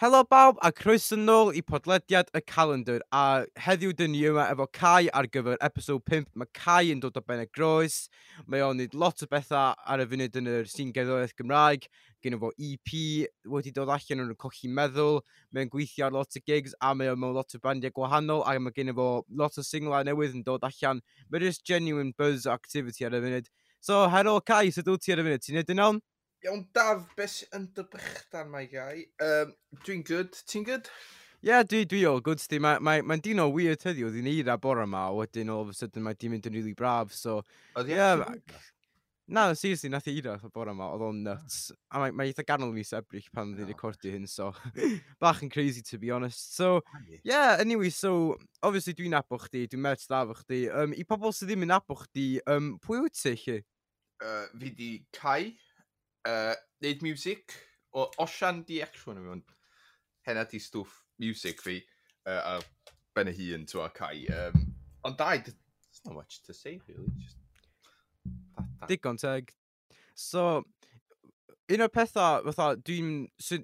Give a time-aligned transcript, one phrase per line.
[0.00, 4.64] Helo bawb a croeso nôl i podlediad y calendar a heddiw dyn ni yma efo
[4.78, 6.30] Cai ar gyfer episod 5.
[6.40, 7.98] Mae Cai yn dod o ben y groes,
[8.48, 11.84] mae o'n neud lot o bethau ar y funud yn yr sy'n gerddoriaeth Gymraeg,
[12.24, 12.94] gen fo EP
[13.52, 15.20] wedi dod allan yn y cochi meddwl,
[15.52, 18.56] mae'n gweithio ar lot o gigs a mae o'n mewn lot o bandiau gwahanol a
[18.56, 21.04] mae gen fo lot o singlau newydd yn dod allan.
[21.28, 23.52] Mae'n just genuine buzz activity ar y funud.
[23.84, 25.44] So, helo Cai, sydd wyt ti ar y funud?
[25.44, 26.00] Ti'n neud yn iawn?
[26.40, 29.02] Iawn, Daf, beth yn dy bychdan mae gai?
[29.20, 29.50] Um,
[29.84, 30.86] dwi'n good, ti'n good?
[31.40, 32.56] Ie, yeah, dwi, dwi o, gwrs di.
[32.64, 35.66] Mae'n mae, mae dyn o weird heddiw, dwi'n eir a bore yma, a wedyn all
[35.66, 37.42] of a sudden mae di'n mynd yn really braf, so...
[37.76, 38.24] Oedd yeah,
[39.30, 41.60] Na, seriously, nath i eira bore yma, oedd o'n nuts.
[41.92, 44.48] A mae, mae eitha ganol mis ebrych pan ddi'n recordio hyn, so...
[45.22, 46.56] bach yn crazy, to be honest.
[46.56, 46.80] So,
[47.20, 48.38] yeah, anyway, so...
[48.64, 50.64] Obviously, dwi'n nabo chdi, dwi'n merch da o chdi.
[50.72, 53.64] Um, I pobl sydd ddim yn nabo chdi, um, pwy wyt ti, chi?
[54.24, 55.52] Uh, fi di Cai
[56.28, 57.54] uh, neud music,
[57.92, 59.54] o Osian di Action yn mynd.
[60.26, 61.78] Hena di stwff music fi,
[62.26, 62.58] uh, a
[63.16, 64.26] ben y hun, twa, Cai.
[64.28, 64.66] Um,
[65.04, 67.10] ond dau, there's not much to say, really.
[67.18, 67.36] Just...
[68.56, 68.88] That, that.
[68.88, 69.54] Digon teg.
[70.14, 70.62] So,
[71.70, 73.10] un o'r pethau, fatha, dwi'n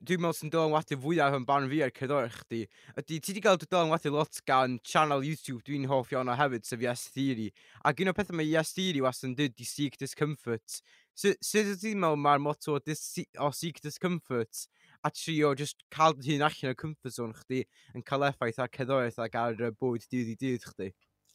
[0.07, 2.61] dwi meddwl sy'n dylanwadu fwyaf yn barn fi ar cydorch chdi,
[2.95, 6.67] ydy ti wedi cael dy dylanwadu lot gan channel YouTube dwi'n hoff iawn o hefyd,
[6.69, 7.49] sef Yes Theory.
[7.85, 10.81] Ac un o'r pethau mae Yes Theory was yn dyd i seek discomfort,
[11.17, 14.67] Sut ydy ti'n meddwl mae'r motto o, o seek discomfort
[15.07, 17.63] a trio just cael hyn allan o'r comfort zone chdi
[17.97, 20.91] yn cael effaith ar ceddoeth ac ar y bwyd dydd i dydd chdi?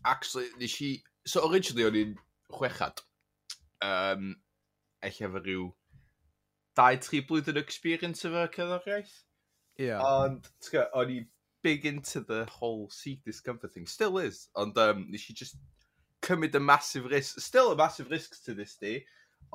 [0.06, 0.92] Actually, nes i...
[1.26, 2.16] So, originally, o'n i'n
[2.54, 3.02] chwechad.
[3.86, 4.36] Um,
[5.02, 5.68] Eich efo rhyw
[6.78, 9.14] 2-3 blwyddyn experience efo cerddoriaeth.
[9.80, 9.88] Ie.
[9.88, 10.06] Yeah.
[10.06, 11.20] Ond, ti'n gwybod, o'n i
[11.62, 13.88] big into the whole seek discomfort thing.
[13.88, 14.48] Still is.
[14.56, 15.58] Ond um, nes i just
[16.26, 17.40] cymryd y massive risk.
[17.42, 19.06] Still a massive risk to this day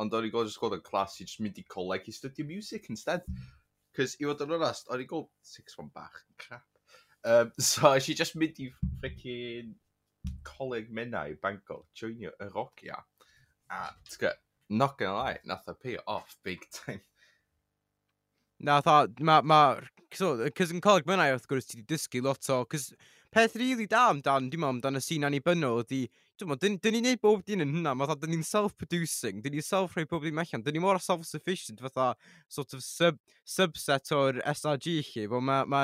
[0.00, 2.46] ond o'n i'n gweld just gweld yn clas i just mynd i coleg i studio
[2.48, 3.24] music instead.
[3.96, 6.66] Cos i fod yn onast, o'n i'n gweld six one bach yn crap.
[7.26, 8.70] Um, so eisiau just mynd i
[9.00, 9.74] freaking
[10.46, 13.00] coleg menna i Bangor, joinio y rogia.
[13.72, 14.34] A, tga,
[14.70, 17.02] not gonna lie, nath o pay off big time.
[18.58, 19.60] Na, tha, ma, ma,
[20.14, 22.92] so, cys yn coleg menna wrth gwrs ti wedi dysgu lot o, cys
[23.36, 26.06] peth rili really da amdan, dim ond amdan y sîn annibynnol, ydy,
[26.40, 29.52] dwi'n meddwl, dyn, dyn ni'n neud bob dyn yn hynna, fatha, dyn ni'n self-producing, dyn
[29.52, 32.14] ni'n self-rhoi bob dyn allan, dyn ni mor self-sufficient, fatha,
[32.48, 35.82] sort of sub, subset o'r SRG chi, bo mae'n ma,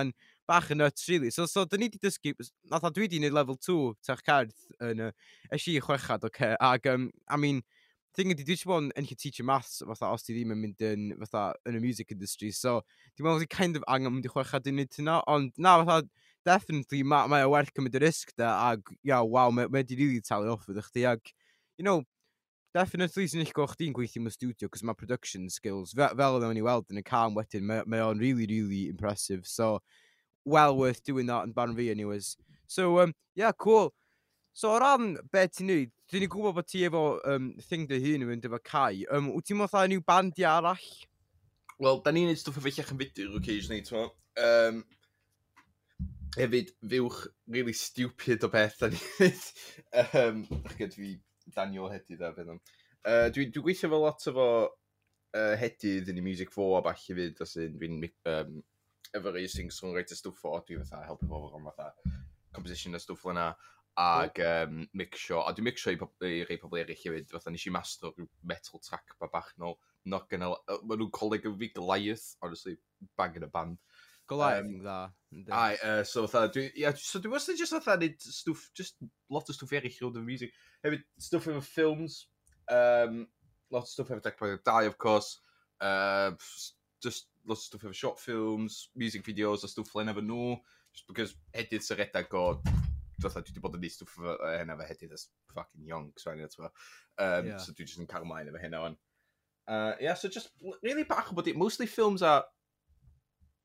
[0.49, 1.29] bach yn nuts, really.
[1.35, 2.33] So, so dyn ni wedi dysgu,
[2.73, 3.77] natha dwi wedi neud level 2
[4.09, 4.57] tech cerdd
[4.89, 5.13] yn y
[5.53, 6.57] esi chwechad, oce, okay?
[6.57, 7.61] ag, um, I mean,
[8.17, 11.07] thing ydy, dwi eisiau bod yn teacher maths, fatha, os ti ddim yn mynd yn,
[11.27, 12.79] fatha, yn y music industry, so,
[13.13, 16.01] dwi'n meddwl, kind of angen mynd i chwechad i wneud hynna, ond na, fatha,
[16.47, 20.19] definitely, mae ma o werth cymryd y risg da, ag ia, waw, mae wedi rili
[20.19, 21.33] really talu off ydych chi, ag,
[21.79, 22.03] you know,
[22.75, 26.55] definitely sy'n eich gwrdd chdi'n gweithio mewn studio, cos mae production skills, fe, fel oedden
[26.57, 29.79] ni weld yn y cam wedyn, mae, mae o'n really, really impressive, so,
[30.45, 32.37] well worth doing that yn barn fi, anyways.
[32.67, 33.93] So, um, yeah, cool.
[34.53, 38.27] So, o ran beth ti'n neud, dwi'n gwybod bod ti efo um, thing dy hun
[38.27, 40.89] yn mynd efo cai, Um, wyt ti'n meddwl unrhyw bandi arall?
[41.83, 44.11] Wel, da ni'n neud stwff o fellach yn fydyr occasionally, ti'n
[44.41, 44.85] Um,
[46.37, 49.01] hefyd fiwch really stupid o beth da ni
[50.21, 50.45] um,
[50.79, 51.11] Chyd fi
[51.57, 52.61] Daniel Hedydd a feddwl.
[53.03, 56.83] Uh, dwi, dwi gweithio fel lot o fo uh, Hedydd yn i Music fo a
[56.85, 58.01] bach i fyd os yn dwi'n
[58.33, 58.63] um,
[59.13, 61.93] efo rei racing songwriter stwff o dwi fatha helpu fo ond fatha
[62.57, 63.51] composition a stwff yna
[64.01, 67.73] ag um, mixio, a dwi'n mixio i, i rei pobl eraill hefyd, fatha nes i
[67.75, 69.77] master rhyw metal track ba bach nôl,
[70.09, 70.55] not yn uh,
[70.89, 72.79] ma nhw'n coleg yn fi Goliath, honestly,
[73.21, 73.83] bang yn y band.
[74.31, 74.97] Goliath um, dda.
[75.51, 78.99] Ai, uh, so fatha, dwi, yeah, so dwi wastad just fatha neud stwff, just
[79.33, 80.53] lot o stwff eraill rownd yn music.
[80.85, 82.19] Hefyd, stwff efo films,
[82.69, 83.23] um,
[83.73, 85.41] lot o stwff efo Deck Project 2, of course,
[85.81, 86.33] uh,
[87.05, 90.57] just lot o stwff efo short films, music videos a stwff len efo nhw,
[90.93, 92.47] just because hedydd sy'n redag o,
[93.23, 96.35] fatha, dwi wedi bod yn neud stwff efo hynna efo hedydd, as fucking young, so
[96.35, 97.57] anyway, um, yeah.
[97.57, 99.01] so dwi just yn cael mlaen efo hynna on.
[99.69, 100.51] Uh, yeah, so just
[100.83, 102.43] really bach o bod it, mostly films a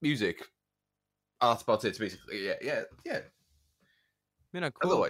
[0.02, 0.48] music,
[1.40, 2.46] Oh, that's about it, basically.
[2.46, 3.26] Yeah, yeah, yeah.
[4.56, 5.04] Mae'n cool.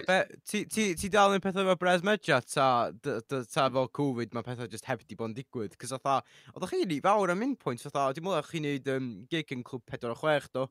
[0.50, 5.04] Ti dal yn pethau efo Brez Medja, ta, ta fel Covid, mae pethau just heb
[5.06, 5.76] di bod yn digwydd.
[5.80, 9.08] Cys oedd oedd chi ni fawr am un pwynt, oedd dim ond chi'n neud um,
[9.30, 10.66] gig yn clwb 46, do?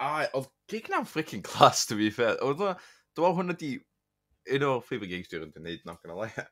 [0.00, 2.40] A, oedd gig na'n freaking class, to be fair.
[2.46, 2.72] Oedd o,
[3.18, 3.74] dwi'n hwnna di
[4.56, 6.46] un o'r ffifr gigs dwi'n gwneud, not gonna lie.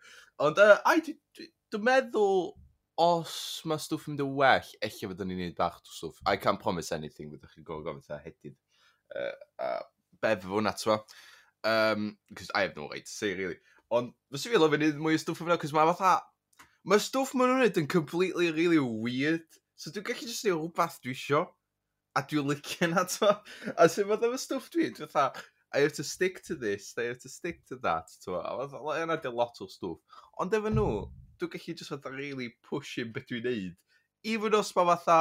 [0.45, 2.53] Ond, uh, ai, dwi'n meddwl
[2.99, 3.33] os
[3.69, 6.19] mae stwff yn mynd yn well, eich fyddwn ni'n neud bach o stwff.
[6.27, 8.57] I can't promise anything, fyddwch chi'n gofyn gofyn ta hedydd.
[9.15, 9.83] Uh, uh,
[10.23, 10.99] bef fo'n atwa.
[11.69, 13.59] Um, cause I have no right to say, really.
[13.95, 16.17] Ond, fes i fi lofyn i'n mwy o stwff yma, cos mae fatha...
[16.89, 19.47] Mae stwff maen nhw'n neud yn completely, really weird.
[19.77, 21.45] So dwi'n gallu just neud rhywbeth dwi isio.
[22.19, 23.31] A dwi'n licio na to.
[23.77, 25.47] A sy'n fath efo stwff dwi, dwi'n fatha...
[25.71, 28.09] I have to stick to this, I have to stick to that.
[28.25, 29.99] To, a yna di lot o stwff.
[30.41, 30.87] Ond efo nhw,
[31.41, 33.77] dwi'n gallu just fatha really pushing beth dwi'n neud.
[34.25, 35.19] Even os mae fatha,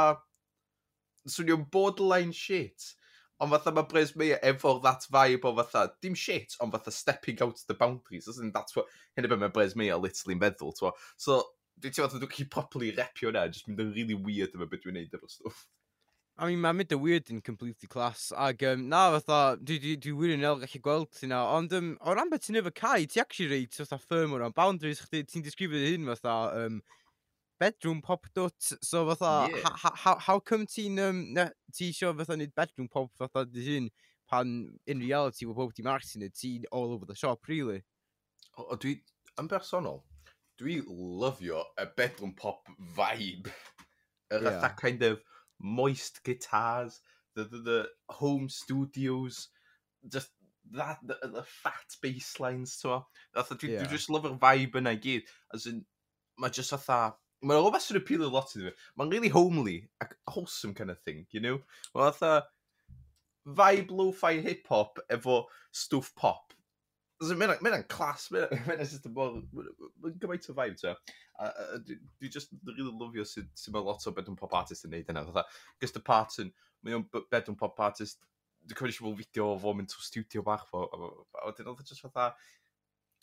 [1.27, 2.93] swnio'n borderline shit,
[3.39, 7.41] ond fatha mae Bres Meir efo that vibe o fatha, dim shit, ond fatha stepping
[7.45, 8.27] out the boundaries.
[8.27, 10.93] As in, that's what, hyn y beth mae Bres literally literally'n meddwl, twa.
[11.15, 11.41] So,
[11.77, 14.97] dwi'n teimlo, dwi'n gallu properly repio na, just mynd yn really weird efo beth dwi'n
[15.01, 15.65] neud efo stwff.
[16.39, 19.93] I mean, mae mynd y weird yn completely class, ac um, na, fatha, dwi, dwi,
[20.03, 22.69] dwi wir yn el gallu gweld ti na, ond um, o ran beth ti'n efo
[22.77, 26.75] cae, ti actually reit, fatha firm o ran boundaries, chdi, ti'n disgrifio hyn, fatha, um,
[27.57, 29.71] bedroom pop dot, so fatha, yeah.
[29.81, 33.63] ha, ha, how come ti'n, um, na, ti isio fatha nid bedroom pop, fatha, dy
[33.65, 33.87] hyn,
[34.29, 34.51] pan,
[34.85, 37.81] in reality, wo bob ti'n mark it, ti'n all over the shop, really?
[38.59, 38.99] O, o dwi,
[39.41, 40.03] yn bersonol,
[40.61, 43.49] dwi lyfio y bedroom pop vibe,
[44.29, 44.69] yr yeah.
[44.77, 45.17] kind of,
[45.59, 46.99] moist guitars,
[47.35, 49.49] the, the, the home studios,
[50.11, 50.31] just
[50.71, 53.83] that, the, the fat bass lines, to Fatha, dwi, yeah.
[53.83, 55.31] dwi just lyfr vibe yna i gyd.
[55.53, 55.85] As in,
[56.37, 58.75] mae just fatha, mae'n rhywbeth sy'n appeal a lot i fi.
[58.97, 61.61] Mae'n really homely, ac wholesome kind of thing, you know?
[61.95, 62.47] Mae'n fatha,
[63.47, 66.56] vibe lo-fi hip-hop efo stwff pop.
[67.17, 70.93] Mae'n mynd clas, mae'n just yn bod, mae'n gymaint o vibe, so.
[71.87, 75.23] Dwi just really lyfio sydd sy mae lot o bedwn pop artist yn neud yna.
[75.25, 75.45] Fytha,
[75.81, 76.51] Gust y Parton,
[76.85, 78.21] mae o'n bedwn pop artist,
[78.67, 81.81] dwi'n cofio eisiau bod fideo o fo mynd to studio bach fo, a wedyn oedd
[81.81, 82.29] e just fatha,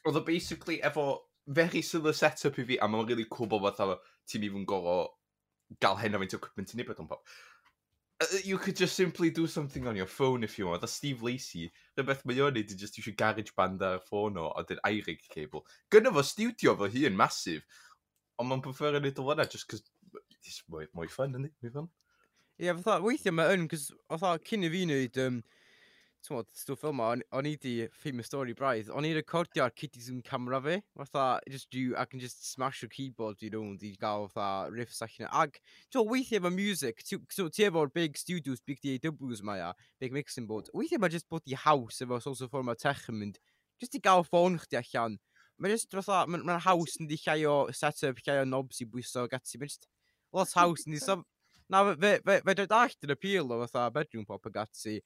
[0.05, 1.07] oedd o basically efo
[1.47, 4.01] very similar setup i fi, a mae'n really cool bod fatha,
[4.31, 5.13] ti'n even gorfod
[5.83, 7.23] gael hyn o faint o equipment i ni bedwn pop
[8.45, 10.85] you could just simply do something on your phone if you want.
[10.85, 14.51] A Steve Lacey, rhywbeth mae o'n neud i just eisiau garage band ar ffôn o,
[14.55, 15.65] a dyn airig cable.
[15.91, 17.67] Gynna fo studio fo hi yn masif,
[18.39, 19.85] ond mae'n prefer yn neud o fanna just cos
[20.45, 21.91] it's mwy, mwy fun, ynddi, Mwy fun.
[22.61, 25.41] Ie, yeah, fatha, weithiau mae yn, cos, fatha, cyn i fi wneud um,
[26.25, 30.01] ti'n modd, stwff fel ma, o'n i di famous story braidd, o'n i recordio'r kitty
[30.01, 33.93] zoom camera fi, fatha, just do, I can just smash your keyboard, you know, di
[34.01, 35.29] gael fatha riffs allan.
[35.31, 35.59] ag,
[35.91, 40.17] ti'n modd, weithiau efo music, so ti efo'r big studios, big DAWs ma ia, big
[40.17, 43.39] mixing board, weithiau mae just bod i haws efo social format tech yn mynd,
[43.81, 45.21] just i gael ffôn chdi allan.
[45.61, 48.89] mae just fatha, mae'n ma haws yn di llai o setup, llai o knobs i
[48.91, 49.87] bwyso ag ati, mae'n just
[50.35, 51.21] lot haws yn di, so,
[51.71, 54.99] na, fe, fe, fe, fe dallt yn appeal o fatha bedroom pop ag ati,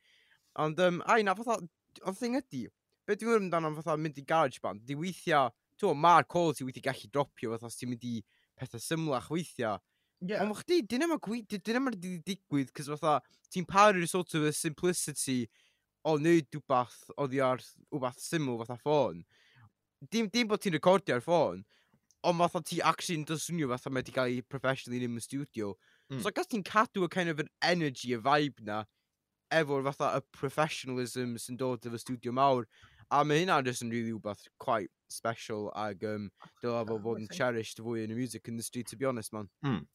[0.58, 1.58] Ond, um, ai na, fatha,
[2.02, 2.64] ond thing ydi,
[3.06, 6.66] be dwi'n gwybod amdano fatha mynd i garage band, di weithiau, ti'n gwybod, mae'r quality
[6.66, 8.16] weithiau gallu dropio fatha os ti'n mynd i
[8.58, 9.78] pethau symlach weithiau.
[10.20, 10.42] Yeah.
[10.42, 13.20] Ond chdi, dyn yma gwi, dyn yma wedi digwydd, cys fatha,
[13.54, 15.44] ti'n paru'r sort of a simplicity
[16.02, 19.22] o wneud rhywbeth oddi ar rhywbeth syml fatha ffôn.
[20.10, 21.62] Dim, dim bod ti'n recordio ar ffôn,
[22.26, 25.76] ond fatha ti actually yn dyswnio fatha mae wedi cael ei professionally yn y studio.
[26.10, 26.22] Mm.
[26.24, 28.82] So gas ti'n cadw y kind of an energy, y vibe na,
[29.54, 32.66] efo'r fatha y professionalism sy'n dod efo studio mawr.
[33.10, 36.28] A mae hynna jyst yn rili really wbeth quite special ag um,
[36.62, 39.48] dyla fo fod yn cherished fwy yn y music industry, to be honest, man.
[39.64, 39.86] Mm.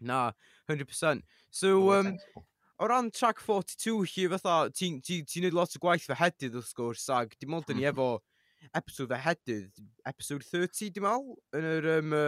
[0.00, 0.32] Na,
[0.70, 1.22] 100%.
[1.50, 2.16] So, um,
[2.78, 6.58] o ran track 42 hi, fatha, ti'n ti, ti neud lot o gwaith fy hedydd,
[6.58, 8.16] wrth gwrs, ag dim ond yn ni efo
[8.74, 12.18] episode fy hedydd, episode 30, dim al, yn yr, um,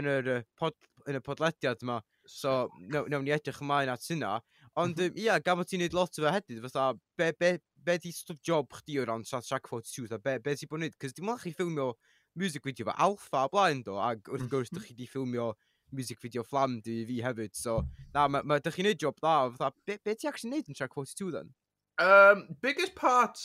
[0.00, 0.74] yn yr, pod,
[1.06, 2.00] yn y podlediad yma.
[2.26, 4.38] So, nawn no, ni edrych ymlaen at hynna.
[4.76, 6.88] Ond um, ia, gan bod ti'n neud lot o fe hedyd, fatha,
[7.18, 7.50] be, be,
[7.86, 10.88] be di stwff job chdi o ran Track 42, fatha, be, be ti'n bod yn
[10.88, 10.96] neud?
[11.02, 11.92] Cys dim ond chi ffilmio
[12.34, 15.52] music video fe alfa a blaen do, ac wrth gwrs, dych chi di ffilmio
[15.94, 17.76] music video flam di fi hefyd, so,
[18.16, 20.80] na, mae ma, dych chi'n neud job da, fatha, be, be ti'n actually neud yn
[20.80, 21.54] Track 42 then?
[22.02, 23.38] Um, biggest part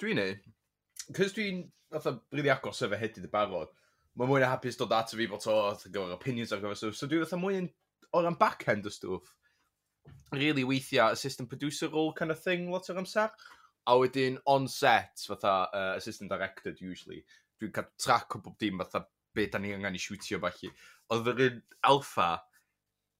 [0.00, 0.50] dwi'n neud,
[1.12, 3.76] cys dwi'n, fatha, rili agos efo hedyd y barod,
[4.16, 7.12] mae mwy na hapus dod at fi bod to, gyfer opinions ar gyfer stwff, so
[7.12, 7.70] dwi'n fatha mwy yn,
[8.16, 9.36] o ran back-end o stwff,
[10.32, 13.30] really weithiau assistant producer role kind of thing lot o'r amser.
[13.86, 17.24] A wedyn on set, fatha uh, assistant director usually,
[17.58, 19.04] dwi'n cael track o bob dim fatha
[19.34, 20.70] be da ni angen i siwtio falle.
[21.12, 22.28] Oedd yr un alfa,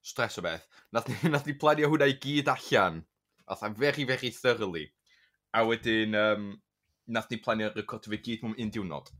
[0.03, 3.01] stres o beth, nath ni, nath ni planio hwnna i gyd allan.
[3.51, 4.87] Oedd very, very thoroughly.
[5.53, 6.47] A wedyn, um,
[7.07, 9.11] nath ni planio recordio fe gyd mewn un diwrnod.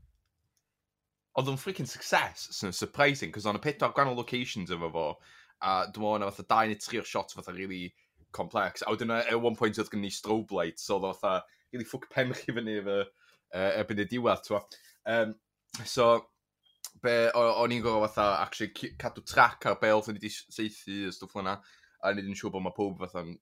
[1.34, 5.08] Oedd o'n freaking success, sy'n surprising, cos o'n y pedwar gwahanol locations efo fo,
[5.62, 7.94] a dwi'n meddwl yna fatha dau neu tri o'r shots fatha really
[8.34, 8.82] complex.
[8.82, 12.10] A wedyn at one point oedd gen ni strobe light, so oedd fatha, really ffwc
[12.10, 13.00] pen chi fyny efo
[13.54, 14.62] uh, erbyn y diwedd, twa.
[15.06, 15.34] Um,
[15.84, 16.08] so,
[17.02, 21.14] be, o'n i'n gorau fatha, actually, cadw track ar be oedd ni wedi seithi y
[21.14, 21.58] stwff hwnna,
[22.02, 23.36] a nid yn siŵr bod mae pob fatha'n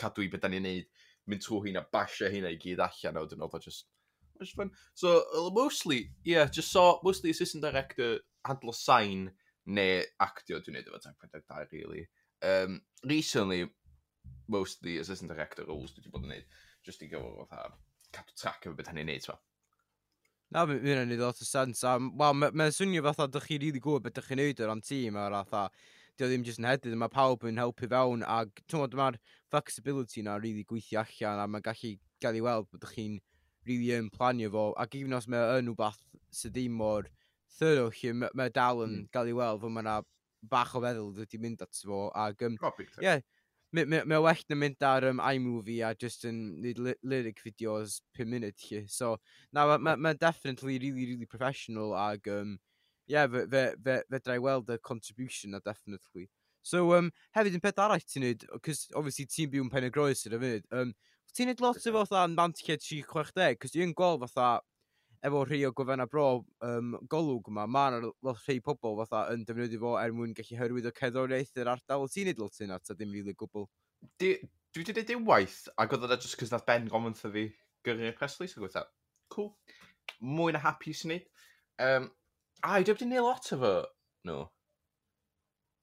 [0.00, 0.88] cadw i beth da ni'n neud,
[1.28, 3.88] mynd trwy hynna, basio hynna i gyd allan, a wedyn oedd o just,
[4.40, 4.72] just fun.
[4.94, 5.18] So,
[5.54, 9.30] mostly, yeah, just saw, mostly assistant director handle sign,
[9.68, 12.06] neu actio dwi'n neud efo Tank 42, really.
[12.42, 13.66] Um, recently,
[14.48, 16.48] most of the assistant director roles dwi wedi bod yn neud,
[16.86, 17.74] just i gyfo fatha,
[18.14, 19.36] cadw track efo beth hynny'n neud, so.
[20.48, 21.84] Na, mae'n mynd yn ei ddod o sens.
[21.84, 24.84] Wel, mae'n ma swnio fatha, dych chi rili gwybod beth ydych chi'n neud o'r ran
[24.84, 25.66] tîm, a fatha,
[26.18, 29.20] dio ddim jyst yn hedydd, mae pawb yn helpu fewn, ac tywod, mae'r
[29.52, 31.92] flexibility na rili gweithio allan, a mae'n gallu
[32.24, 33.20] gael ei weld bod chi'n
[33.68, 36.00] rili yn planio fo, ac even os mae yn rhywbeth
[36.40, 37.12] sydd ddim mor
[37.58, 39.10] thyrw chi, mae dal yn mm.
[39.14, 39.98] gael ei weld fel mae
[40.50, 42.08] bach o feddwl wedi mynd at fo.
[42.14, 42.72] Ac, um, oh,
[43.02, 43.20] yeah,
[43.72, 48.56] mae well na mynd ar um, iMovie a just yn neud lyric videos 5 munud
[48.56, 48.84] chi.
[48.88, 49.16] So,
[49.52, 52.58] na, mae ma, ma definitely really, really professional ag, um,
[53.06, 56.28] yeah, fe, fe, fe, fe drai weld y contribution na definitely.
[56.62, 59.92] So, um, hefyd yn peth arall ti'n neud, cos obviously ti'n byw yn pen y
[59.92, 60.94] groes ar y funud, um,
[61.36, 64.58] ti'n neud lot o fatha yn 94-60, cos dwi'n gweld fatha
[65.26, 69.44] efo rhai o gofenna bro um, golwg yma, mae yna lot rhai pobl fatha yn
[69.48, 72.06] defnyddio fo er mwyn gallu hyrwyddo ceddoriaeth yr ardal.
[72.12, 73.66] Ti'n neud lot yna, ta ddim rili gwbl?
[74.22, 74.36] Dwi
[74.76, 77.48] wedi dweud ei waith, ac oedd e just cys nath Ben gofyn wrtho fi
[77.86, 78.84] gyrru'r Presley, so gwytha,
[79.34, 79.52] cool.
[80.22, 81.26] Mwy na happy sy'n neud.
[81.82, 82.08] Um,
[82.62, 83.74] a, dwi wedi neud lot efo.
[84.28, 84.38] No.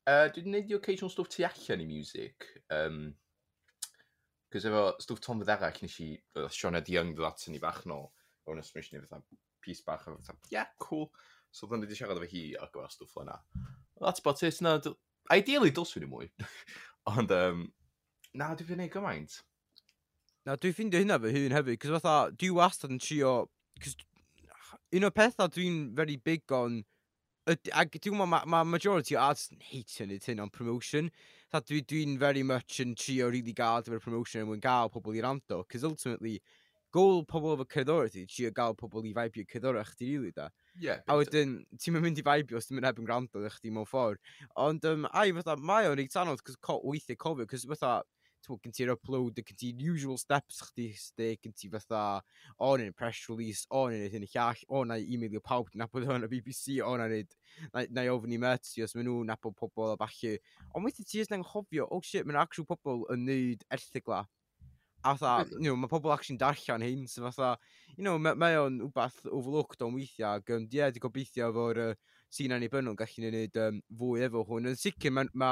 [0.07, 2.47] Uh, dwi wedi neud the occasional stwff tu allan i music.
[2.71, 3.15] Um,
[4.53, 6.13] Cos efo stwff Tom Fydderach nes i,
[6.53, 8.05] Sean Ed Young ddod atyn ni bach nôl
[8.51, 9.21] o'n ysmys ni fatha
[9.65, 11.09] pis bach a fatha, yeah, cool.
[11.51, 13.39] So dyn ni wedi siarad efo hi ar gyfer stwff yna.
[14.01, 14.61] That's about it.
[14.61, 14.77] Na,
[15.33, 16.29] ideally dylswn ni mwy.
[17.15, 17.67] Ond, um,
[18.33, 19.39] na, dwi'n fynd ei gymaint.
[20.45, 23.31] Na, dwi'n ffeindio hynna fy hun hefyd, cos fatha, dwi wastad yn trio,
[23.81, 23.95] cos
[24.95, 26.83] un o'r pethau dwi'n very big on,
[27.47, 31.09] ac dwi'n meddwl, mae ma majority o ads yn heitio nid hyn on promotion.
[31.55, 35.23] Dwi'n dwi very much yn trio really gael dyfer promotion yn mwyn gael pobl i
[35.23, 36.41] rando, cos ultimately,
[36.95, 40.49] gol pobl efo cerddorau ti, trio gael pobl i faibio cerddorau chdi rili da.
[40.79, 43.71] Yeah, a wedyn, ti'n mynd i faibio os ti'n mynd heb yn gwrando ydych chdi
[43.75, 44.21] mewn ffordd.
[44.65, 47.97] Ond, um, ai, fatha, mae o'n eitha anodd, cos co, weithiau cofio, cos fatha,
[48.45, 50.87] ti'n mynd ti'n upload, gen ti'n usual steps chdi,
[51.41, 52.03] gen ti fatha,
[52.55, 55.71] o, oh, press release, o, oh, neu'n eithin i llall, o, oh, na e-mailio pawb,
[55.75, 57.35] na bod o'n y BBC, o, na neud,
[57.73, 60.37] na, i ofyn i met, os maen nhw'n nabod pobl a falle.
[60.71, 64.23] Ond weithio ti'n anghofio, oh shit, mae'n actual pobl yn neud erthigla
[65.05, 65.61] A fatha, hmm.
[65.61, 67.51] you know, mae pobl actually'n darllen hyn, so fatha,
[67.95, 71.81] you know, mae, mae o'n wbeth overlooked o'n weithiau, ac um, ie, di gobeithio fo'r
[71.83, 71.91] uh,
[72.33, 74.71] sîn annibynnol gallu gwneud um, fwy efo hwn.
[74.71, 75.51] Yn sicr mae ma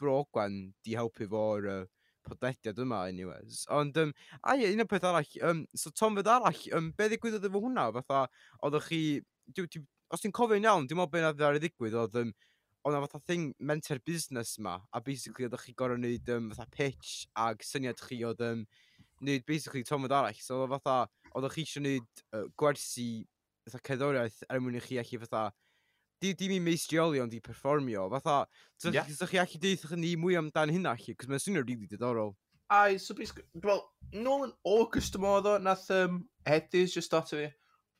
[0.00, 1.80] Brogwan di helpu fo'r uh,
[2.28, 3.64] podlediad yma, anyways.
[3.72, 4.12] Ond, um,
[4.44, 7.64] a ie, un o'r peth arall, um, so Tom fyd arall, um, be ddigwyddodd efo
[7.64, 7.88] hwnna?
[7.96, 8.26] Fatha,
[8.60, 9.00] oeddech chi,
[9.48, 12.36] di, di, os ti'n cofio'n iawn, dim ond beth oedd ar y ddigwydd, oedd um,
[12.84, 17.26] ond fatha thing mentor busnes ma, a basically oeddech chi gorau wneud um, fatha pitch
[17.48, 18.62] ag syniad chi oedd um,
[19.20, 20.36] wneud basically tomod arall.
[20.40, 20.98] So oedd fatha,
[21.34, 23.08] oedd chi eisiau wneud uh, gwersi
[23.68, 25.48] fatha cerddoriaeth er mwyn i chi allu fatha
[26.20, 28.08] di, di mi meistrioli ond i performio.
[28.10, 28.46] Fatha,
[28.76, 29.04] so yeah.
[29.04, 32.34] chi allu deith ni mwy amdan hynna allu, cos mae'n swnio'n rili diddorol.
[32.70, 33.82] Ai, so basically, well,
[34.14, 37.48] nôl yn August yma oedd o, nath um, Hedys just dot fi,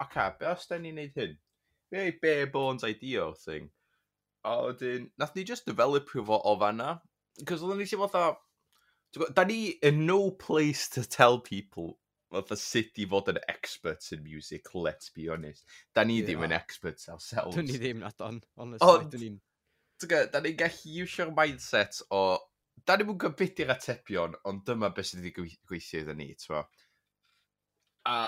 [0.05, 1.33] ac a, be os da ni'n neud hyn?
[1.91, 3.67] Be ei bare bones idea thing?
[4.47, 7.00] A wedyn, nath ni just developio fo o fanna,
[7.49, 8.37] cos oedden ni eisiau fatha,
[9.35, 11.99] Da ni in no place to tell people
[12.31, 15.64] fatha sut i fod yn experts in music, let's be honest.
[15.95, 16.29] Da ni yeah.
[16.29, 17.57] ddim yn experts ourselves.
[17.57, 18.90] Dyn ni ddim, na don, honestly.
[18.90, 19.40] Ond, ni'n...
[20.07, 22.23] Da ni'n gallu iwsio'r mindset o...
[22.87, 25.35] Da ni'n mwyn gwybod i'r atebion, ond dyma beth sydd wedi
[25.69, 26.62] gweithio iddyn ni, ti'n
[28.09, 28.23] A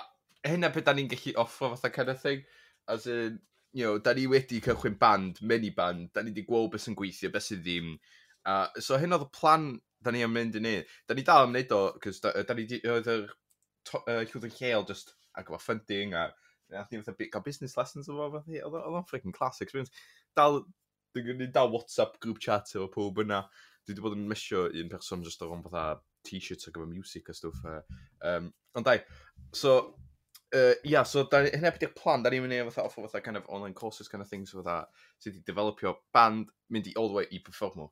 [0.44, 2.42] hynna beth da ni'n gallu offro fatha kind of thing.
[2.90, 3.38] As in,
[3.72, 6.98] you know, da ni wedi cychwyn band, mini band, da ni wedi gweld beth sy'n
[6.98, 7.94] gweithio, beth sydd ddim.
[8.42, 9.70] Uh, so hyn oedd y plan
[10.04, 10.76] da ni yn mynd i ni.
[11.08, 14.56] Da ni dal yn mynd o, cos da, da ni oedd yr uh, llwyd yn
[14.58, 16.28] lleol just ac efo funding a
[16.72, 19.92] nath ni fatha gael business lessons o fo, fatha, oedd o'n freaking class experience.
[20.38, 20.62] Dal,
[21.12, 23.42] dwi'n gwneud dal WhatsApp group chat o pob yna.
[23.82, 25.84] Dwi wedi bod yn misio un person just o fan fatha
[26.28, 27.66] t-shirts ac efo music a stwff.
[28.22, 29.00] Um, ond dai,
[29.52, 29.74] so,
[30.54, 33.24] uh, yeah, so da, hynny beth yw'r plan, da ni'n mynd i fatha offer fatha
[33.26, 34.84] kind of online courses kind of things fatha,
[35.18, 37.90] sydd wedi developio band, mynd i all the way i performo.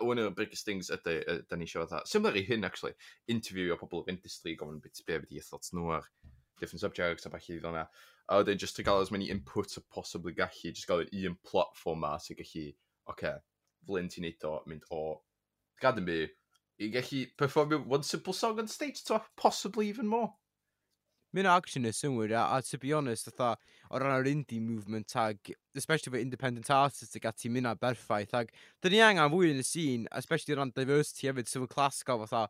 [0.00, 1.16] A one of the biggest things ydy,
[1.48, 2.94] da ni show that Similar i hyn, actually,
[3.28, 6.08] interview o pobl o'r industry, gofyn beth be ydy thoughts nhw ar
[6.60, 7.86] different subjects a falle ddod yna.
[8.28, 12.04] A wedyn, just to gael as many inputs a possibly gallu, just gael un platform
[12.06, 13.34] ma sy'n gallu, oce, okay,
[13.88, 15.02] flyn ti'n neud o, mynd o,
[15.82, 16.20] gadyn fi,
[16.78, 20.32] i gallu performio one simple song on stage to possibly even more.
[21.32, 23.56] Mae'n action y synwyr, a, a to be honest, fatha,
[23.90, 28.52] o ran o'r indie movement ag, especially for independent artists ag ati mynd berffaith, ag
[28.84, 31.72] dyn ni angen fwy yn y scene, especially o ran diversity hefyd, sef so, y
[31.72, 32.44] clas gael fatha,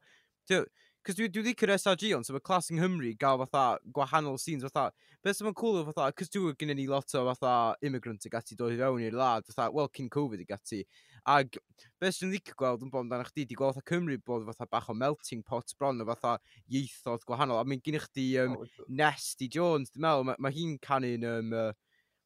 [1.03, 3.63] Cos dwi, dwi wedi cyrra SRG ond, so mae Clas yng Nghymru gael fatha
[3.97, 4.93] gwahanol scenes fatha.
[5.19, 8.55] Beth sy'n cool o fatha, cos dwi gyda ni lot o fatha immigrant ag ati
[8.55, 10.85] dod i fewn i'r lad, fatha, well, cyn Covid ag ati.
[11.29, 11.55] Ag,
[12.03, 14.89] beth sy'n ddic gweld yn bod amdano chdi, di gweld fatha Cymru bod fatha bach
[14.91, 16.35] o melting pot bron o fatha
[16.67, 17.61] ieithodd gwahanol.
[17.61, 18.57] A mi'n gynnych chdi um,
[18.89, 21.29] Nesty Jones, dwi'n meddwl, mae ma hi'n canu'n...
[21.37, 21.73] Um, uh,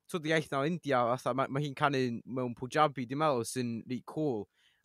[0.07, 1.99] Twyd iaith na India, fatha, mae ma hi'n canu
[2.31, 4.45] mewn Punjabi, dwi'n meddwl, sy'n rhi cool.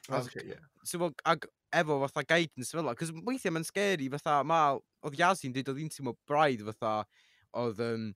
[0.09, 0.63] Okay, yeah.
[0.83, 4.63] so, ag, efo fatha guidance fel la, cos weithiau mae'n scary, fatha, ma,
[5.05, 6.95] oedd Yazin dweud oedd un tîm o braidd fatha,
[7.61, 8.07] oedd um,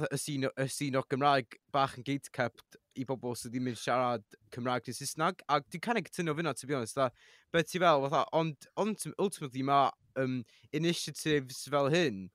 [0.00, 4.24] y sîn, y sîn o Gymraeg bach yn gatekept i bobl sydd ddim yn siarad
[4.54, 5.42] Cymraeg neu Saesneg.
[5.48, 6.98] A dwi'n cael ei gytuno fyna, to be honest.
[6.98, 7.08] Da,
[7.52, 10.40] beth ti fel, fatha, ond, ond ultimately mae um,
[10.76, 12.26] initiatives fel hyn,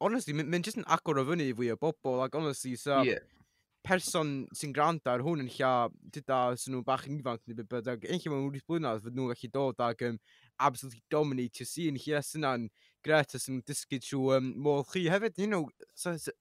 [0.00, 3.20] honestly, mae'n jyst yn agor o fyny i fwy o bobl, ac honestly, so, yeah.
[3.86, 5.72] person sy'n gwrando ar hwn yn lla,
[6.14, 9.16] dyda, sy'n nhw bach yn ifanc neu beth bynnag, yn lle mae wrth blynedd, fod
[9.16, 10.20] nhw'n gallu dod ac um,
[10.58, 12.68] absolutely dominate your scene, lle sy'n
[13.06, 16.34] gret, a sy'n dysgu trwy um, môl chi hefyd, you know, so, so,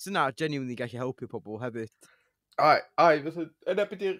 [0.00, 1.92] sy'n na, genuinely gallu helpu pobl hefyd.
[2.62, 4.18] Ai, ai, fatha, yn ebyd i'r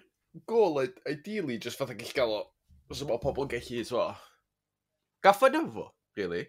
[0.49, 2.41] gol, ideally, just fatha gallu gael o,
[2.91, 4.07] os yma pobl yn gallu, so,
[5.25, 5.89] gaffa na fo,
[6.19, 6.47] really.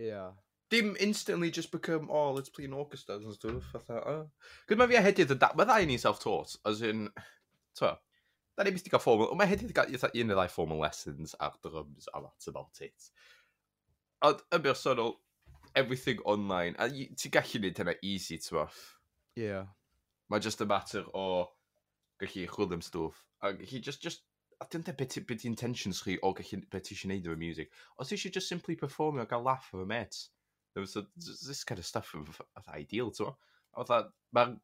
[0.00, 0.32] Yeah.
[0.70, 4.22] Dim instantly just become, oh, let's play in orchestras and stuff, fatha, oh.
[4.68, 7.08] Gwyd mae fi a hedydd yn da, mae ddau ni self-taught, as in,
[7.80, 7.90] to,
[8.56, 11.56] da ni'n mystig o formal, ond mae hedydd gael un neu ddau formal lessons ar
[11.64, 13.10] drums, and that's about it.
[14.24, 15.18] Ond, yn bersonol,
[15.74, 16.76] everything online.
[16.78, 18.74] A ti gallu gwneud hynna easy, ti'n?
[19.36, 19.70] Yeah.
[20.30, 21.46] Mae just a matter o
[22.22, 23.22] gallu chwil am stwff.
[23.42, 24.22] A gallu just, just
[24.60, 27.72] a dim te beth be intentions chi o gallu beth ti eisiau neud o'r music.
[27.98, 30.28] Os ti eisiau just simply performio a gael laugh o'r mates.
[30.84, 33.36] So, this kind of stuff of, of ideal, ti'n bo?
[33.76, 34.56] A that, mae'r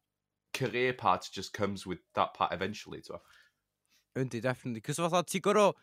[0.53, 3.21] career part just comes with that part eventually, ti'n bo?
[4.23, 4.81] Yndi, definitely.
[4.81, 5.73] Cos fatha, ti gorau...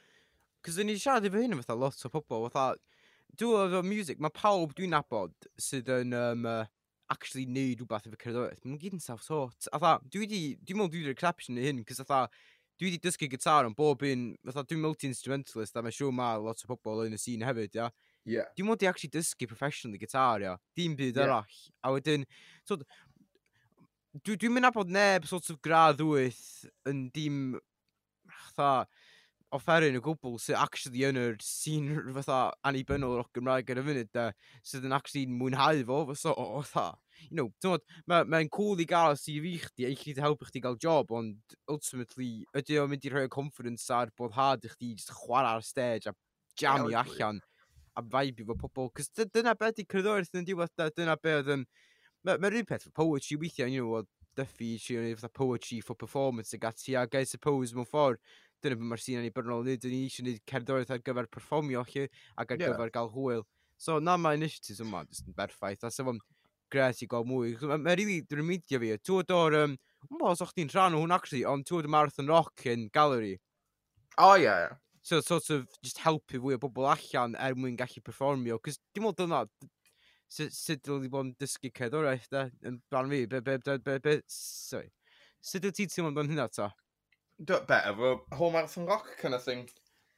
[0.65, 2.79] Cos o'n i siarad efo hyn fatha lot o pobl, fatha
[3.41, 6.65] Dwi'n efo music, mae pawb dwi'n nabod sydd yn um, uh,
[7.13, 8.65] actually neud rhywbeth efo cerddoriaeth.
[8.65, 9.69] Mae'n gyd yn self-taught.
[9.75, 12.21] A tha, dwi wedi, dwi'n meddwl dwi'n exception i hyn, cys a tha,
[12.81, 16.65] dwi wedi dysgu gitar yn bob un, fatha dwi'n multi-instrumentalist, a mae siw ma lot
[16.65, 17.89] o pobl yn y scene hefyd, ia.
[18.25, 18.49] Yeah.
[18.57, 20.57] Dwi'n modd i actually dysgu professionally gitar, ia.
[20.77, 21.27] Dim byd yeah.
[21.29, 21.61] arall.
[21.85, 22.27] A wedyn,
[22.67, 22.79] so,
[24.23, 27.43] dwi'n dwi mynd dwi abod neb sort of gradd wyth yn dim,
[28.55, 28.87] fatha,
[29.55, 34.11] offeryn o gwbl sydd actually yn yr sîn fatha annibynnol o'r Gymraeg ar y funud
[34.17, 34.27] de,
[34.67, 36.87] sydd yn actually mwynhau fo fatha o, o tha.
[37.29, 40.65] You know, tymod, mae'n ma cool i gael CV chdi a i chdi helpu chdi
[40.65, 44.95] gael job, ond ultimately, ydy o'n mynd i rhoi confidence ar bod hard i chdi
[44.99, 46.17] just chwarae ar stage a
[46.61, 47.41] jamu yeah, allan
[47.95, 48.91] a vibe efo pobl.
[48.97, 51.69] Cos dyna beth i cryddoedd yn diwedd, dyna beth yn...
[52.25, 55.95] Mae'n ma rhywun peth, poetry weithiau, you know, o Duffy, she only fatha poetry for
[55.95, 58.19] performance ag ati, ag I suppose mewn ffordd,
[58.65, 61.29] dyna beth mae'r sîn yn ei byrnol ni, dyn ni eisiau gwneud cerddoriaeth ar gyfer
[61.37, 62.71] perfformio chi ac ar yeah.
[62.71, 63.45] gyfer gael hwyl.
[63.81, 66.21] So na mae initiatives yma jyst yn berffaith, a sef o'n
[66.73, 67.55] gres i gael mwy.
[67.61, 69.77] Mae'n rili really, dwi'n medio fi, twyd o'r, um,
[70.09, 72.89] yn bod os o'ch ti'n rhan o hwn actually, ond twyd y Marathon Rock yn
[72.95, 73.37] gallery.
[74.17, 74.67] Oh, yeah.
[74.67, 74.81] Yeah.
[75.03, 79.11] So sort of just helpu fwy o bobl allan er mwyn gallu perfformio, cos dim
[79.11, 79.43] ond dyna,
[80.33, 83.99] sut dylwn ni bod yn dysgu cerddoriaeth da, yn barn fi, be, be, be, be,
[84.07, 84.89] be, sorry.
[85.45, 86.71] Sut dylwn ti'n teimlo bod hynna ta?
[87.45, 89.69] do it better of whole marathon rock kind of thing.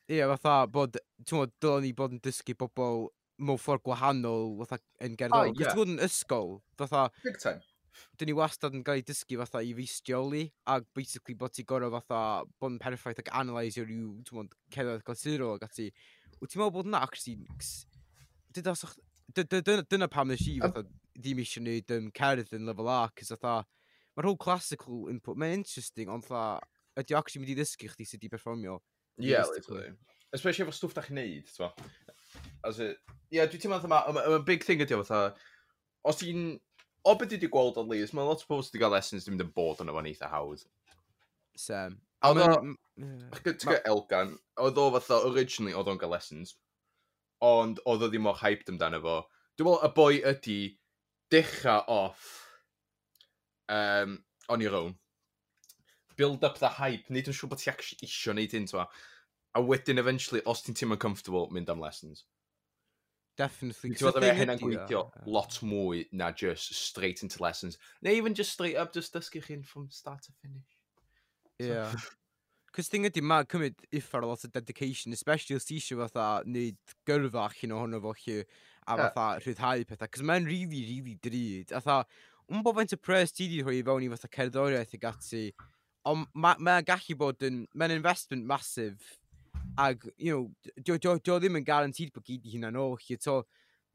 [0.09, 3.09] Ie, yeah, fatha bod, ti'n meddwl, dylen ni bod yn dysgu bobl
[3.43, 5.51] mewn ffordd gwahanol fatha yn gerddorol.
[5.51, 5.73] Oh, yeah.
[5.73, 7.09] Cos ti'n yn ysgol, fatha...
[7.25, 7.65] Big time.
[8.21, 11.91] Dyn ni wastad yn cael ei dysgu fatha i feistioli, ac basically bod ti gorau
[11.97, 12.21] fatha
[12.61, 15.89] bod yn perffaith ac analysio rhyw, ti'n meddwl, cerdded glasurol ac ati.
[16.39, 17.41] Wyt ti'n meddwl bod yna, actually,
[19.35, 20.85] dyna pam nes i fatha
[21.17, 23.59] ddim eisiau gwneud um, cerdd yn lefel A, cys fatha,
[24.15, 26.61] mae'r whole classical input, mae'n interesting, ond fatha,
[27.01, 28.79] ydy o actually mynd i ddysgu chdi sut i performio.
[29.21, 29.93] Ie, yeah, literally.
[30.33, 31.93] Especially efo stwff da chi'n neud, ti'n
[32.69, 32.99] As it,
[33.31, 35.37] ie, yeah, dwi'n teimlo fatha, mae'n big thing ydi o fatha,
[36.09, 36.57] os ti'n,
[37.07, 39.29] o beth dwi wedi gweld o least, mae lot o pobl sydd wedi cael lessons
[39.29, 40.67] ddim yn bod yn efo'n eitha hawdd.
[41.61, 42.01] Sam.
[42.25, 42.59] A oedd o,
[43.47, 46.57] ti'n gael Elgan, oedd o fatha, originally oedd o'n cael lessons,
[47.45, 49.17] ond oedd o ddim o'r hyped amdano fo.
[49.57, 50.61] Dwi'n meddwl y boi ydi
[51.33, 52.29] dechrau off
[53.73, 54.19] um,
[54.53, 54.95] on your own
[56.17, 58.89] build up the hype, nid yn siŵr bod ti actually isio neud hyn, twa.
[59.57, 62.25] A wedyn, eventually, os ti'n teimlo'n comfortable, mynd am lessons.
[63.37, 63.93] Definitely.
[63.93, 67.77] Ti'n fawr hynna'n gweithio lot mwy na just straight into lessons.
[68.05, 70.77] Neu even just straight up, just dysgu chi'n from start to finish.
[71.59, 71.93] Yeah.
[72.77, 76.43] Cos thing ydy, mae cymryd uffar a lot o dedication, especially os ti eisiau fatha
[76.45, 79.39] wneud gyrfa allan ohono fo chi a fatha yeah.
[79.45, 81.73] rhyddhau pethau, cos mae'n really, really drud.
[81.73, 82.05] A fatha,
[82.53, 85.47] yn bod faint o pres ti di rhoi fewn i fatha cerddoriaeth i gati,
[86.07, 87.65] Ond mae'n ma gallu bod yn...
[87.75, 89.15] Mae'n investment masif.
[89.77, 92.95] Ag, you know, dio, dio, dio ddim yn garantid bod gyd i hynna'n ôl.
[93.23, 93.41] to,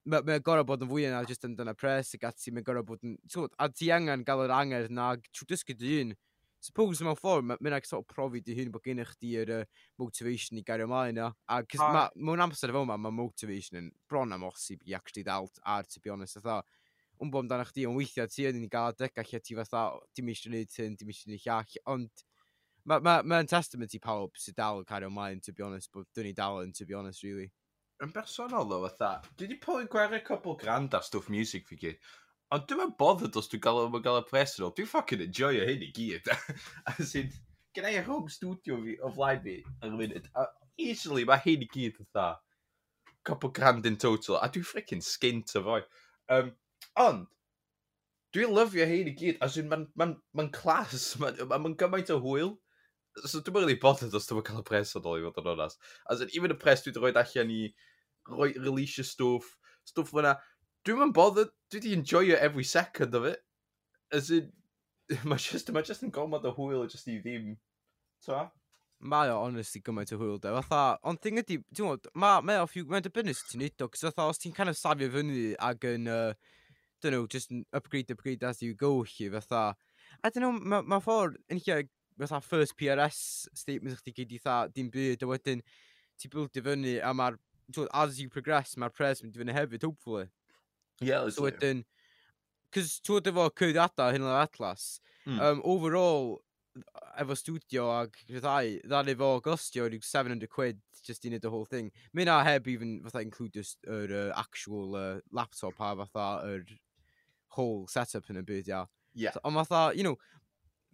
[0.06, 2.52] ma, ma gorau bod yn fwy yna jyst yn dyna pres ac ati.
[2.52, 3.16] Mae'n gorau bod yn...
[3.32, 6.14] Twod, a ti angen gael yr anger na, trwy dysgu dy un,
[6.62, 9.52] Suppose mewn ffordd, mae'n ma, ma sort of profi dy hun bod gennych i yr
[9.56, 9.62] uh,
[9.98, 11.32] motivation i gario ymlaen yna.
[11.50, 12.12] A cys ah.
[12.14, 16.04] mewn amser fel yma, mae motivation yn bron am osib i actually dal ar, to
[16.04, 16.60] be honest, atho
[17.22, 19.84] yn bod amdano chdi, ond weithiau ti yn ei gael adeg lle ti fatha,
[20.18, 22.24] dim eisiau gwneud hyn, dim eisiau gwneud llall, ond
[22.90, 25.92] mae'n ma, ma, ma testament i pawb sydd dal yn cario ymlaen, to be honest,
[25.94, 27.52] bod dyn ni dal yn, to be honest, really.
[28.02, 32.00] Yn bersonol ddo, fatha, dwi wedi poen gwerio cwbl grand ar stwff music fi gyd,
[32.56, 35.26] ond dwi'n meddwl bothered os dwi'n gael, o'n gael y pres yn ôl, dwi'n ffucking
[35.28, 36.32] enjoyo hyn i gyd.
[36.96, 37.30] As in,
[37.78, 40.48] gyda i home studio fi o flaen fi ar y munud, a
[40.82, 42.32] easily mae hyn i gyd fatha, dda.
[43.30, 45.84] Couple grand in total, a dwi'n freaking skint o fwy.
[46.34, 46.56] Um,
[47.00, 47.28] Ond,
[48.36, 52.12] dwi'n lyfio hyn i gyd, as in, mae'n ma, ma, clas, mae'n ma, ma gymaint
[52.14, 52.56] o hwyl.
[53.26, 55.52] So dwi'n mynd really bothered os dwi'n cael y pres o dod i fod yn
[55.54, 55.76] onas.
[56.12, 57.66] As in, even y pres dwi'n rhoi allan i
[58.32, 59.50] roi release stwff,
[59.88, 60.38] stwff fyna.
[60.88, 63.44] Dwi'n mynd bothered, dwi di enjoy every second of it.
[64.12, 64.52] As in,
[65.24, 67.56] mae just, ma just yn gormod o hwyl just i ddim.
[68.26, 68.46] Ta?
[69.02, 70.54] Mae o, honestly, gymaint o hwyl, de.
[70.62, 73.84] Fatha, ond thing ydi, ti'n gwybod, mae ma o ffyw, mae'n dibynnu sy'n ti'n neud
[73.84, 76.58] o, cos fatha, os ti'n kind of safio fyny ag yn, uh,
[77.04, 79.76] dyn nhw, just yn upgrade, upgrade as you go chi, fatha.
[80.24, 81.84] A dyn nhw, mae ma ffordd, yn lle,
[82.22, 85.64] fatha first PRS statement chdi gyd i tha, dim byd, a wedyn
[86.20, 87.40] ti build i fyny, a mae'r,
[88.04, 90.28] as you progress, mae'r pres mynd i fyny hefyd, hopefully.
[91.02, 91.84] Yeah, so wedyn,
[92.76, 94.94] cos twyd efo cydadau hyn o'r atlas,
[95.26, 95.42] mm.
[95.42, 96.40] um, overall,
[97.20, 101.66] efo studio ag rhyddau, ddari efo gostio rhyw 700 quid just i wneud the whole
[101.66, 101.92] thing.
[102.14, 106.64] Mae na heb even fatha include just yr uh, actual uh, laptop a fatha yr
[107.58, 108.86] whole setup yn y byd, ia.
[109.14, 109.36] Yeah.
[109.36, 110.18] So, ond fatha, you know,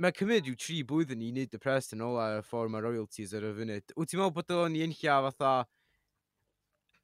[0.01, 2.85] mae cymryd yw tri blwyddyn i wneud y pres yn ôl ar y ffordd mae
[2.85, 3.95] royalties ar y funud.
[3.97, 5.53] Wyt ti'n meddwl bod o'n i unlla fatha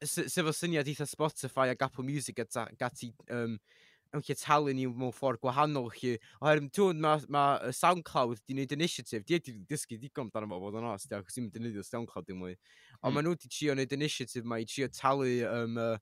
[0.03, 3.57] sef o syniad eitha Spotify ac Apple Music a gati um,
[4.13, 6.15] yn lle talu ni mewn ffordd gwahanol chi.
[6.41, 9.23] Oherwydd tŵn mae ma SoundCloud wedi gwneud initiative.
[9.25, 12.29] Di wedi dysgu digon amdano fo fod yn os, diolch, sy'n mynd i wneud SoundCloud
[12.29, 12.53] dim mwy.
[13.01, 13.15] Ond mm.
[13.15, 15.97] maen nhw wedi trio wneud initiative mae i trio talu um, uh,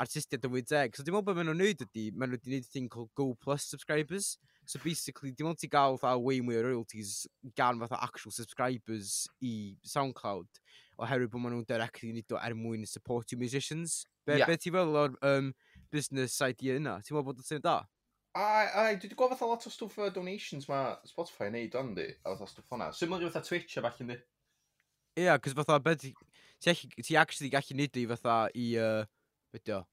[0.00, 0.96] artistiaid yn 80.
[0.96, 3.32] So, dim ond beth maen nhw'n neud ydy, maen nhw wedi neud thing called Go
[3.40, 4.34] Plus subscribers.
[4.66, 7.24] So, basically, dim ond ti gael fatha way mwy o royalties
[7.58, 9.54] gan fatha actual subscribers i
[9.86, 10.62] SoundCloud
[11.02, 14.04] oherwydd bod maen nhw'n directly nid o er mwyn support you musicians.
[14.26, 14.48] Be, yeah.
[14.48, 15.50] be ti fel o'r um,
[15.92, 17.00] business idea yna?
[17.02, 17.80] Ti'n meddwl bod yn sy'n da?
[18.34, 21.76] Ai, ai, dwi wedi gweld fatha lot o stwff uh, donations mae Spotify yn neud
[21.78, 22.88] ond di, a fatha stwff hwnna.
[22.98, 24.16] Syml i fatha Twitch a falle di.
[25.14, 29.04] Ie, yeah, cos fatha, beth, ti, ti actually gallu neud i fatha i, uh,
[29.54, 29.84] Fydio.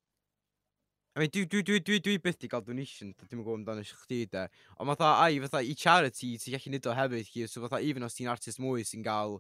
[1.14, 3.92] I mean, dwi, dwi, dwi, dwi, dwi byth di gael donation, dwi'n gwybod amdano eich
[4.06, 4.46] chdi de.
[4.80, 8.08] Ond fatha, ai, fatha, i charity, ti'n gallu nid o hefyd, chi, so fatha, even
[8.08, 9.36] os ti'n artist mwy sy'n gael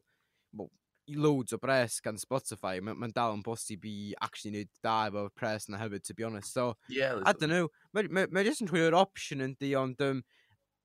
[0.51, 0.67] well,
[1.07, 5.29] loads o bres gan Spotify, mae'n ma dal yn bosib i actually nid da efo
[5.31, 6.51] pres na hefyd, to be honest.
[6.51, 10.03] So, yeah, I don't know, mae'n ma, ma just yn rhyw'r option yn di, ond
[10.03, 10.19] um,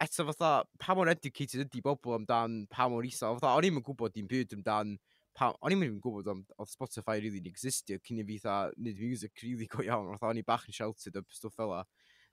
[0.02, 4.14] eto fatha, pa mor educated ydi bobl amdan, pa mor isel, fatha, o'n i'n gwybod
[4.14, 4.94] dim byd amdan,
[5.36, 8.38] pa, o'n i'n mynd i'n gwybod am, oedd Spotify really yn existio cyn i fi
[8.42, 11.74] tha, nid music really go iawn, oedd o'n i bach yn sheltered o stwff fel
[11.74, 11.82] la.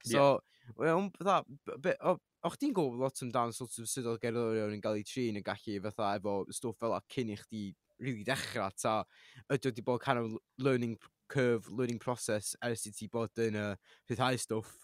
[0.03, 0.75] So, yeah.
[0.79, 5.07] well, fatha, o'ch ti'n gwybod lot amdan sort of sut oedd gerddorion yn cael ei
[5.07, 7.63] trin yn gallu fatha efo stwff fel la cyn i chdi
[8.03, 9.01] really dechrau, ta
[9.47, 10.97] ydy wedi bod kind of learning
[11.31, 13.73] curve, learning process ers i ti bod yn uh,
[14.09, 14.75] rhyddhau stwff.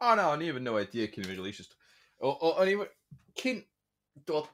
[0.00, 1.78] O oh, no, o'n i even no idea cyn i fi release stwff.
[2.22, 2.76] O'n i,
[3.40, 3.62] cyn
[4.28, 4.50] dod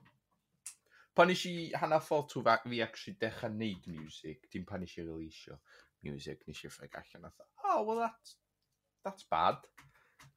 [1.16, 5.58] pan eisiau hana ffordd trwy fa, fi actually dechrau neud music, dim pan eisiau releasio
[6.04, 8.36] music, nes i ffeg allan a dda, oh, well, that's,
[9.04, 9.56] that's bad.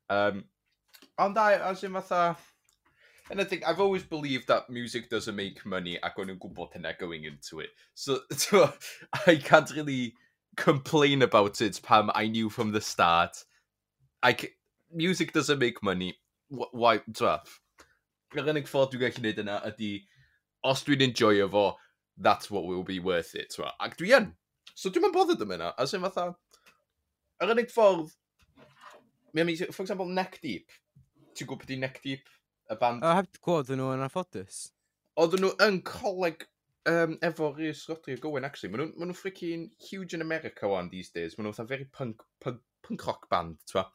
[0.10, 0.46] Um,
[1.18, 2.38] ond I, as in fatha,
[3.30, 6.74] and I think I've always believed that music doesn't make money ac o'n i'n gwybod
[6.74, 7.76] hynna going into it.
[7.94, 8.74] So,
[9.28, 10.15] I can't really
[10.56, 13.44] complain about it pam I knew from the start.
[14.24, 14.36] I
[14.92, 16.18] music doesn't make money.
[16.50, 17.44] Why, twa,
[18.38, 19.92] yr unig ffordd dwi'n gallu gwneud yna ydy
[20.67, 21.65] os dwi'n enjoyo fo,
[22.17, 23.54] that's what will be worth it.
[23.56, 23.72] Twa.
[23.80, 24.32] Ac dwi yn.
[24.76, 25.74] So dwi'n mynd bothered am yna.
[25.80, 26.34] As in fatha,
[27.43, 28.12] yr unig ffordd,
[29.34, 30.72] mi am, i, for example, Neck Deep.
[31.36, 32.30] Ti'n gwybod beth i Neck Deep?
[32.69, 33.04] Y band.
[33.06, 34.67] A heb gwybod nhw yn anffodus.
[35.19, 36.45] Oedden nhw yn coleg
[36.89, 38.72] um, efo Rhys Rodri o Gowen, actually.
[38.74, 41.38] Maen nhw'n ma nhw freaking huge in America one these days.
[41.38, 43.88] Maen nhw'n fatha very punk, punk, punk rock band, twa.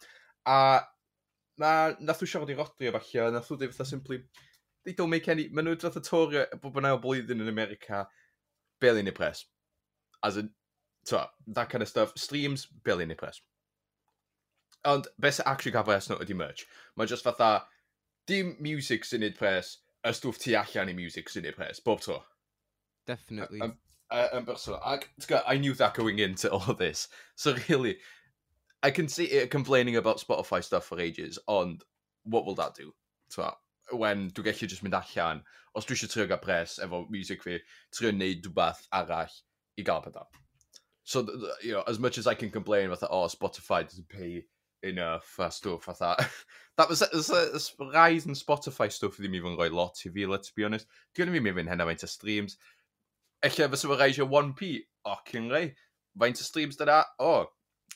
[0.49, 0.59] A
[1.61, 4.21] na, nath nhw siarad i Rodri o falle, nath nhw dweud fatha simply,
[4.85, 5.49] they don't make any...
[5.49, 8.07] Maen nhw'n droth y torio bod yn ail blwyddyn yn America,
[8.81, 9.45] barely any press.
[10.25, 10.51] As in,
[11.05, 12.13] so, that kind of stuff.
[12.17, 13.41] Streams, barely any press.
[14.85, 16.67] Ond, beth sy'n actually gael pres nhw ydy merch.
[16.97, 17.65] Mae just fatha,
[18.29, 22.03] dim music sy'n neud pres, y stwff tu allan i music sy'n neud pres, bob
[22.05, 22.21] tro.
[23.09, 23.63] Definitely.
[23.65, 23.77] Yn
[24.13, 24.83] um, bersonol.
[24.85, 25.09] Ac,
[25.47, 27.09] I knew that going into all this.
[27.37, 27.97] So, really,
[28.83, 31.83] I can see it complaining about Spotify stuff for ages, ond
[32.25, 32.93] what will that do?
[33.29, 33.51] So,
[33.93, 35.43] when dwi'n gallu just mynd allan,
[35.75, 37.59] os dwi eisiau trio gael pres efo music fi,
[37.93, 39.37] trio wneud rhywbeth arall
[39.79, 40.27] i gael pethau.
[41.05, 41.27] So,
[41.63, 44.45] you know, as much as I can complain fatha, oh, Spotify doesn't pay
[44.83, 46.17] enough a stwff fatha.
[46.79, 50.51] that was, was, was rise in Spotify stwff ddim even rhoi lot i fi, let's
[50.51, 50.89] be honest.
[51.17, 52.57] Dwi'n ddim yn mynd hynna faint o streams.
[53.45, 54.73] Ella fysa fo reisio 1p,
[55.05, 55.75] o, cyn rei.
[56.21, 57.47] Faint o streams dyna, o, oh,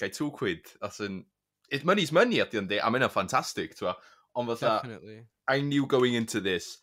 [0.00, 0.68] gai 2 quid.
[0.84, 1.22] As in,
[1.70, 3.94] it money's money at the end of the day, a mae'n ffantastig, ti'n
[4.34, 5.26] Ond fatha, Definitely.
[5.48, 6.78] I knew going into this,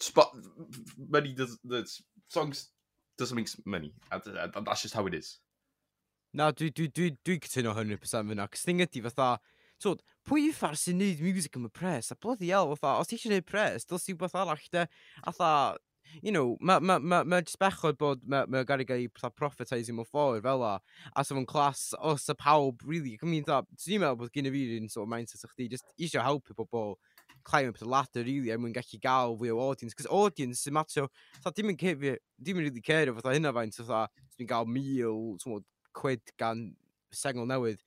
[0.00, 0.32] spot,
[1.08, 1.86] money does, the
[2.28, 2.70] songs
[3.18, 3.94] doesn't make money.
[4.10, 4.22] And,
[4.54, 5.38] and That's just how it is.
[6.34, 9.34] Na, dwi, dwi, dwi, dwi cytuno 100% fyna, cys thing ydi fatha,
[9.82, 13.10] twod, pwy yw ffar sy'n neud music am y pres, a bloody hell, fatha, os
[13.10, 14.86] ti eisiau neud pres, dos ti wbeth arall, de,
[15.28, 15.50] a tha,
[16.20, 19.96] you know, mae ma, ma, ma jyst bechod bod mae ma gari gael ei prophetising
[19.96, 20.74] mewn ffordd fel la.
[21.16, 24.34] A sef yn clas os y pawb, really, ac yn mynd da, ti'n meddwl bod
[24.34, 26.96] gen i fi un sort of mindset o'ch di, just isio helpu pobl
[27.44, 29.96] climb up the ladder, really, er a mwyn gallu gael fwy o audience.
[29.98, 31.08] Cos audience sy'n matio,
[31.42, 34.04] ta, dim yn cefi, dim yn really care o fatha hynna faint, fatha,
[34.36, 36.68] dwi'n gael mil, twmod, quid gan
[37.14, 37.82] sengl newydd.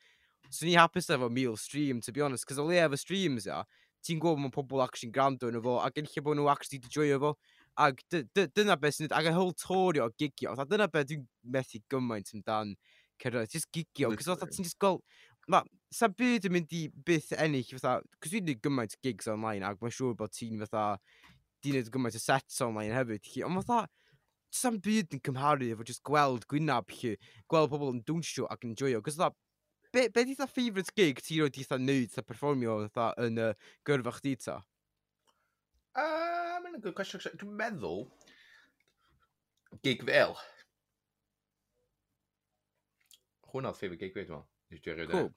[0.49, 3.63] So ni hapus efo mil stream, to be honest, cos o le efo streams, ia,
[4.05, 6.91] ti'n gwybod mae pobl actually'n gwrando yn efo, a gen lle bod nhw actually di
[6.91, 7.35] joio efo.
[7.81, 9.11] Ac dyna beth sy'n...
[9.15, 10.55] Ac y whole torio o gigio.
[10.55, 12.75] A dyna beth dwi'n methu gymaint amdan
[13.21, 13.51] cyrraedd.
[13.51, 14.13] Just gigio.
[14.15, 15.03] Cos oedd ti'n just gweld...
[15.51, 15.59] Ma,
[15.93, 19.67] sa byd yn mynd i byth ennill, fatha, cos dwi'n gwneud gymaint o gigs online,
[19.67, 20.85] ac mae'n siŵr bod ti'n fatha,
[21.61, 23.85] di wneud gymaint o sets online hefyd, chi, ond fatha,
[24.55, 27.15] Sa'n byd yn cymharu efo just gweld gwynab chi,
[27.51, 29.35] gweld pobl yn dwnsio ac yn joio, cos fatha,
[29.91, 33.49] be, be di favourite gig ti roed di eitha neud, ta performio, fatha, yn y
[33.49, 33.57] uh,
[33.87, 34.61] gyrfa chdi ta?
[35.95, 37.21] Uh, mae'n good question.
[37.39, 38.03] Dwi'n meddwl
[39.85, 40.35] gig fel.
[43.51, 44.43] Hwna oedd favourite gig fi, dwi'n
[44.99, 45.13] meddwl.
[45.15, 45.33] Cool.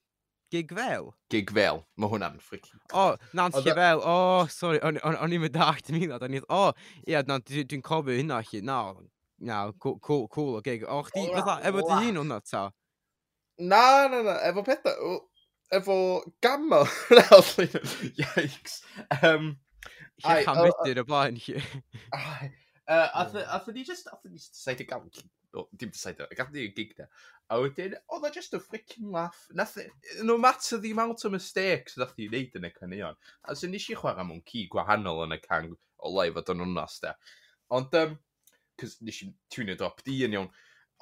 [0.50, 1.12] Gig fel?
[1.30, 1.82] Gig fel.
[2.00, 2.66] Mae hwnna'n ffric.
[2.88, 4.00] O, oh, Nancy fel.
[4.00, 4.80] O, oh, sorry.
[4.80, 4.98] O'n
[5.36, 6.18] i'n mynd art mi na.
[6.48, 6.62] O,
[7.04, 8.62] ie, dwi'n cofio hynna chi.
[8.64, 8.80] Na,
[9.38, 10.86] na, cool, cool o gig.
[10.88, 12.64] O, chdi, fatha, efo dy hun hwnna ta?
[13.60, 14.38] Na, na, na.
[14.48, 15.20] Efo pethau.
[15.78, 15.98] Efo
[16.42, 16.82] gamma.
[18.22, 18.80] Yikes.
[19.20, 19.52] Um,
[20.24, 21.60] Lle chan medr y blaen hi.
[22.88, 25.04] Athyn ni just, athyn ni decide gael,
[25.76, 27.06] dim decide, gathom ni gig na.
[27.52, 29.46] A wedyn, oedd o just a freaking laugh.
[29.56, 29.88] Nath, e,
[30.22, 33.20] no matter the amount of mistakes nath ni wneud yn y caneuon.
[33.44, 36.64] A sy'n nes i chwarae mewn ci gwahanol yn y can o lai fod yn
[36.64, 37.14] hwnnas da.
[37.78, 38.18] Ond, um,
[38.80, 40.50] cys nes i tune it di yn iawn.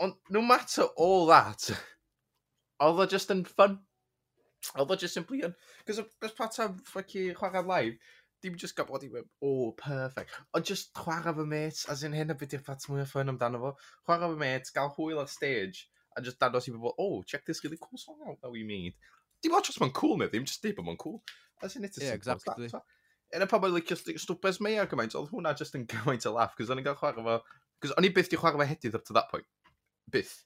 [0.02, 1.70] Ond, no matter all that,
[2.84, 3.80] oedd o just yn fun.
[4.76, 5.54] Oedd o just yn blion.
[5.88, 6.02] Cos
[6.36, 8.14] part am ffocin chwarae live,
[8.46, 10.30] dim just gwybod i web, oh, perfect.
[10.54, 13.32] Ond just chwarae fy mates, as in hyn y beth yw'r pat mwy o ffyn
[13.32, 13.72] amdano fo.
[14.06, 17.62] Chwarae fy mates, gael hwyl ar stage, a just dados i bobl, oh, check this
[17.64, 18.94] really cool song out that we made.
[19.42, 21.22] Dim ond just ma'n cool neu ddim, just dim ond ma'n cool.
[21.62, 22.70] As in, it's a yeah, exactly.
[23.34, 26.54] Yn y pobl licio stwpes mei ar gymaint, oedd hwnna just yn gymaint o laff,
[26.58, 27.40] cos o'n i'n cael chwarae fo...
[27.82, 29.48] Cos o'n i byth di chwarae fo hedydd up to that point.
[30.12, 30.36] Byth.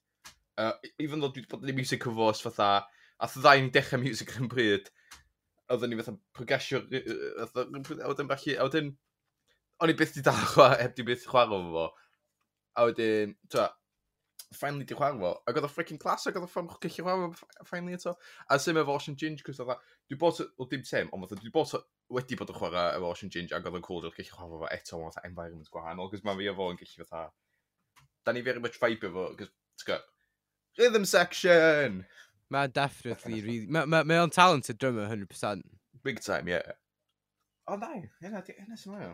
[0.58, 2.70] Uh, e-, even though dwi wedi bod yn music cyfos fatha,
[3.20, 4.88] a ddau yn dechrau music yn bryd,
[5.70, 7.48] oedden ni fatha progesio, a
[8.10, 8.94] wedyn falle, a wedyn,
[9.80, 11.84] o'n i byth di dal chwarae, heb di byth chwarae fo fo.
[12.80, 13.68] A wedyn, twa,
[14.56, 17.30] finally di chwarae fo, ac oedd o freaking class, ac oedd o ffordd gallu chwarae
[17.38, 18.16] fo finally eto.
[18.50, 19.72] A sy'n efo Ocean Ginge, cos oedd
[20.10, 21.76] dwi bod, o, dim tem, ond oedd dwi bod
[22.10, 24.72] wedi bod yn chwarae efo Ocean Ginge, ac oedd o'n cool, dwi'n gallu chwarae fo
[24.76, 27.28] eto, ond oedd environment gwahanol, cos mae fi efo yn gallu fatha,
[28.26, 29.54] da ni very much vibe efo, cos,
[29.84, 30.08] ti'n
[30.78, 32.04] rhythm section!
[32.50, 33.66] Mae definitely really...
[33.70, 35.62] Mae ma, ma o'n talented drummer 100%.
[36.02, 36.72] Big time, yeah.
[37.68, 38.08] O, oh, nai.
[38.22, 39.12] Hynna, hynna sy'n mwyn.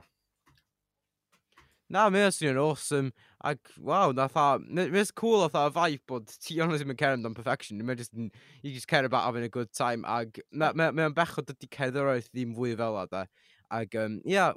[1.92, 3.12] Na, mae o'n swnio'n awesome.
[3.44, 4.46] Ac, waw, na tha...
[4.64, 7.83] Mae'n cool o tha vibe bod ti ond ddim yn care amdano perfection.
[7.85, 8.16] Mae'n just...
[8.16, 10.09] You just care about having a good time.
[10.09, 13.27] Ac, mae o'n bechod dydy cerddoriaeth ddim fwy fel o, da.
[13.68, 14.57] Ac, um, yeah.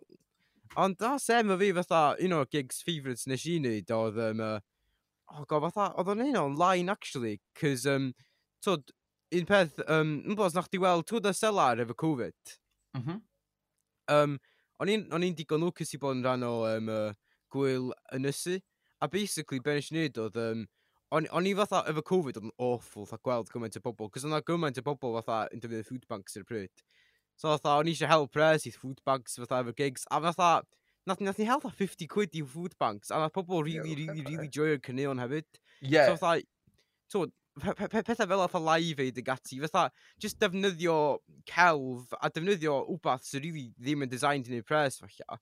[0.79, 4.41] Ond, da, sem o fi fatha, you know, gigs favourites nes i wneud oedd, um,
[4.45, 4.59] uh,
[5.35, 8.11] oh god, fatha, oedd o'n un online, actually, cos, um,
[8.65, 8.93] twyd,
[9.39, 12.55] un peth, um, yn bos, nach di weld twyd y selar efo Covid.
[12.97, 13.21] Mm -hmm.
[14.15, 14.39] um,
[14.79, 17.13] o'n i'n digon lwcus i bod yn rhan o um, uh,
[17.53, 18.59] gwyl ynysu,
[19.01, 20.65] a basically, be nes i wneud oedd, um,
[21.11, 24.41] o'n i fatha efo Covid oedd yn awful, fatha gweld gymaint o bobl, cos o'na
[24.45, 26.83] gymaint o bobl fatha yn defnyddio food banks i'r pryd.
[27.39, 30.51] So fatha, o'n i eisiau help pres i food banks fatha efo gigs, a fatha,
[31.07, 34.35] nath, nath ni hel 50 quid i food banks, a nath pobl really, really, really,
[34.35, 35.47] really joio'r cynnion hefyd.
[35.81, 36.11] Yeah.
[36.11, 36.45] So fatha,
[37.07, 37.25] so,
[37.59, 41.19] pethau fel fatha live aid ag ati, fatha, just defnyddio
[41.49, 45.39] celf a defnyddio wbath sy'n rili really ddim yn designed yn ei pres, falle,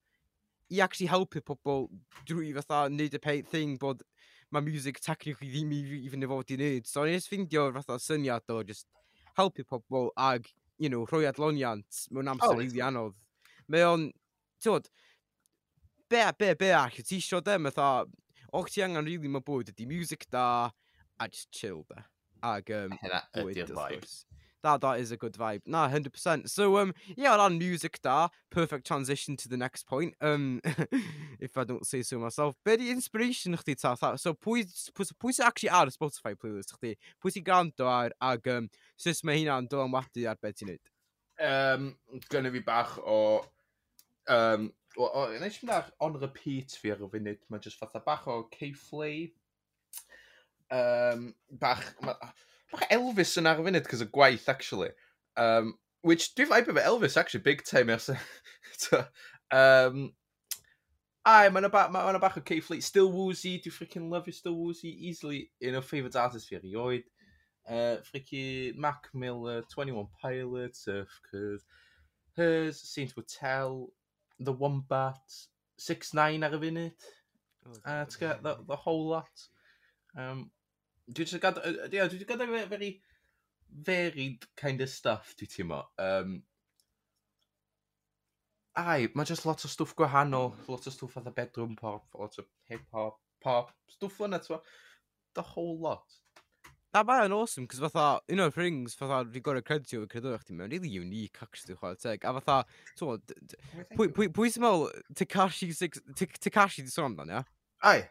[0.69, 1.87] i actually helpu pobl
[2.27, 4.03] drwy fatha wneud y peth thing bod
[4.51, 6.87] mae music technically ddim even efo di wneud.
[6.87, 8.87] So, nes ffindio fatha syniad o just
[9.39, 13.15] helpu pobl ag, you know, rhoi adloniant mewn amser oh, rili anodd.
[13.67, 14.09] Mae o'n,
[14.63, 14.87] ti'n
[16.09, 18.07] be, be, be all, ti isio dem, fatha,
[18.53, 20.45] o'ch ti angen rili really, mae bwyd ydi music da,
[21.19, 22.05] a just chill there.
[22.43, 24.05] Ag, um, Hynna ydy'r vibe.
[24.63, 25.61] That, that is a good vibe.
[25.65, 26.49] Na, 100%.
[26.49, 30.61] So, um, yeah, o ran music da, perfect transition to the next point, um,
[31.39, 32.55] if I don't say so myself.
[32.65, 33.95] Be di inspiration chdi ta?
[33.95, 34.15] ta?
[34.15, 36.95] So, pwy, pwy, pwy sy'n actually ar y Spotify playlist chdi?
[37.21, 40.93] Pwy sy'n gwrando ar, ag um, sys mae hynna'n dylanwadu ar beth ti'n neud?
[41.37, 41.91] Um,
[42.33, 43.21] gynnu fi bach o...
[44.27, 45.69] Um, Nes i'n
[46.01, 49.27] on repeat fi ar y funud, mae jyst fatha bach o K-Flay,
[50.71, 52.15] um, bach, ma,
[52.71, 54.93] bach Elvis yn ar y funud, cos y gwaith, actually.
[55.37, 58.09] Um, which, dwi'n faib efo Elvis, actually, big time, os...
[59.51, 60.07] um,
[61.27, 62.83] Ai, mae'n ba, ma, ma bach o K-Fleet.
[62.83, 64.93] Still Woozy, dwi'n freaking love you, Still Woozy.
[65.09, 67.03] Easily un o'r favourite artists fi erioed.
[67.67, 71.65] Uh, freaking Mac Miller, 21 Pilots, of course.
[72.37, 73.89] Hers, Saint Hotel,
[74.39, 75.35] The Wombat,
[75.77, 77.07] 6 9 ar y funud.
[77.83, 79.47] Uh, the, the whole lot.
[80.15, 80.49] Um,
[81.07, 82.91] Dwi wedi gadael, yeah, dwi wedi gadael very
[83.71, 85.81] varied kind of stuff, dwi ti'n mo.
[86.01, 86.41] Um,
[88.77, 92.37] ai, mae just lot o stwff gwahanol, lot o stwff oedd y bedroom pop, lot
[92.39, 94.63] o hip-hop, pop, stwff yna, ti'n
[95.37, 96.19] The whole lot.
[96.95, 100.39] Na mae yn awesome, cos fatha, un o'r things, fatha, fi gorau creditio i credo'r
[100.41, 102.23] chdi, mae'n really unique, actually, chwael teg.
[102.25, 102.59] A fatha,
[102.97, 104.87] ti'n pwy sy'n meddwl,
[105.19, 107.43] Takashi, Takashi, di sôn amdano, ia?
[107.85, 108.07] Ai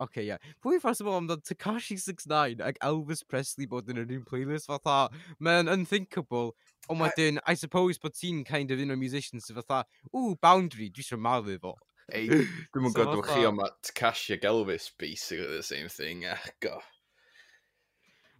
[0.00, 0.38] okay, yeah.
[0.64, 5.08] Pwy ffas yma amdano Takashi 69 ac Elvis Presley bod yn yr un playlist fatha,
[5.42, 6.54] mae'n unthinkable.
[6.90, 10.90] Ond wedyn, I suppose bod ti'n kind of un o'r musicians sydd fatha, ooh, boundary,
[10.90, 11.76] dwi eisiau malu fo.
[12.12, 16.26] Ei, dwi'n mwyn godwch chi ond mae Takashi ac Elvis basically the same thing.
[16.26, 16.80] Ach, go.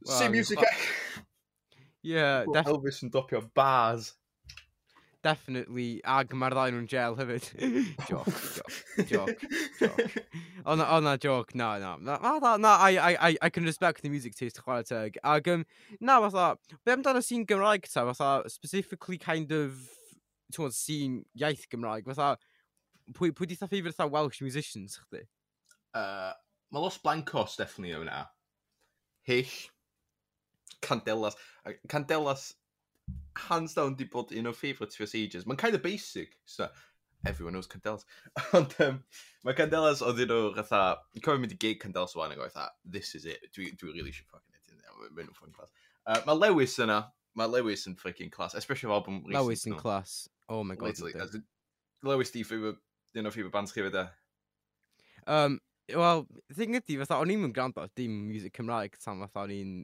[0.04, 0.58] Same music.
[2.02, 4.12] Yeah, well, Elvis yn dopio bars
[5.22, 7.46] definitely, ag mae'r ddau nhw'n gel hefyd.
[8.10, 9.44] joc, joc, joc,
[9.80, 10.16] joc.
[10.64, 11.94] O na, o na, joc, na, na.
[12.02, 15.18] Na, na, na I, I, I, I can respect the music taste chwarae teg.
[15.24, 15.66] Ag, um,
[16.00, 19.78] na, fatha, be amdano sy'n Gymraeg ta, fatha, specifically kind of,
[20.54, 22.36] ti'n sy'n iaith Gymraeg, fatha,
[23.18, 25.26] pwy, pwy di tha ffeifr ta Welsh musicians, chdi?
[25.94, 26.32] Uh,
[26.72, 28.26] mae Los Blancos, definitely, yna.
[29.28, 29.54] Hill,
[30.82, 31.38] Candelas,
[31.86, 32.52] Candelas
[33.36, 35.44] hands down di bod un o'r favourites for ages.
[35.44, 36.38] Mae'n kind of basic.
[36.44, 36.68] So,
[37.24, 38.04] everyone knows Candelas.
[38.56, 39.02] Ond um,
[39.46, 40.82] mae Candelas oedd un o'r fatha,
[41.16, 44.12] yn cofio mynd i gig Candelas o'n ag oedd this is it, dwi, dwi really
[44.12, 45.74] should fucking it in there, mae'n nhw'n ffyn clas.
[46.06, 47.02] Uh, mae Lewis yna,
[47.38, 49.38] mae Lewis yn freaking class, especially o'r album recent.
[49.38, 50.16] Lewis yn class,
[50.48, 50.98] oh my god.
[51.22, 51.36] As,
[52.02, 52.74] Lewis di ffyr,
[53.18, 54.08] un o'r ffyr bands chi fydda?
[55.30, 55.96] Um, e?
[55.98, 59.76] Wel, thing ydi, fatha, o'n i'n mynd gwrando dim music Cymraeg tan fatha o'n i'n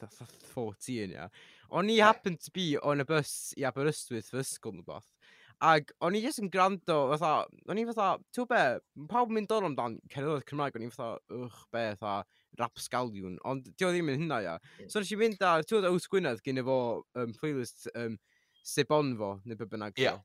[0.00, 1.06] 14, ia.
[1.12, 1.28] Yeah.
[1.70, 5.08] O'n i happened to be on a bus i Aberystwyth fy ysgol nhw beth.
[5.64, 8.62] Ag o'n i jyst yn gwrando, fatha, o'n i fatha, ti'n be,
[9.08, 12.26] pawb mynd o'n amdan cerdded Cymraeg, o'n i fatha, ych, be, fatha,
[12.60, 14.56] rap scaliwn, ond di o ddim yn hynna, ia.
[14.78, 14.90] Yeah.
[14.92, 16.78] So nes i mynd ar, ti'n Ows Gwynedd gen efo
[17.16, 18.18] um, playlist um,
[18.66, 19.96] Sebon fo, neu be bynnag.
[20.00, 20.20] Yeah.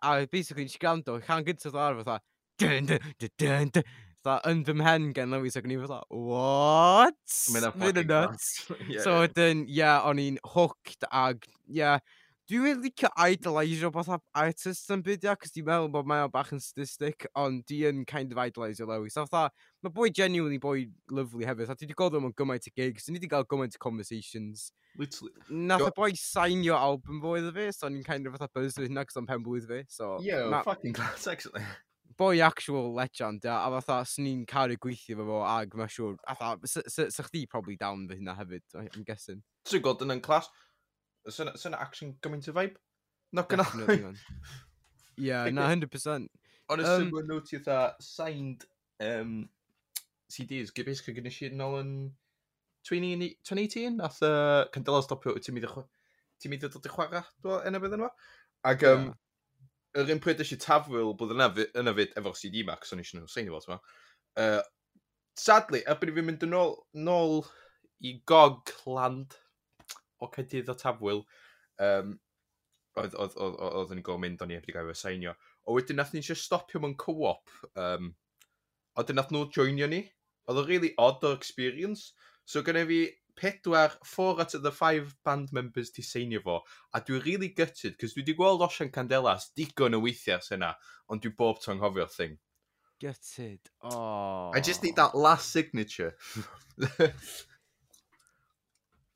[0.00, 2.18] A basically, nes i gwrando, chan gyntaf ar fatha,
[2.62, 6.02] dyn, dyn, dyn, dyn, dyn, fatha, yn fy mhen gen Lewis, ac o'n i fatha,
[6.10, 7.38] what?
[7.54, 8.50] Mae'n fucking nuts.
[8.88, 12.00] yeah, so, wedyn, ie, yeah, o'n i'n hooked, ag, ie, yeah,
[12.50, 16.50] dwi'n mynd licio idoliseio beth artist yn byd, ia, cos dwi'n meddwl bod mae'n bach
[16.52, 19.16] yn statistic, ond di yn kind of idoliseio Lewis.
[19.16, 19.52] So, fatha,
[19.84, 23.16] mae boi genuinely boi lovely hefyd, a dwi wedi gweld o'n gymaint o gigs, ni
[23.16, 24.66] wedi cael gymaint o conversations.
[25.00, 25.32] Literally.
[25.48, 28.90] Nath y boi signio album fo iddo fi, so ni'n kind of fatha buzz with
[28.90, 30.18] hynna, cos o'n pen blwydd fi, so...
[30.24, 30.60] Yeah, ma...
[30.68, 31.64] fucking class, actually
[32.18, 36.16] boi actual legend, ia, a fatha, swn i'n caru gweithio fo fo, ag mae'n siŵr,
[36.28, 39.42] a fatha, sa chdi probably down fy hynna hefyd, I'm guessing.
[39.68, 40.50] Swn gweld yn yn clas,
[41.28, 42.80] sy'n action gymaint o vibe?
[43.34, 44.14] Not gonna lie.
[45.16, 46.28] Yeah, na, 100%.
[46.72, 48.64] Ond y um, sy'n nhw ti eitha signed
[49.04, 49.34] um,
[50.32, 51.92] CDs, gyda cael gyda si nôl yn
[52.88, 58.08] 2018, nath uh, Candela stopio, ti'n mynd i ddod i chwarae dwi'n enw bydd yna.
[58.68, 59.20] Ac um, yeah
[60.00, 63.30] yr un pryd eisiau tafwyl bod yna, yna fyd efo'r CD Max, o'n eisiau nhw
[63.30, 64.62] seinio fo, ti'n uh,
[65.38, 66.76] Sadly, erbyn i fi mynd yn ôl,
[67.06, 67.40] nôl
[68.06, 69.34] i Gogland
[70.22, 71.24] o Cedydd o Tafwyl,
[71.82, 72.12] um,
[73.00, 75.34] oedd, oedd, oedd, oedd yn i gofyn mynd, o'n i wedi gael fy seinio.
[75.66, 78.12] O wedyn nath ni eisiau stopio mewn co-op, um,
[78.94, 80.04] a wedyn nath nhw joinio ni.
[80.46, 82.12] Oedd o'n really odd o experience.
[82.46, 83.00] So gyda fi
[83.36, 86.60] pedwar, four out of the five band members ti seinio fo,
[86.92, 91.22] a dwi'n really gutted, cos dwi wedi gweld Osian Candelas digon o weithiau sy'n ond
[91.22, 92.38] dwi bob to'n hofio'r thing.
[93.00, 93.60] Gutted.
[93.82, 94.50] Oh.
[94.54, 96.14] I just need that last signature.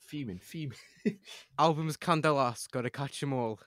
[0.09, 1.19] fuming, fuming.
[1.59, 3.61] Albums Candelas, gotta catch 'em all.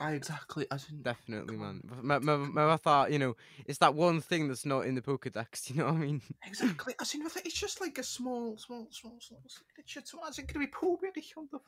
[0.00, 1.82] I exactly, I shouldn't definitely, man.
[2.02, 3.36] Mae ma, ma fatha, you know,
[3.66, 6.22] it's that one thing that's not in the Pokedex, you know what I mean?
[6.46, 10.38] Exactly, as in fatha, it's just like a small, small, small, small signature to as
[10.38, 11.60] in gyda fi pob eraill ond o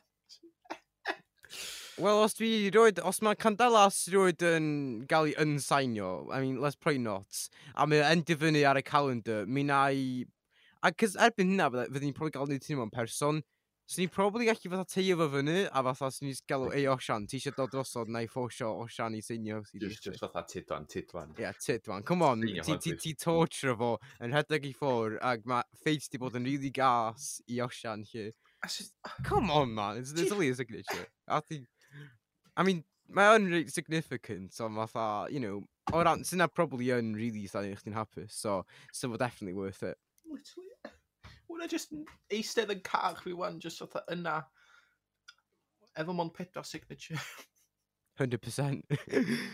[2.00, 4.68] Wel, os dwi roed, os mae Candelas roed yn
[5.10, 7.42] gael ei unsignio, I mean, let's pray not,
[7.76, 10.24] a mae yn difynnu ar y calendar, mi na i...
[10.82, 13.42] A cys erbyn hynna, fydden ni'n probably gael ei wneud hynny mewn person,
[13.90, 17.24] Swn i'n probably gallu fatha teio fo fyny, a fatha swn i'n gael ei Osian,
[17.28, 19.58] ti eisiau dod drosod na i ffosio Osian i seinio.
[19.82, 21.34] Just, just fatha tidwan, tidwan.
[21.34, 25.44] Ie, yeah, tidwan, come on, ti, ti, ti torture fo yn rhedeg i ffwr, ac
[25.50, 28.30] mae Faith di bod yn really gas i Osian hi.
[29.26, 31.08] Come on, man, it's it's only a signature.
[31.26, 31.66] I, think,
[32.56, 36.94] I mean, mae o'n really significant, so fatha, you know, o ran, sy'n na probably
[36.94, 38.62] yn really sain i chdi'n hapus, so,
[38.94, 39.98] so definitely worth it.
[40.22, 40.70] Literally
[41.52, 41.94] wna jyst
[42.32, 44.40] eistedd yn car fi wan, jyst oedd yna.
[45.98, 47.20] Efo mon pedwar signature.
[48.18, 48.82] 100%.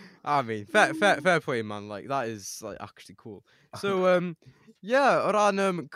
[0.25, 1.89] I mean, fair, fair, fair point, man.
[1.89, 3.45] Like, that is, like, actually cool.
[3.77, 4.37] So, um,
[4.83, 5.89] yeah, o ran, um,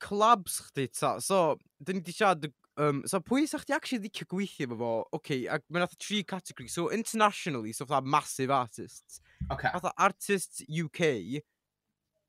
[0.00, 1.18] collabs chdi, ta.
[1.18, 4.92] So, dyn ni di siarad, um, so pwy sa chdi actually di gweithio efo fo?
[5.12, 6.68] Oce, okay, ac mae'n atho tri category.
[6.68, 9.20] So, internationally, so, fatha massive artists.
[9.50, 9.70] Okay.
[9.72, 11.42] Fatha artists UK,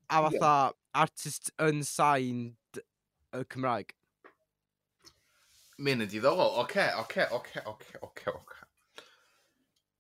[0.10, 0.72] a fatha yeah.
[0.94, 2.56] artist unsigned
[3.34, 3.94] y Cymraeg.
[5.80, 6.58] Mi'n y diddorol.
[6.64, 8.66] Oce, oce, oce, oce, oce, oce.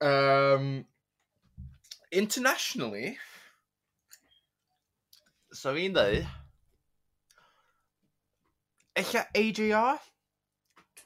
[0.01, 0.86] Um,
[2.12, 3.18] internationally,
[5.51, 6.28] so fi'n dweud,
[8.99, 9.99] eich AJR?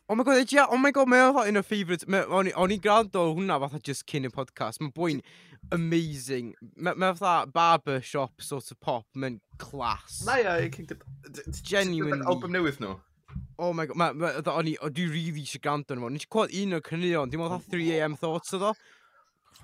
[0.09, 2.03] Oh my god, ydy, yeah, oh my god, mae o'n un o'r favourite.
[2.11, 4.81] O'n i'n gwrando hwnna fatha just cyn y podcast.
[4.81, 5.21] Mae'n bwy'n
[5.71, 6.49] amazing.
[6.75, 9.05] Mae fatha barber shop sort of pop.
[9.15, 10.19] Mae'n class.
[10.27, 10.99] Na ia, i Kingdom...
[11.61, 12.19] Genuinely.
[12.27, 12.97] Album newydd nhw.
[13.63, 16.11] Oh my god, o'n i, dwi really eisiau gwrando nhw.
[16.11, 18.73] Nes i gweld un o'r cynnion, dim ond 3am thoughts o ddo.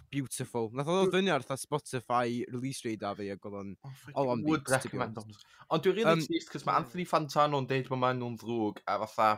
[0.10, 0.72] Beautiful.
[0.72, 3.76] Nath oedd fyny ar Spotify release rate a fi a gweld o'n...
[4.16, 8.06] Oh, oh would recommend Ond dwi'n really um, pleased, cos mae Anthony Fantano'n deud bod
[8.08, 9.32] mae'n nhw'n ddrwg a fatha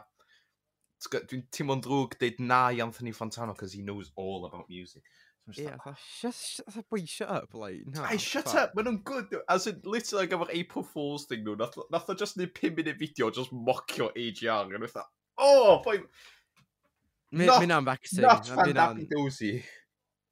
[1.02, 5.04] Dwi'n teimlo'n drwg deud na i Anthony Fontano, cos he knows all about music.
[5.58, 8.04] Ie, yeah, like, shut, shut, boy, shut up, like, no.
[8.04, 8.56] Ai, shut fuck.
[8.56, 9.34] up, maen nhw'n good.
[9.50, 13.00] As in, literally, like, April Fools thing nhw, nath, nath o just neud 5 minute
[13.00, 16.00] video, just mocio AGR, Young, and fatha, oh, boy.
[17.32, 18.22] Mynd am vexing.
[18.22, 19.64] Not fan happy dozy.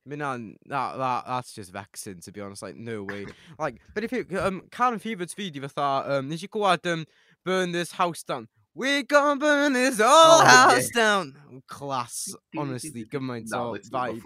[0.05, 3.26] Mynd am, that, that, that's just vexing, to be honest, like, no way.
[3.59, 7.05] like, but if you, um, Karen Fever's fi di fatha, um, nes i gwad, um,
[7.43, 8.47] burn this house down.
[8.76, 10.07] We bumping this whole
[10.41, 11.01] oh, house yeah.
[11.01, 11.61] down.
[11.67, 13.47] Class, honestly, good mind.
[13.49, 14.22] No, it's vibe.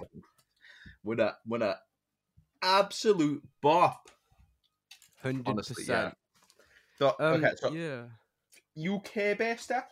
[1.02, 1.78] What a what a
[2.62, 4.10] absolute bop.
[5.22, 6.16] Hundred percent.
[7.00, 8.04] So, um, okay, so yeah,
[8.78, 9.90] UK based app.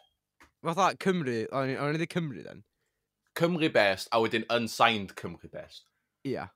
[0.63, 1.47] that about Cymru?
[1.51, 2.63] Only, only the Cymru then.
[3.35, 5.85] Cymru I would wedyn unsigned Cymru based.
[6.25, 6.51] Ia.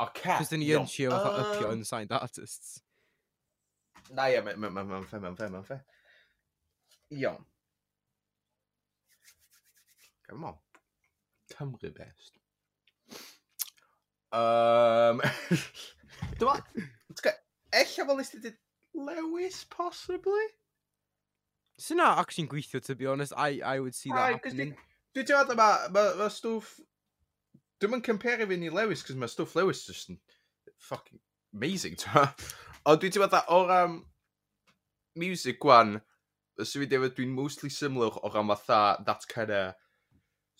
[0.00, 0.36] Ocê.
[0.38, 2.80] Cos dyn ni yn siw fatha your unsigned artists.
[4.10, 5.78] Nah yeah, man, man, man, fe, man, fe, man, fe.
[7.12, 7.44] Iawn.
[10.28, 10.54] Come on.
[11.52, 12.38] Cymru best.
[14.32, 15.20] Um,
[16.40, 16.62] Dyma,
[17.72, 18.56] ella fel nes ti dweud
[18.94, 20.46] Lewis, possibly?
[21.80, 23.34] Sy'n na actually'n gweithio, to be honest.
[23.36, 24.76] I, I would see that Ai, 'cause happening.
[25.12, 26.78] Dwi'n teimlo mae ma, stwff...
[27.80, 30.20] Dwi'n mynd compare fi ni Lewis, cos mae stwff Lewis just yn
[30.88, 31.20] fucking
[31.52, 32.32] amazing, ti'n
[32.88, 33.98] Ond dwi'n teimlo dda, o'r um,
[35.20, 35.98] music gwan,
[36.62, 39.74] Ys i fi defyd, dwi'n mostly symlwch o ran fatha that kind of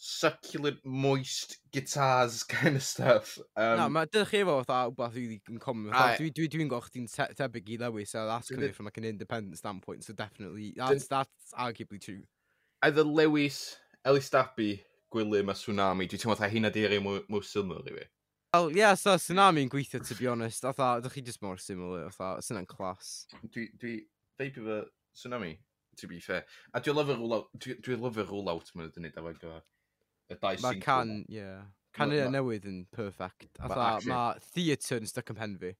[0.02, 3.38] succulent, moist guitars kind of stuff.
[3.56, 5.92] Um, Na, mae dydych chi efo fatha wbeth i yn common.
[5.94, 9.06] Dwi'n dwi, dwi gweld chdi'n te tebyg i lewis, so that's coming from like an
[9.06, 12.22] independent standpoint, so definitely, that's, that's arguably true.
[12.82, 14.82] Either Lewis, Ellis Dabby,
[15.14, 18.08] Gwilym a Tsunami, dwi'n teimlo fatha hynna di un mwy syml i fi.
[18.56, 20.66] Wel, ie, yeah, so Tsunami'n gweithio, to be honest.
[20.66, 23.12] Atha, ydych chi just mor similar, atha, sy'n yn clas.
[23.46, 24.00] Dwi, dwi,
[24.40, 24.80] feipio fy
[25.14, 25.54] Tsunami,
[26.00, 26.44] to be fair.
[26.72, 29.62] A dwi'n lyfio rule-out, dwi lyfio rule-out mae'n dweud efo gyfer
[30.32, 30.68] y dau single.
[30.68, 31.38] Mae can, ie.
[31.40, 31.62] Yeah.
[31.92, 33.58] Can yna newydd yn perfect.
[33.60, 35.74] Atha, mae theatr yn stuck yn pen fi.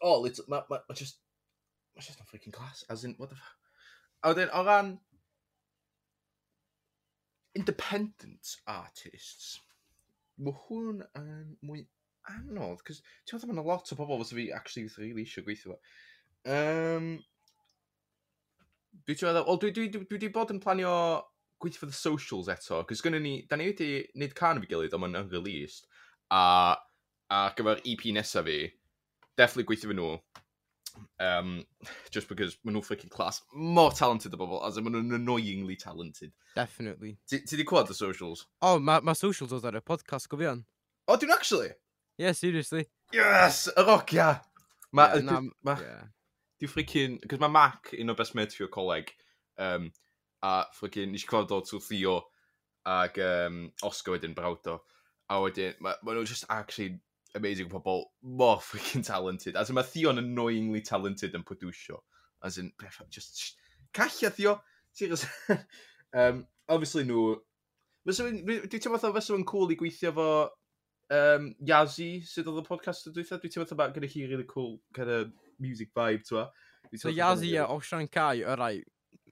[0.00, 1.20] O, oh, mae ma, ma just,
[1.92, 2.86] ma just not freaking class.
[2.88, 3.58] As in, what the fuck?
[4.22, 4.94] A wedyn, o ran
[7.58, 9.58] independent artists,
[10.40, 11.84] mae hwn yn mwy
[12.32, 15.74] anodd, cos ti'n meddwl mae'n a lot o bobl fysa fi actually really eisiau gweithio
[15.74, 15.78] fo.
[16.54, 17.10] Um,
[18.92, 20.92] Dwi ti'n meddwl, wel, dwi, dwi, dwi, dwi, dwi bod yn planio
[21.62, 24.94] gweithio for the socials eto, cos gynnu ni, da ni wedi wneud can fi gilydd,
[24.96, 25.88] ond mae'n unreleased,
[26.34, 26.76] a,
[27.32, 28.58] a gyfer EP nesaf fi,
[29.38, 30.10] definitely gweithio fy nhw,
[31.24, 31.54] um,
[32.10, 33.40] just because maen nhw'n freaking class.
[33.54, 36.34] More talented o bobl, as in maen nhw'n annoyingly talented.
[36.56, 37.16] Definitely.
[37.30, 38.46] Ti di clywed y socials?
[38.60, 40.64] O, oh, mae ma socials oedd ar y podcast, gofion.
[41.08, 41.72] Oh, dwi'n actually?
[42.20, 42.86] Yeah, seriously.
[43.14, 44.18] Yes, y roc, ia.
[44.18, 44.42] Yeah,
[44.92, 46.10] ma, yeah, na, ma, yeah.
[46.62, 47.18] Di ffricin...
[47.26, 49.08] Cos mae Mac, un o best mates fi o coleg,
[49.58, 49.88] um,
[50.46, 52.20] a ffricin, nes i clywed o trwy Theo
[52.86, 54.76] ag um, Oscar wedyn brawd o.
[55.26, 57.00] A wedyn, mae ma nhw just actually
[57.34, 59.56] amazing pobl, mor freaking talented.
[59.56, 62.02] As in, mae Theo'n annoyingly talented yn producio.
[62.46, 62.70] As in,
[63.10, 63.56] just...
[63.92, 64.60] Calla, Theo!
[64.92, 65.26] Serious.
[66.14, 67.40] um, obviously, nhw...
[68.06, 70.30] Dwi'n teimlo fatha fysa fo'n cool i gweithio fo
[71.14, 73.38] um, Yazzie sydd oedd y podcast o dweitha.
[73.42, 75.30] Dwi'n teimlo fatha gyda hi really cool kind of
[75.62, 76.50] music vibe, twa.
[76.96, 78.82] So Yazzy a Osian Cai, o rai,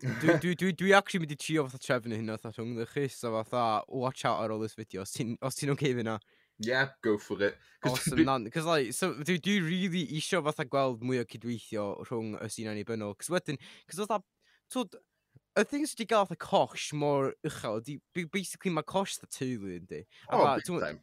[0.00, 3.32] dwi, dwi, dwi, dwi actually mynd i trio fatha trefnu hynna, fatha rhwng ddechus, so
[3.36, 6.18] fatha, watch out ar ôl this video, os ti'n oce okay fyna.
[6.60, 7.56] Yeah, go for it.
[7.84, 8.50] Awesome, nan.
[8.50, 12.72] Cos, like, so, dwi, dwi really isio fatha gweld mwy o cydweithio rhwng y sy'n
[12.74, 13.14] annibynnol.
[13.20, 14.20] Cos wedyn, cos fatha,
[14.72, 14.98] twyd,
[15.56, 17.98] y thing sydd wedi gael fatha cosh mor uchel, di,
[18.32, 20.04] basically mae cosh dda teulu, yndi.
[20.28, 21.00] Oh, big time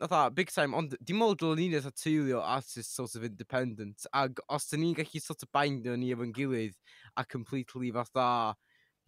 [0.00, 4.40] fatha, big time, ond dim ond dylwn ni'n eitha teulio artist sort of independent, ag
[4.48, 6.76] os dyn ni'n gallu sort of bindio ni efo'n gilydd,
[7.20, 8.56] a completely fatha,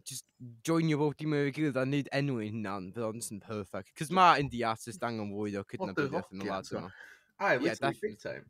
[0.05, 0.27] just
[0.67, 3.95] joinio bob dim efo'i gilydd a wneud enw i hynna'n, fydd o'n just yn perfect.
[3.99, 6.91] Cos mae indie artist angen fwy o cydnabyddiaeth yn y lad yma.
[7.39, 8.47] Ai, yeah, literally big time.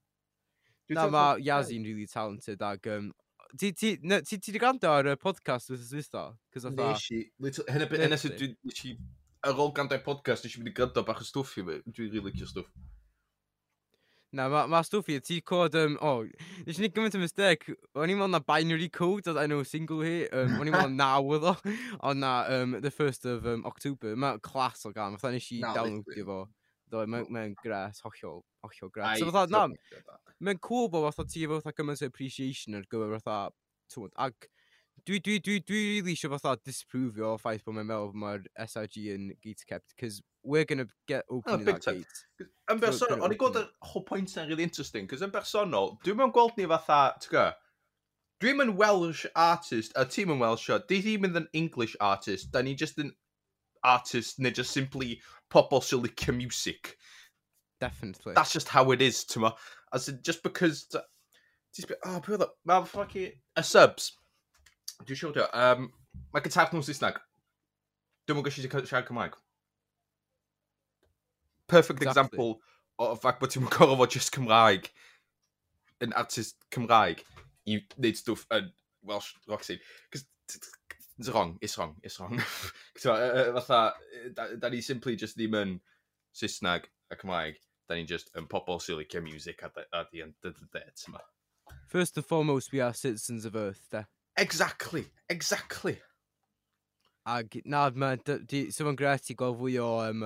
[0.92, 3.12] Na, mae Yazi'n really talented, ag, um,
[3.60, 6.24] ti di gwrando ar y podcast wrth wythnos dwytho?
[6.74, 7.22] Nes i,
[7.70, 8.54] hynny sydd dwi
[9.42, 11.78] ar ôl gandau podcast, nes i mynd i gynta bach o stwff i fi.
[11.86, 12.70] Dwi'n rili cio stwff.
[14.32, 17.20] Na, mae ma stwff i, ti cod, um, o, oh, nes i ni gymaint o
[17.20, 20.94] mistec, o'n i'n meddwl na binary code oedd enw single hi, um, o'n i'n meddwl
[21.02, 21.52] naw oedd o,
[22.08, 25.60] ond na, um, the 1st of um, October, mae clas o gan, fatha nes i
[25.66, 26.38] downloadio fo.
[26.92, 29.20] Do, mae'n ma gres, hollol, hollol gres.
[29.20, 30.08] So fatha, na,
[30.40, 33.38] mae'n cool bo fatha ti efo fatha gymaint o appreciation ar gyfer fatha,
[33.92, 34.48] twod, ag
[35.02, 39.08] Dwi, dwi, dwi, dwi really eisiau fatha disprofio o ffaith bod mae'n meddwl mae'r SRG
[39.16, 42.04] yn gate kept, cos we're going to get open oh, in that time.
[42.04, 42.50] gate.
[42.70, 46.20] Yn bersonol, o'n i gweld y whole point na'n really interesting, cos yn bersonol, dwi'n
[46.20, 47.48] mynd gweld ni fatha, tyga,
[48.42, 52.76] dwi'n mynd Welsh artist, a ti'n mynd Welsh, di ddim yn English artist, da ni
[52.78, 53.10] just yn
[53.82, 55.16] artist, neu just simply
[55.50, 56.96] pobl sy'n licio music.
[57.82, 58.34] Definitely.
[58.34, 59.52] That's just how it is, ti'n ma.
[59.92, 60.86] As in, just because...
[61.74, 62.52] Just be, oh, pwy oedd o?
[62.68, 63.32] Mae fucking...
[63.58, 64.12] Y subs.
[65.06, 65.46] Dwi'n siŵr dio.
[65.56, 65.88] Um,
[66.34, 67.20] mae gyntaf nhw'n Saesneg.
[68.26, 69.38] Dwi'n mwyn gallu siarad Cymraeg.
[71.72, 72.10] Perfect exactly.
[72.10, 72.50] example
[73.00, 74.90] o ffac bod ti'n gorfod fod just Cymraeg
[76.04, 77.22] yn artist Cymraeg
[77.66, 78.70] i wneud stwff yn
[79.08, 79.82] Welsh rock scene.
[80.12, 80.26] Cos,
[81.18, 82.38] It's wrong, it's wrong, it's wrong.
[82.98, 83.94] Fatha,
[84.34, 85.76] da ni simply just ddim yn
[86.34, 87.60] Saesneg a Cymraeg.
[87.88, 89.70] Da ni'n just yn pobl sy'n licio music a
[90.10, 91.20] di yn dy dy dy
[91.86, 94.04] First and foremost, we are citizens of Earth, da.
[94.36, 95.98] Exactly, exactly.
[97.26, 100.24] Ag, na, so mae'n gret i gweld fwy o um,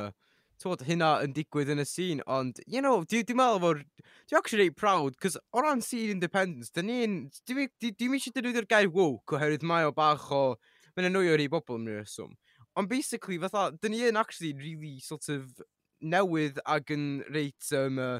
[0.62, 3.82] tywod, hynna yn digwydd yn y sîn, ond, you know, dwi'n dwi meddwl fod,
[4.30, 8.36] dwi'n actually reit proud, cos o ran sîn independence, dyn ni'n, dwi'n dwi, dwi eisiau
[8.36, 10.42] defnyddio'r gair woke, oherwydd mae o bach o,
[10.96, 12.32] mae'n anwyo i bobl yn yr yswm.
[12.76, 15.60] Ond basically, fatha, dyn ni yn actually really sort of
[16.00, 18.18] newydd ag yn reit, um, uh,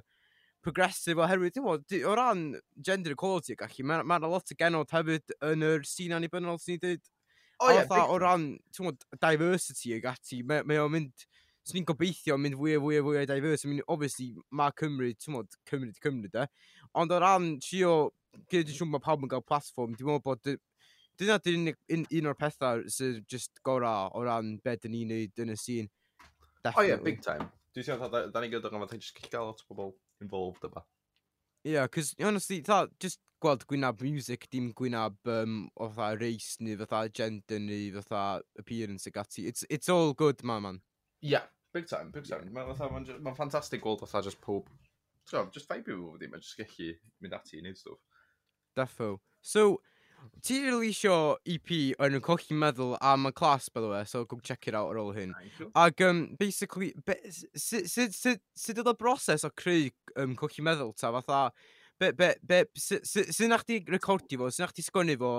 [0.67, 2.43] progressive oherwydd, ti'n bod, o ran
[2.85, 6.83] gender equality ac allu, mae'n ma, lot o genod hefyd yn yr sîn annibynnol sy'n
[6.83, 7.03] dweud.
[7.63, 7.79] O, ie.
[7.79, 11.27] Yeah, o ran, ti'n bod, diversity ac ati, mae o'n mynd,
[11.67, 13.67] swn i'n gobeithio mynd fwy a fwy a fwy a diverse.
[13.67, 16.47] I mean, obviously, mae Cymru, ti'n bod, Cymru di Cymru, de.
[16.99, 17.93] Ond o ran, trio,
[18.51, 20.57] gyda ti'n siŵr mae pawb yn cael platform, dwi'n meddwl bod
[21.17, 25.15] dyna dyn un, un, un o'r pethau sydd just gorau o ran beth dyn ni'n
[25.15, 25.93] neud yn y sîn.
[26.67, 27.47] O oh, yeah, big time.
[27.73, 30.85] Dwi'n siŵr, da, da ni'n gyda'r gofod, ti'n just gael lot o bobl involved yma.
[31.67, 36.57] Ie, yeah, cos, honestly, ta, just gweld gwynab music, dim gwynab um, o fatha race
[36.61, 39.47] neu fatha gender neu fatha appearance ag ati.
[39.51, 40.81] It's, it's all good, ma, man.
[41.23, 42.47] Ie, yeah, big time, big time.
[42.47, 42.55] Yeah.
[42.55, 44.71] Mae'n ma, ma, ma ffantastig gweld fatha just pob...
[45.27, 46.93] So, just vibe i fod i, mae'n just gallu
[47.25, 47.99] mynd ati i wneud stwff.
[48.79, 49.17] Defo.
[49.43, 49.81] So,
[50.47, 51.71] Ti releasio EP
[52.07, 54.93] yn y cochi meddwl am y clas, by the way, so go check it out
[54.93, 55.33] ar ôl hyn.
[55.75, 57.17] Ac, um, basically, be,
[57.57, 59.91] sut sut sut sut oedd y broses o creu
[60.23, 61.51] um, cochi meddwl, ta, fatha,
[61.99, 65.33] be, be, be, sut na chdi recordio fo, sy'n na chdi sgwennu fo,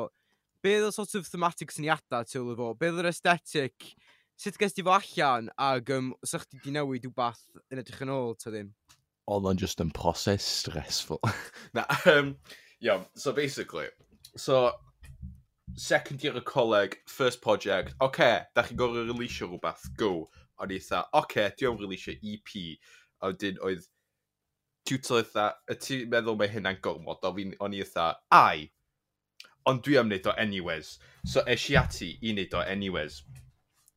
[0.65, 3.93] be oedd y sort of thematic syniadau tu ôl fo, be oedd yr aesthetic,
[4.37, 8.13] sut ges ti fo allan, ac um, sut chdi di newid wbath yn edrych yn
[8.13, 8.73] ôl, ta ddim?
[9.27, 11.23] Oedd o'n just yn proses stressful.
[11.77, 12.35] na, um,
[12.79, 13.87] yeah, so basically,
[14.37, 14.71] So,
[15.75, 20.29] second year o coleg, first project, oce, okay, da chi'n gorau releasio rhywbeth, go.
[20.61, 22.53] O'n i eitha, oce, okay, diolch releasio EP.
[23.21, 23.87] A wedyn oedd
[24.87, 28.67] tiwtor eitha, y ti meddwl mae hynna'n gormod, o fi'n, o'n i eitha, ai.
[29.67, 30.93] Ond dwi am wneud o anyways.
[31.25, 33.23] So es i ati i wneud o anyways.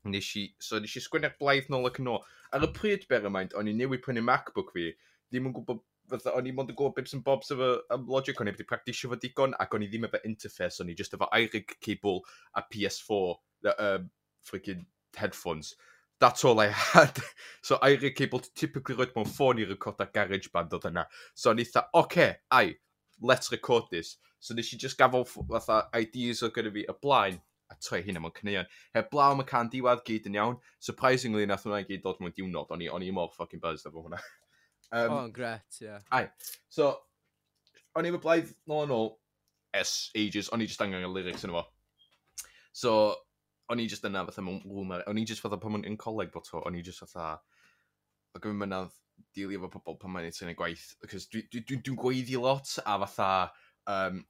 [0.08, 2.24] Nes i, so nes i sgwennu'r blaidd nôl ac yn ôl.
[2.56, 4.88] Ar y pryd, bear in mind, o'n i newid prynu MacBook fi,
[5.30, 8.40] ddim yn gwybod fatha, o'n i mond yn gwybod bits and bobs efo um, logic,
[8.40, 11.16] o'n i wedi practisio fo digon, ac o'n i ddim efo interface, o'n i just
[11.16, 12.20] efo iRig cable
[12.58, 13.36] a PS4,
[13.66, 14.10] uh, um,
[14.44, 14.86] freaking
[15.16, 15.74] headphones.
[16.20, 17.18] That's all I had.
[17.62, 21.06] so Eirig cable typically roed mewn ffôn i record ar GarageBand oedd yna.
[21.34, 22.74] So o'n i eitha, oce, okay, ai,
[23.22, 24.18] let's record this.
[24.38, 27.40] So nes i just gafel fatha ideas o gyda fi y blaen,
[27.70, 28.68] a troi hynna mewn cynnion.
[28.96, 30.60] Heb blaw mae can diwedd gyd yn iawn.
[30.90, 32.72] Surprisingly, nath hwnna gyd dod mewn diwrnod.
[32.74, 34.20] O'n i, on i mor ffucking buzzed efo hwnna.
[34.92, 35.86] Um, oh, gret, ie.
[35.86, 36.00] Yeah.
[36.10, 36.24] Ai.
[36.68, 36.92] So,
[37.94, 39.12] o'n i'n blaid nôl yn ôl,
[39.76, 41.66] es ages, o'n i just angen y lyrics yn efo.
[42.74, 42.94] So,
[43.70, 46.48] o'n i just yna fatha mewn lwmer, o'n i just fatha pan yn coleg bod
[46.64, 47.36] o'n i just fatha,
[48.34, 48.96] o gyfyn mynydd
[49.36, 52.98] dilio efo pobl pan mae'n ei gwaith, cos dwi'n dwi, dwi, dwi gweiddi lot, a
[53.04, 53.30] fatha,
[53.94, 54.24] um,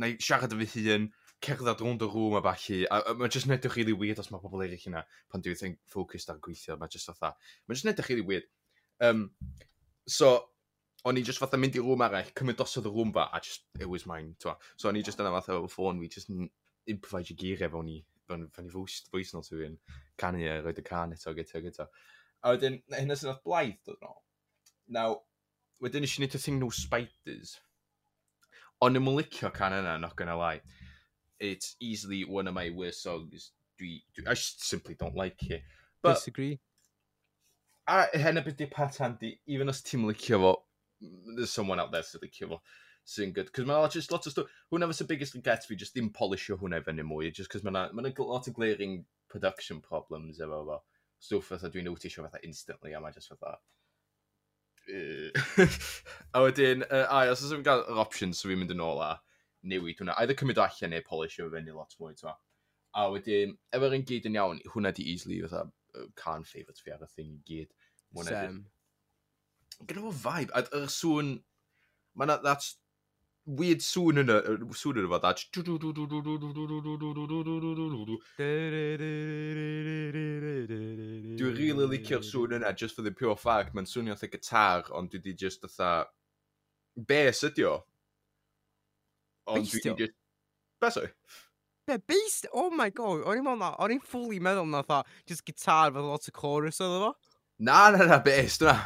[0.00, 1.10] na i siarad y efo hun,
[1.44, 4.40] cerdded rownd y rŵm a falle, a, a mae'n just edrych really weird os mae
[4.40, 7.34] pobl eraill yna, pan dwi'n ffocused ar gweithio, mae'n just fatha,
[7.68, 8.48] mae'n just edrych really weird.
[9.04, 9.26] Um,
[10.06, 10.34] So,
[11.04, 13.64] o'n i just fatha mynd i rŵm arall, cymryd dosodd y rŵm fa, a just,
[13.80, 14.56] it was mine, twa.
[14.76, 16.32] So, o'n i just yna fatha o ffôn fi, just
[16.90, 17.98] improvise i geiriau fewn i,
[18.28, 19.78] fewn, fewn i voice, voice note fi yn
[20.20, 21.88] canu, e, a roed y can eto, gyda, gyda.
[22.44, 24.16] A wedyn, hynna sy'n oedd blaith, dod yn.
[24.96, 25.22] Now,
[25.84, 27.56] wedyn eisiau neud y thing no spiders.
[28.84, 30.60] Ond ym licio can yna, not gonna lie.
[31.40, 33.52] It's easily one of my worst songs.
[33.80, 35.64] Dwi, dwi, I just simply don't like it.
[36.02, 36.60] But, Disagree
[37.86, 40.54] a hen y beth di pat handi, even os ti'n licio fo,
[41.36, 42.60] there's someone out there sy'n licio fo
[43.04, 43.52] sy'n good.
[43.52, 46.80] Cos mae'n just lot of stuff, hwnna was the biggest Gatsby, just dim polisio hwnna
[46.80, 50.80] i fyny mwy, just cos mae'n ma lot of glaring production problems efo fo.
[51.20, 53.58] Stwff fatha dwi'n notisio fatha instantly, a mae just fatha...
[56.36, 59.14] a wedyn, uh, ai, os ydym gael yr options so fi'n mynd yn ôl a
[59.64, 62.36] newid hwnna, either cymryd allan neu polisio fe fyny lot mwy, twa.
[62.96, 65.66] A wedyn, efo'r un gyd yn iawn, hwnna di easily fatha
[66.16, 67.74] can favourite fi ar y thing i gyd.
[68.28, 68.62] Sem.
[69.84, 71.30] Gyda fo vibe, a y sŵn,
[72.14, 72.76] mae na, that's
[73.44, 74.36] weird sŵn yna,
[74.80, 75.48] sŵn yna fo, that's...
[81.34, 85.10] Dwi'n really licio'r sŵn yna, just for the pure fact, mae'n swnio eitha gitar, ond
[85.12, 85.94] dwi di just eitha...
[86.94, 87.78] Bass ydi o.
[89.50, 90.20] Ond dwi di just...
[90.84, 90.98] Beth
[91.86, 92.46] Be, based?
[92.52, 95.92] Oh my god, o'n i'n meddwl na, o'n i'n fully meddwl na tha, just gitar
[95.92, 97.12] fath lot o chorus oedd efo.
[97.60, 98.78] Na, na, na, based, na.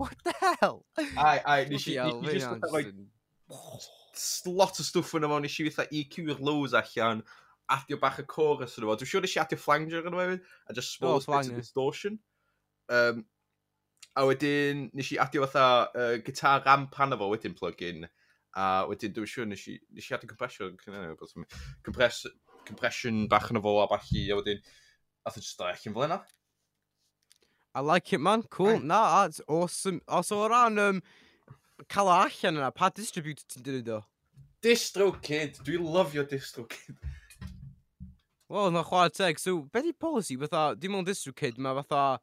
[0.00, 0.80] What the hell?
[1.16, 5.86] Ai, ai, nes i, nes i, just, lot o stwff yn efo, nes i fatha
[6.00, 7.20] EQ'r lows allan,
[7.76, 8.96] adio bach y chorus yn efo.
[8.96, 11.60] Dwi'n siŵr nes i adio flanger yn efo, a just oh, small oh, bits of
[11.60, 12.14] distortion.
[12.88, 13.16] Um,
[14.16, 18.08] a wedyn, nes i adio fatha uh, gitar ramp pan efo wedyn plug-in,
[18.58, 20.74] A wedyn, dwi'n siŵr, nes i, nes i adeg compression,
[21.86, 22.24] compress,
[22.66, 24.62] compression bach yn y fo a i, a wedyn,
[25.22, 26.18] a dwi'n just allan fel yna.
[27.74, 28.42] I like it, man.
[28.50, 28.80] Cool.
[28.80, 30.00] Na, that's awesome.
[30.08, 31.02] Os o ran um,
[31.86, 34.00] cael o allan yna, pa distributor ti'n dynnu do?
[34.64, 35.60] Distro Kid.
[35.62, 36.96] Dwi'n lyfio Distro Kid.
[38.48, 39.38] Wel, na chwarae teg.
[39.38, 40.34] So, be di policy?
[40.40, 42.18] Fatha, dim ond Distro Kid, mae fatha...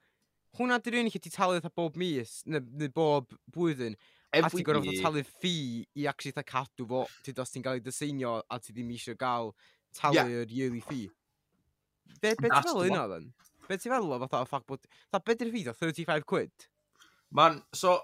[0.55, 3.97] Hwna di'r unig lle ti talu fatha bob mis, neu, neu bob blwyddyn
[4.43, 5.55] a ti'n gorfod talu ffi
[6.01, 9.17] i actually ta cadw fo, ti dos ti'n cael ei dyseinio a ti ddim eisiau
[9.19, 9.53] gael
[9.95, 10.43] talu yeah.
[10.43, 11.09] yr yearly fee.
[12.21, 13.29] Be, be ti'n fel yna, then?
[13.67, 14.87] Be ti'n fel o fatha o ffac bod...
[15.13, 16.67] Ta, be di'r fee, 35 quid?
[17.35, 17.97] Man, so,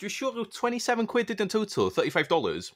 [0.00, 2.72] dwi'n siŵr yw 27 quid yn total, 35 dollars.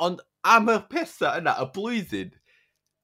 [0.00, 2.34] Ond am y pethau yna, y blwyddyn,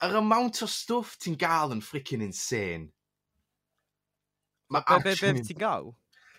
[0.07, 2.91] yr amount o stwff ti'n gael yn freaking insane.
[4.73, 5.93] Mae be, be, be, be ti'n gael?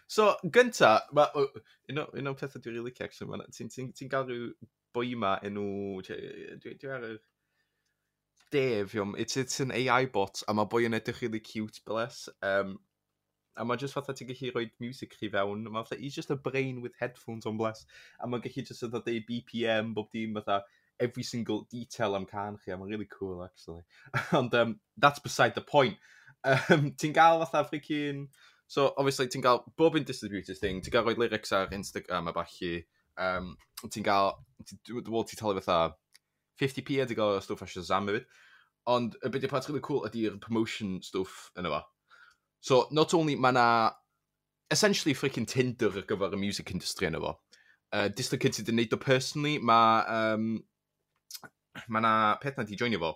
[0.08, 4.30] So, gynta, ma, un o, un o pethau dwi'n rili licio, ti'n ti, ti gael
[4.30, 4.52] rhyw
[4.96, 7.18] boi ma enw, dwi ar y...
[8.50, 12.30] Dave, it's, it's an AI bot, a mae boi yn edrych really cute, bless.
[12.42, 12.78] Um,
[13.58, 16.32] a mae just fatha ti'n gallu rhoi music chi fewn, a mae fatha, he's just
[16.32, 17.84] a brain with headphones on, bless.
[18.24, 20.62] A mae'n gallu just fatha deu BPM, bob dim, fatha,
[21.02, 23.84] every single detail am can chi, a mae'n really cool, actually.
[24.32, 25.98] And um, that's beside the point.
[26.46, 28.30] Um, ti'n gael fatha freaking
[28.68, 32.34] So, obviously, ti'n cael bob un distributor thing, ti'n cael rhoi lyrics ar Instagram a
[32.36, 32.74] balli,
[33.24, 33.54] um,
[33.88, 34.34] ti'n cael,
[34.92, 35.96] wel, ti'n talu fatha
[36.60, 38.28] 50p a ti'n cael stwff a Shazam hefyd,
[38.92, 41.86] ond y beth yw'r part really cool ydy'r promotion stwff yn yma.
[42.60, 43.68] So, not only mae na
[44.72, 47.38] essentially freaking Tinder ar gyfer y music industry yn fo.
[47.94, 50.50] Uh, District Kids sydd yn neud o personally, mae um,
[51.88, 53.14] ma na peth na di joinio fo.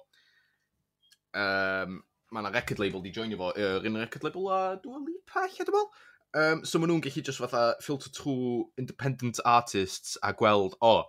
[1.36, 1.99] Um,
[2.32, 5.45] mae yna record label di joinio fo, yr er, un record label a Dua Lipa,
[5.47, 5.89] lle dwi'n meddwl.
[6.32, 11.03] Um, so maen nhw'n gallu just fatha filter trwy independent artists a gweld, o, oh,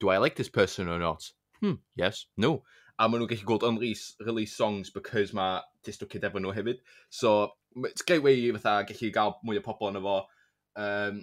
[0.00, 1.30] do I like this person or not?
[1.60, 2.62] Hmm, yes, no.
[2.98, 6.84] A maen nhw'n gallu gweld unrelease release songs because mae disdo cyd efo nhw hefyd.
[7.08, 7.52] So,
[7.88, 10.18] it's gateway i fatha gallu gael mwy o pobl yn efo.
[10.76, 11.22] Um,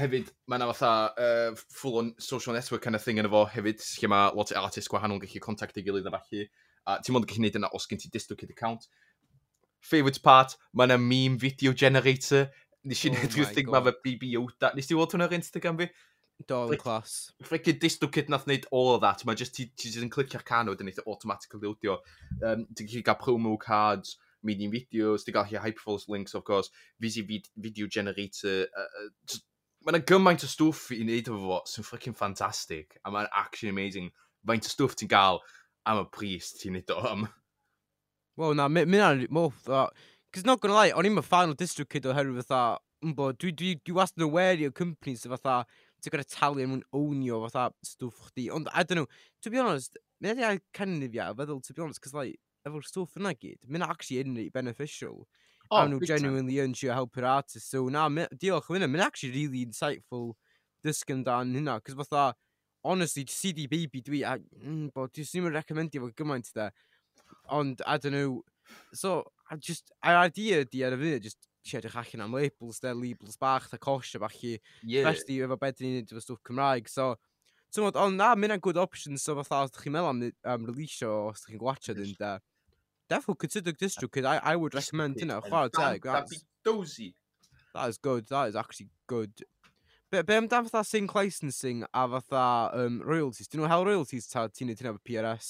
[0.00, 0.94] hefyd, mae yna fatha
[1.26, 4.88] uh, full-on social network kind of thing yn efo hefyd, lle mae lot o artists
[4.92, 6.48] gwahanol yn gallu contactio gilydd a falle.
[6.86, 8.88] A ti'n mwyn gallu gwneud yna os gen ti DistroKid account.
[9.82, 12.50] Favourite part, mae yna meme video generator.
[12.86, 14.70] Nes i oh my rhyw thing mae fe BB Yoda.
[14.76, 15.88] Nes ti weld hwnna ar Instagram fi?
[16.44, 17.32] Do, yn class.
[17.48, 19.24] Frickin DistroKid nath wneud all of that.
[19.26, 21.98] Mae just, ti, ti yn clicio'r canwyd yn eitha e automatically loadio.
[22.42, 26.70] Um, ti'n gallu gael promo cards, medium videos, ti'n gallu hyperfalls links, of course,
[27.00, 28.66] busy vid video generator.
[28.76, 29.40] Uh, uh,
[29.86, 32.98] mae yna gymaint o stwff i wneud efo fo sy'n ffrickin fantastic.
[33.02, 34.12] A mae'n actually amazing.
[34.46, 35.40] Faint o stwff ti'n gael
[35.86, 37.26] am y pris ti'n neud o am.
[38.36, 39.86] Wel, na, mi anodd, mo, dda.
[40.34, 43.70] Cos not gonna lie, o'n i'n fan o district kid oherwydd fatha, mbo, dwi, dwi,
[43.80, 45.62] dwi wastad yn aware o companies so fatha,
[46.04, 48.50] ti'n gorau talu yn mwyn ownio fatha stwff chdi.
[48.52, 49.06] Ond, I don't know,
[49.40, 52.36] to be honest, mi na'n ei cynnydd ia, feddwl, to be honest, cos like,
[52.68, 55.24] efo'r stwff yna gyd, mi na'n actually unrhyw beneficial.
[55.70, 57.70] Oh, a I'm genuinely yn trio helpu'r artist.
[57.72, 58.04] So, na,
[58.36, 60.34] diolch yn hynny, mi'n actually really insightful
[60.84, 61.80] dysgu dan hynna.
[61.82, 62.34] Cos fatha,
[62.84, 66.70] honestly, CD Baby dwi, a, mm, bo, dwi ddim yn recommendio fo gymaint da.
[67.50, 68.42] Ond, I don't know,
[68.94, 72.80] so, I just, a'r idea di ar y fyd, just eisiau edrych allan am labels,
[72.82, 75.06] de, labels bach, da cosio bach i, yeah.
[75.06, 77.14] especially efo beth ni'n neud efo stwff Cymraeg, so,
[77.70, 80.22] so modd, ond na, mynd good options, so fatha, os ydych chi'n meddwl am,
[80.54, 82.36] am release o, os ydych chi'n gwachio dyn, da,
[83.10, 86.30] definitely consider Distro Kid, I, I would recommend, you know, chwarae teg, that's...
[86.30, 87.14] Be dozy.
[87.74, 89.32] That is good, that is actually good.
[90.10, 93.48] Be, be amdan fatha sync licensing a fatha um, royalties?
[93.50, 95.48] Dyn nhw hel royalties ta ti'n neud hynna efo PRS?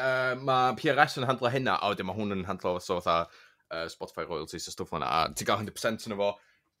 [0.00, 3.28] Uh, mae PRS yn handlo hynna, a wedyn mae hwn yn handlo so fatha
[3.68, 5.10] uh, Spotify royalties a stwff hwnna.
[5.10, 6.30] A ti'n gael 100% yn efo,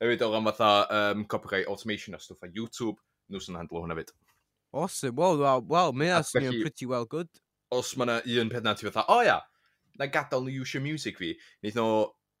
[0.00, 2.96] hefyd o ran fatha um, copyright automation a stwff a YouTube,
[3.28, 4.16] nhw sy'n handlo hwnna fyd.
[4.72, 7.28] Awesome, wow, wow, wow, mae a swnio'n pretty well good.
[7.76, 9.36] Os mae yna un peth na ti fatha, o oh, ia,
[10.00, 11.92] na gadael nhw use your music fi, wneud nhw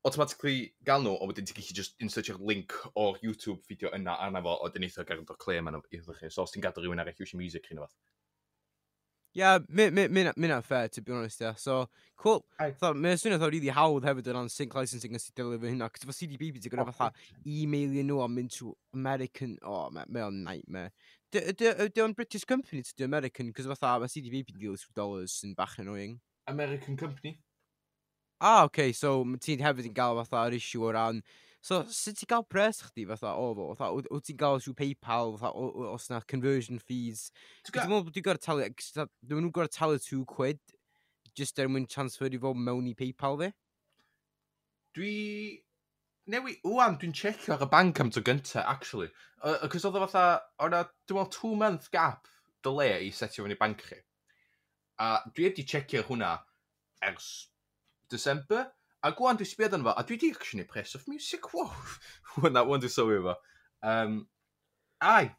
[0.04, 4.42] automatically gael nhw, o wedyn ti'n gallu just insertio'r link o'r YouTube fideo yna arna
[4.44, 6.28] fo, o dyn eitha gael o'r claim yna iddo chi.
[6.30, 7.96] So os ti'n gadw rhywun arall iwsio music chi'n fath.
[9.34, 11.54] Yeah, mynd fair, to be honest, yeah.
[11.56, 12.44] So, cool.
[12.78, 15.88] So, Mae'n swnio eitha really hawdd hefyd yn on-sync licensing yn sy'n deliver hynna.
[15.90, 17.08] Cos efo CDBB, ti'n gwneud fatha
[17.42, 19.56] e-mailio nhw a mynd to American...
[19.66, 20.92] O, mae o'n nightmare.
[21.34, 25.40] Ydy o'n British company to do American, cos fatha mae CDBB yn deal with dollars
[25.42, 26.20] yn bach annoying.
[26.46, 27.40] American company?
[28.44, 31.22] ah, okay, so ti'n hefyd yn gael fatha yr issue o ran...
[31.64, 33.70] So, sut ti'n gael pres chdi fatha o fo?
[33.78, 35.52] Fatha, wyt ti'n gael siw PayPal, fatha,
[35.94, 37.30] os na conversion fees?
[37.64, 40.60] Dwi'n meddwl bod dwi'n gorau talu, dwi'n nhw'n gorau talu 2 quid,
[41.32, 43.48] just er mwyn transfer i fo mewn i PayPal fi.
[44.98, 45.14] Dwi...
[46.34, 49.08] Newi, wwan, dwi'n checio ar y bank am to gynta, actually.
[49.72, 50.26] Cos oedd o fatha,
[50.64, 52.28] o'na, dwi'n meddwl, two month gap
[52.64, 53.98] delay i setio fyny bank chi.
[55.00, 56.36] A dwi wedi checio hwnna
[57.04, 57.32] ers
[58.14, 58.66] December.
[59.04, 61.68] A gwan dwi'n sbiodd yn fo, a dwi wedi actually press of music, wow.
[62.38, 63.34] Hwna, hwn dwi'n sylwi fo.
[63.84, 64.20] Um,
[65.04, 65.34] ai,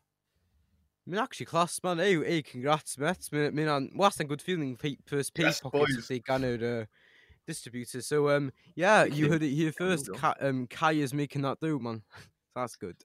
[1.05, 1.99] Mae'n actually class, man.
[2.01, 3.27] Ei, ei, congrats, met.
[3.31, 6.07] Mae'n an, wast yn good feeling pay, first pay Yes, pockets boys.
[6.07, 6.85] felly gan yr uh,
[7.45, 8.01] distributor.
[8.01, 9.31] So, um, yeah, you Wicked.
[9.31, 10.07] heard it here first.
[10.09, 10.15] go.
[10.17, 12.01] Ka um, Kai is making that do, man.
[12.55, 12.97] That's good.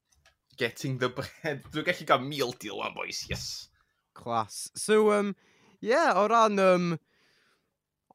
[0.56, 1.60] getting the bread.
[1.72, 3.68] Dwi'n gallu gael meal deal wan, boys, yes.
[4.14, 4.70] Class.
[4.74, 5.36] So, um,
[5.80, 6.98] yeah, o ran, um,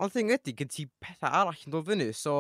[0.03, 2.31] Ond thing ydy, gyd ti pethau arall yn dod fyny, so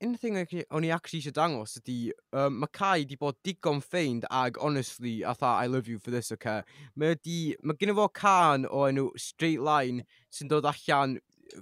[0.00, 0.38] un anything
[0.72, 1.96] o'n i actually eisiau dangos ydy,
[2.32, 6.10] um, mae Kai di bod digon ffeind ag honestly, a tha, I love you for
[6.10, 6.62] this, okay?
[6.96, 11.18] Mae, di, mae gen i fo can o enw straight line sy'n dod allan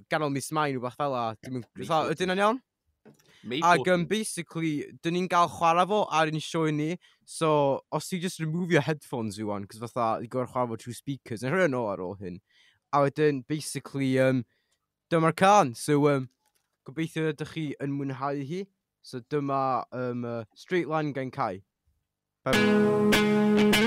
[0.07, 1.25] ganol mis mai nhw bach fel a.
[1.43, 2.63] Ydyn nhw'n iawn?
[3.67, 6.93] Ag um, basically, dyn ni'n gael chwarae fo ar un sioe ni,
[7.27, 10.79] so os ti just remove your headphones i wan, cos fatha, i gorau chwarae fo
[10.85, 12.39] trwy speakers, yn rhywun o ar ôl hyn.
[12.95, 14.45] A wedyn, basically, um,
[15.11, 15.75] dyma'r can.
[15.75, 16.29] So, um,
[16.87, 18.63] gobeithio ydych chi yn mwynhau hi.
[19.01, 21.63] So, dyma um, uh, Straight Line gan Kai.
[22.45, 22.53] Bye.
[22.53, 23.80] -bye.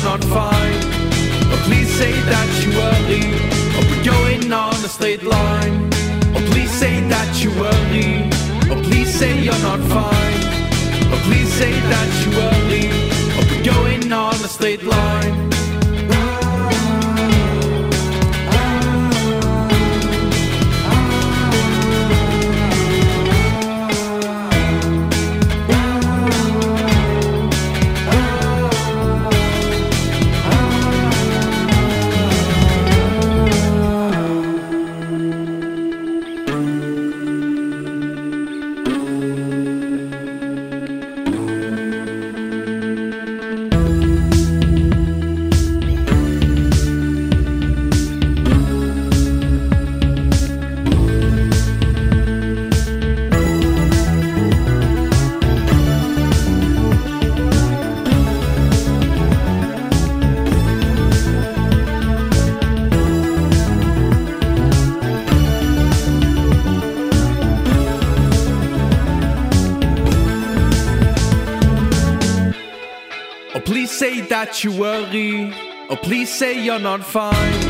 [0.00, 0.80] You're not fine.
[1.52, 3.22] Oh, please say that you worry.
[3.76, 5.90] Oh, we're going on a straight line.
[6.34, 8.30] Oh, please say that you worry.
[8.70, 10.40] Oh, please say you're not fine.
[11.12, 12.88] Oh, please say that you worry.
[13.36, 15.59] Oh, we're going on a straight line.
[74.50, 75.52] That you worry.
[75.90, 77.60] Oh, please say you're not fine.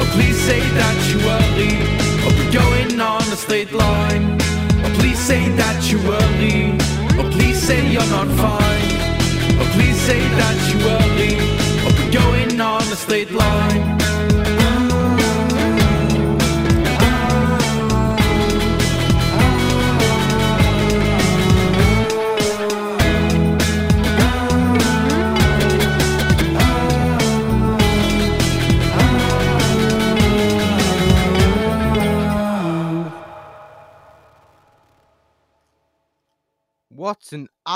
[0.00, 1.78] Oh, please say that you worry.
[2.24, 4.36] Oh, we're going on a straight line.
[4.84, 6.76] Oh, please say that you worry.
[7.20, 8.90] Oh, please say you're not fine.
[9.60, 11.36] Oh, please say that you worry.
[11.86, 14.07] Oh, we're going on a straight line.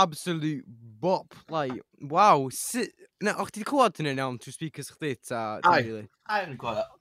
[0.03, 0.65] absolute
[1.03, 1.35] bop.
[1.49, 2.49] Like, wow.
[2.53, 2.91] Sut...
[3.23, 5.43] Na, o'ch ti wedi clywed hynny'n iawn trwy speakers chdi, ta?
[5.69, 6.99] Ai, ai, yn clywed.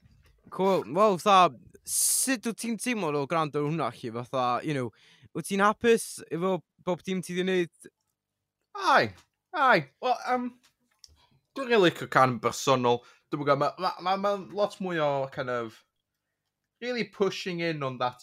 [0.54, 0.84] Cool.
[0.94, 1.56] Wel, fatha,
[1.88, 4.12] sut wyt ti'n teimlo o gwrando hwnna chi?
[4.14, 4.92] Fatha, you know,
[5.34, 7.92] wyt ti'n hapus efo bob dim ti wedi wneud?
[8.76, 9.14] Ai,
[9.56, 9.86] ai.
[10.04, 10.52] Wel, um,
[11.56, 13.02] dwi'n really licio can bersonol.
[13.32, 15.78] Dwi'n gwybod, mae ma, ma, ma lot mwy o kind of
[16.82, 18.20] really pushing in on that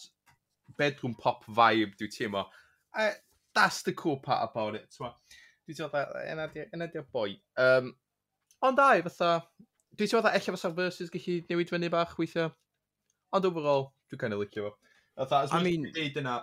[0.77, 2.45] bedroom pop vibe, dwi'n teimlo.
[2.93, 3.11] Uh,
[3.55, 4.87] that's the cool part about it.
[4.99, 7.33] Dwi ti'n meddwl, yna di'r boi.
[7.61, 7.91] Um,
[8.65, 9.43] ond ai, fatha,
[9.95, 12.49] dwi ti'n meddwl, eich fatha versus gallu newid fyny bach weithio.
[13.33, 14.75] Ond overall, dwi'n kind of licio fo.
[15.19, 16.39] Fatha, as I mean, dweud yna,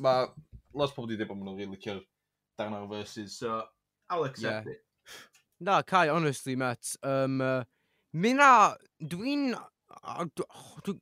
[0.00, 0.30] mae
[0.72, 2.00] lots pobl wedi dweud bod nhw'n really licio'r
[2.60, 3.62] darn o'r versus, so
[4.08, 4.72] I'll accept yeah.
[4.72, 4.86] it.
[5.60, 7.64] Na, Kai, honestly, Matt, um, uh,
[8.14, 9.52] mi na, dwi'n...
[10.86, 10.94] Dwi,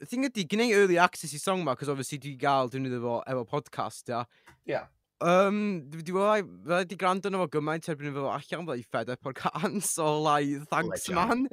[0.00, 3.00] y thing ydi, gwneud early access i song ma, cos obviously dwi gael, dwi'n iddo
[3.02, 4.22] fo efo podcast, ia.
[4.68, 4.86] Yeah.
[5.20, 8.84] Um, dwi wedi bod, fe wedi gwrando arno fo gymaint erbyn efo allan fel i
[8.86, 11.48] fed up can, so like, thanks man.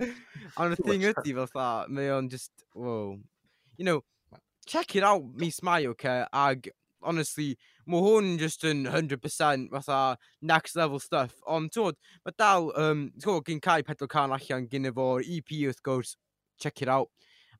[0.58, 3.16] Ond y thing ydi fel tha, mae o'n just, wow.
[3.78, 4.04] You know,
[4.66, 6.26] check it out mis mai, okay?
[6.32, 6.70] Ag,
[7.02, 11.34] honestly, mae hwn just yn 100% fatha next level stuff.
[11.48, 15.82] Ond twod, mae dal, um, ti'n gyn cael pedal can allan gyn efo'r EP wrth
[15.86, 16.16] gwrs,
[16.62, 17.10] check it out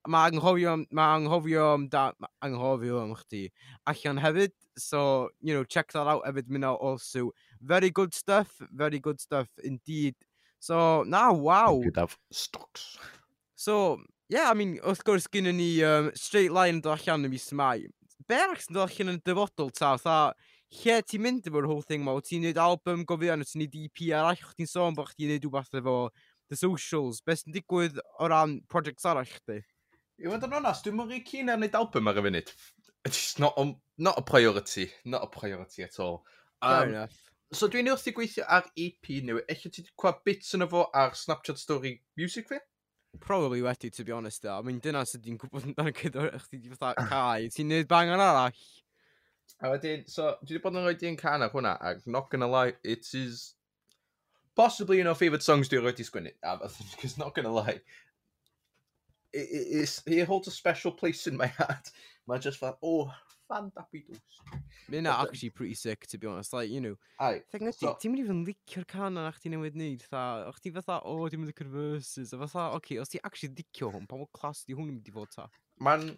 [0.08, 3.50] mae anghofio, mae anghofio, da, ma anghofio am chdi
[3.88, 4.54] allan hefyd.
[4.78, 7.32] So, you know, check that out hefyd mynd also.
[7.62, 10.16] Very good stuff, very good stuff indeed.
[10.60, 11.82] So, na, wow.
[11.84, 12.98] Gyda'r stocks.
[13.56, 17.34] So, yeah, I mean, wrth gwrs gyda ni um, straight line yn dod allan yn
[17.34, 17.86] mis mai.
[18.26, 20.18] Be Berach sy'n dod allan yn dyfodol ta, tha,
[20.82, 22.16] lle ti'n mynd efo'r whole thing ma?
[22.26, 25.98] Ti'n neud album gofio, ti'n neud EP arall, ti'n sôn bod chdi'n neud rhywbeth efo
[26.50, 29.62] the socials, Be sy'n digwydd o ran projects arall chdi?
[30.22, 32.52] I fod yn onast, dwi'n mwyn i cyn ar wneud album ar y funud.
[33.06, 33.66] It's not a,
[33.98, 34.88] not a priority.
[35.04, 36.24] Not a priority at all.
[36.62, 37.18] Um, enough.
[37.54, 39.52] So dwi'n wrth i gweithio ar EP newydd.
[39.52, 42.62] Eich ti cwa bits yn efo ar Snapchat Story Music fi?
[43.20, 44.46] Probably wedi, to be honest.
[44.46, 47.52] I mean, dyna sydd wedi'n gwybod yn gyda chdi di fatha cae.
[47.54, 48.66] Ti'n neud bang yn arall?
[49.62, 52.50] A wedyn, so, dwi wedi bod yn rhoi di'n can ar hwnna, ac not gonna
[52.50, 53.54] lie, it is
[54.56, 56.34] possibly un you o'r favourite songs dwi'n rhoi di sgwynnu.
[56.44, 56.58] A,
[56.96, 57.80] because not gonna lie,
[59.36, 61.92] it, it, he holds a special place in my heart.
[62.28, 63.12] Mae just fel, oh,
[63.50, 64.40] fan dabu dws.
[64.90, 66.54] Mae yna actually pretty sick, to be honest.
[66.54, 66.96] Like, you know.
[67.20, 67.42] Ai.
[67.52, 70.06] Thing ydy, so, ti'n mynd i fod yn licio'r can yna chdi newydd wneud.
[70.12, 72.34] Tha, o'ch ti fatha, o, oh, ti'n mynd i converses.
[72.34, 74.98] A fatha, oce, okay, os ti actually licio hwn, pa mor clas di hwn yn
[75.00, 75.50] mynd i fod ta?
[75.86, 76.16] Mae'n...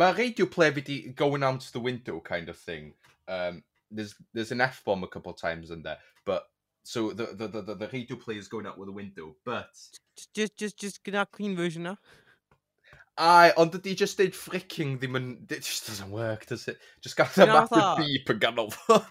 [0.00, 2.92] Mae radio play fi di going out the window kind of thing.
[3.26, 6.46] Um, there's, there's an F-bomb a couple times in there, but
[6.82, 9.70] So the, the, the, the, the play is going out with the window, but...
[10.34, 11.94] Just, just, just gyda clean version na?
[13.18, 15.28] I ond ydy just did fricking ddim yn...
[15.50, 16.78] It just doesn't work, does it?
[17.02, 19.02] Just gael that massive beep yn ganol fo.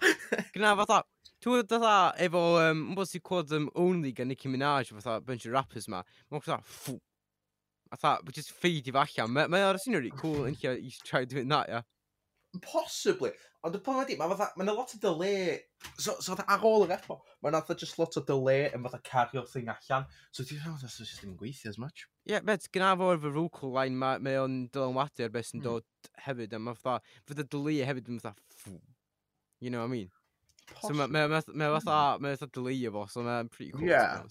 [0.56, 1.04] Gna fatha,
[1.40, 5.46] Ti'n gwybod fatha efo, um, bod ti'n cwrdd um, Only gan Nicki Minaj, fatha bunch
[5.46, 6.98] of rappers ma, mae'n fatha, ffw.
[7.94, 9.24] Fatha, just ffeid i falle.
[9.32, 11.86] Mae o'r sy'n really cool yn lle, i try doing that, yeah.
[12.58, 13.30] Possibly.
[13.62, 15.58] Ond y problem ydy, mae fatha, mae'n lot o delay.
[16.00, 19.00] So, so fatha, ar ôl yr EPO, mae'n fatha just lot o delay yn fatha
[19.06, 20.06] cario'r thing allan.
[20.32, 22.06] So ti'n meddwl, that's just ddim gweithio as much.
[22.24, 25.60] Ie, yeah, bet, gyda fo'r fy rwcl line, mae ma o'n dylanwadu ar beth sy'n
[25.60, 25.66] mm.
[25.68, 26.56] dod hefyd.
[26.56, 28.74] A mae fatha, fatha delay hefyd yn fatha,
[29.60, 30.10] you know what I mean?
[30.72, 30.88] Possibly.
[30.88, 33.86] So mae ma, ma, fatha, mae fatha delay efo, so mae'n pretty cool.
[33.86, 34.24] Yeah.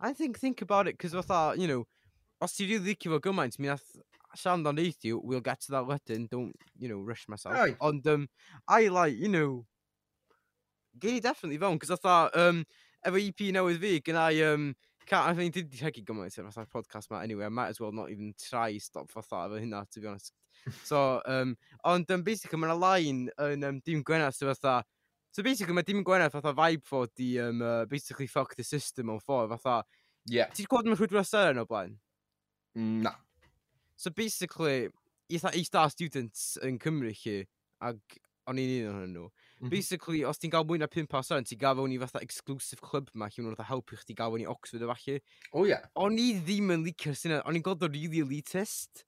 [0.00, 1.86] I think, think about it, cos fatha, you know,
[2.42, 3.86] os ti'n rili ddicio fo gymaint, mi nath
[4.36, 7.54] siarad o'n neithiw, we'll get to that wedyn, don't, you know, rush myself.
[7.54, 7.76] Right.
[7.80, 8.28] Ond, um,
[8.66, 9.66] I like, you know,
[10.98, 12.64] gen i definitely fewn, cos thought um,
[13.06, 14.74] efo EP newydd fi, gen i, um,
[15.06, 17.92] can't, I think, did regu gymaint efo fatha'r podcast ma, anyway, I might as well
[17.92, 20.32] not even try stop fatha efo hynna, to be honest.
[20.84, 24.82] so, um, ond, um, basically, mae'n line yn um, dim gwenna, so fatha,
[25.32, 29.14] so basically, mae dim gwenna fatha vibe fo di, um, uh, basically, fuck the system
[29.14, 29.82] o'n ffordd, fatha,
[30.28, 30.52] Yeah.
[30.52, 31.96] Ti'n gwybod mae'n rhwydwa'r ser yn o blaen?
[32.76, 33.14] Na.
[33.98, 34.88] So basically,
[35.28, 37.42] eitha eitha students yn Cymru chi,
[37.82, 37.98] ag
[38.48, 39.26] o'n i'n un o'n nhw.
[39.58, 39.70] Mm.
[39.72, 42.80] Basically, os ti'n gael mwy na 5 pas o'n, ti'n gael fewn i fatha exclusive
[42.84, 45.18] club ma, lle wna'n helpu chdi gael fewn i Oxford o falle.
[45.52, 45.78] O ie.
[46.00, 49.04] O'n i ddim yn licio'r syniad, o'n i'n gweld o'n really elitist.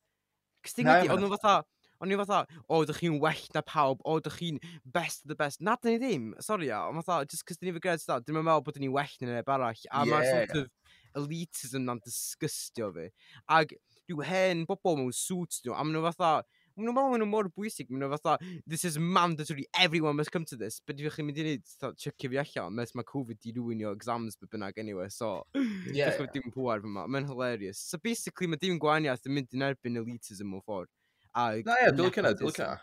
[0.67, 1.55] Cys ti'n gwybod, o'n nhw fatha,
[2.01, 5.39] o'n i fatha, o, dych chi'n well na pawb, o, dych chi'n best of the
[5.39, 5.63] best.
[5.65, 8.27] Na, dyn ni ddim, sori, ia, ond fatha, just cys dyn ni fy gred stad,
[8.27, 10.11] dyn ni'n meddwl bod dyn ni well na neb arall, a yeah.
[10.11, 13.09] mae'r sort of elitism na'n disgustio fi.
[13.57, 13.73] Ag,
[14.11, 16.43] rhyw hen bobl mewn suits nhw, a maen nhw fatha,
[16.75, 18.37] maen nhw'n meddwl maen nhw mor bwysig, maen nhw fatha,
[18.67, 22.31] this is mandatory, everyone must come to this, but ydych chi'n mynd i wneud, chycio
[22.35, 26.31] fi allan, mes mae Covid i rwinio exams beth bynnag anyway, so, yeah, yeah.
[26.35, 27.81] dim pwar fyma, mae'n hilarious.
[27.91, 30.93] So basically, mae dim gwahaniaeth yn mynd yn erbyn elitism o ffordd.
[31.37, 32.79] Na ie, dwi'n lycyn dwi'n lycyn na.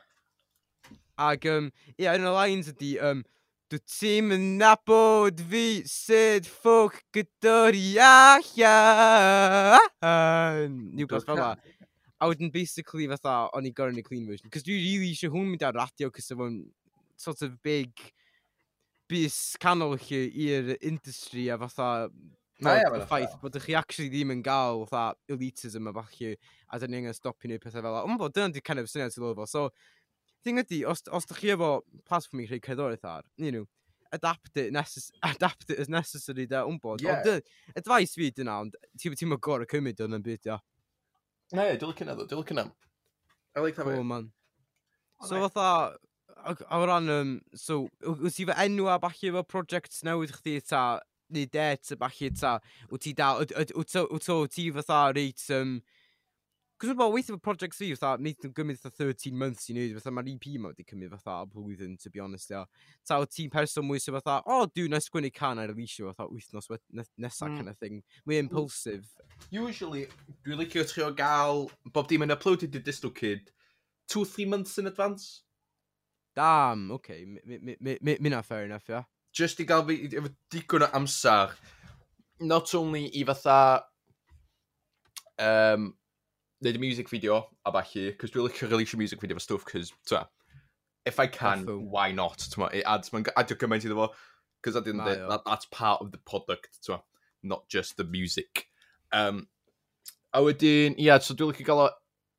[1.17, 3.25] Ac, um, ie, yeah, yn y lines ydi, um,
[3.68, 8.63] Dw ti'n yn nabod fi sydd ffwc gyda'r iachan.
[10.95, 11.49] Rhywbeth fel la.
[12.24, 14.47] A wedyn basically fatha o'n i gorau y clean version.
[14.53, 16.55] Cos dwi really eisiau hwn mynd ar radio cos efo'n
[17.20, 17.91] sort of big
[19.11, 22.07] bus canol chi i'r industry a fatha
[22.63, 26.32] Na, ia, y ffaith bod ych chi actually ddim yn gael fatha elitism a falle
[26.72, 28.01] a dyn ni angen stopio neu pethau fel la.
[28.07, 29.45] Ond bod dyna di kind of syniad sy'n lyfo.
[29.45, 29.68] So,
[30.44, 31.72] thing ydy, os, os da chi efo
[32.08, 33.66] platform i creu cerddoriaeth ar, you know,
[34.12, 37.02] adapt it, necess adapt it as necessary da, wmbod.
[37.02, 37.22] Yeah.
[37.26, 37.44] Ond,
[37.76, 40.60] advice fi dyna, ond ti'n ti gor gorau cymryd yn byd, ia.
[41.56, 42.74] Ne, dwi'n lycyn edrych, dwi'n lycyn am.
[43.56, 43.98] I like that way.
[43.98, 44.32] Oh, man.
[45.26, 45.98] So, oh, fatha,
[46.46, 50.60] a o ran, um, so, wyt ti fy enw a falle efo projects newydd chdi
[50.62, 50.84] ta,
[51.34, 52.58] neu det a falle ta,
[52.92, 55.80] wyt ti dal, wyt ti fatha reit, um,
[56.78, 59.95] Cos wbeth, weithio fo project fi, fatha, wneud yn gymryd fatha 13 months i wneud,
[59.97, 62.61] fatha mae'r EP ma wedi cymryd fatha a blwyddyn, to be honest, ia.
[63.09, 66.13] Ta o ti'n person mwy sy'n fatha, o, oh, dwi'n nes gwneud can a'r releasio
[66.13, 67.57] fatha wythnos nesa, mm.
[67.57, 68.03] kind of thing.
[68.30, 69.09] Mwy impulsive.
[69.49, 70.05] Usually,
[70.45, 71.65] dwi'n licio trio gael
[71.97, 73.49] bob dim yn uploaded i DistroKid
[74.13, 75.47] 2-3 months in advance.
[76.38, 77.78] Damn, oce, okay.
[78.21, 78.99] minna fair enough, ia.
[79.01, 79.13] Yeah.
[79.34, 81.57] Just i gael fi, efo digon o amser,
[82.38, 83.61] not only i fatha,
[85.41, 85.95] um,
[86.64, 89.91] neud y music video a falle, cos dwi'n licio release music video fo stwff, cos,
[90.10, 90.24] twa,
[91.05, 91.86] if I can, Awful.
[91.89, 94.10] why not, twa, it adds, mae'n adio gymaint iddo fo,
[94.64, 97.01] cos that, that, that's part of the product, twa,
[97.43, 98.66] not just the music.
[99.12, 99.47] Um,
[100.34, 101.89] a wedyn, ia, yeah, so dwi'n licio gael o,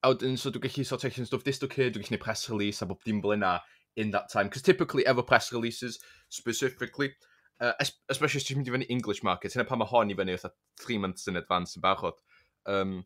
[0.03, 2.87] a wedyn, so dwi'n gallu sort of stwff dislocate, dwi'n gallu neud press release a
[2.91, 3.61] bob dim blynna
[3.97, 7.13] in that time, cos typically efo press releases, specifically,
[7.61, 7.73] uh,
[8.09, 10.35] especially os ti'n mynd i fyny English market, hynna pan mae hon i fyny,
[10.83, 12.19] 3 months in advance yn barod.
[12.67, 12.99] Um,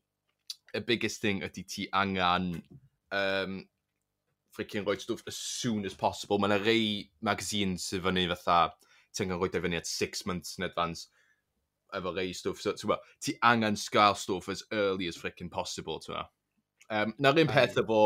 [0.75, 2.55] y biggest thing ydy ti angen
[3.13, 3.63] um,
[4.57, 6.39] freaking rhoi stwff as soon as possible.
[6.39, 6.85] Mae yna rei
[7.25, 8.75] magazines sydd fyny fatha,
[9.13, 11.09] ti'n angen rhoi fyny at six months in advance
[11.97, 12.61] efo rei stwff.
[12.61, 16.25] So, ti'n ti angen sgael stwff as early as freaking possible, ti'n.
[16.91, 18.03] Um, na'r un peth efo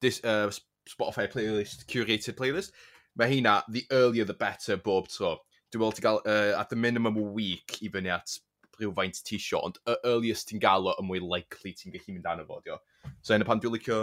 [0.00, 0.50] this, uh,
[0.88, 2.72] Spotify playlist, curated playlist,
[3.16, 5.36] mae hynna, the earlier the better bob tro.
[5.70, 8.38] Dwi'n weld ti gael, uh, at the minimum a week, i fyny at
[8.80, 12.28] rhywfaint ti isio, ond y earliest ti'n gael o, y mwy likely ti'n gallu mynd
[12.32, 12.80] anno fo, dio.
[13.22, 14.02] So yna pan dwi'n licio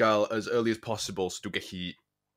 [0.00, 1.92] gael as early as possible, so dwi'n gallu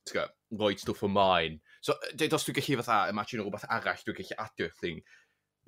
[0.10, 0.28] tga,
[0.60, 1.60] roed stwff ymlaen.
[1.86, 5.02] So, dweud os dwi'n gallu fatha imagine rhywbeth arall, dwi'n gallu adio'r thing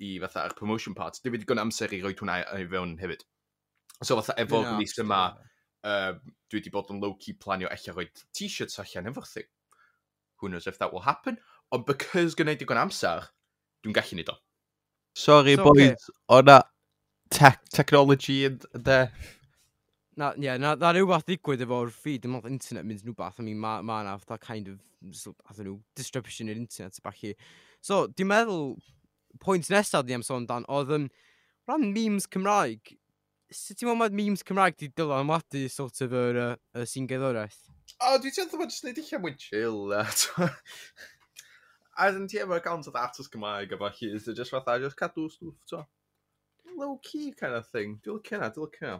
[0.02, 1.20] i fatha ar promotion part.
[1.22, 3.24] Dwi'n wedi gwneud amser i roi hwnna i fewn hefyd.
[4.02, 5.20] So fatha efo yeah, release yma,
[5.86, 6.12] uh,
[6.50, 9.50] dwi wedi bod yn low-key planio eich rhoi t-shirts allan efo thing.
[10.40, 11.38] Who knows if that will happen.
[11.72, 13.30] Ond because gwneud digon amser,
[13.84, 14.38] dwi'n gallu neud o.
[15.14, 15.88] Sorry, so, okay.
[15.90, 16.10] boys.
[16.28, 16.60] O'n na
[17.30, 18.98] tech technology yn de.
[20.18, 23.46] Na, ie, yeah, na, na rhywbeth ddigwydd efo'r feed, dim ond internet mynd rhywbeth, I
[23.46, 24.80] mean, ma, ma na, fatha kind of,
[25.46, 27.32] fatha nhw, disruption i'r internet, bach i.
[27.82, 28.68] So, dwi'n meddwl,
[29.42, 31.08] pwynt nesaf ni am sôn dan, oedd yn,
[31.66, 32.94] rhan memes Cymraeg,
[33.54, 37.10] sut ti'n meddwl memes Cymraeg di dylan amladu sort of yr er, uh, er, sy'n
[37.10, 37.58] geddoraeth?
[37.98, 39.82] O, dwi'n teimlo bod jyst neud eich am chill,
[41.96, 44.98] a yn ti efo account oedd atos Gymraeg a falle, is it just fatha, just
[44.98, 45.84] cadw stwff, to.
[46.76, 48.00] Low key kind of thing.
[48.02, 48.98] Dwi'n lycio na, dwi'n lycio na.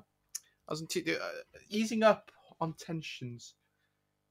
[0.71, 2.31] As yn ti, uh, easing up
[2.61, 3.55] on tensions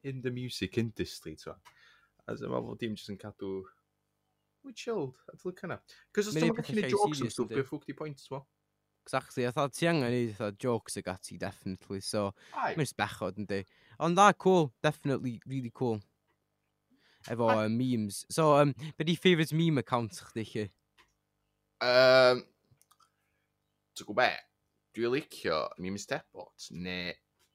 [0.03, 1.55] in the music industry, to.
[2.27, 3.51] As yn meddwl, dim jyst yn cadw,
[4.63, 5.79] we chilled, a dwi'n lycio na.
[6.15, 8.43] Cos os dwi'n gallu gwneud jokes am stwff, beth ffwc di pwynt, to.
[9.03, 13.65] Exactly, I thought ti angen i thad jokes ag ati, definitely, so, mae'n sbechod, yndi.
[13.99, 15.99] Ond da, cool, definitely, really cool
[17.31, 18.23] efo uh, memes.
[18.29, 20.65] So, um, be di favourite meme account chdi chi?
[21.83, 22.43] Um,
[23.93, 24.31] Ti'n gwybod be?
[24.93, 27.13] Dwi'n licio memes debot, ne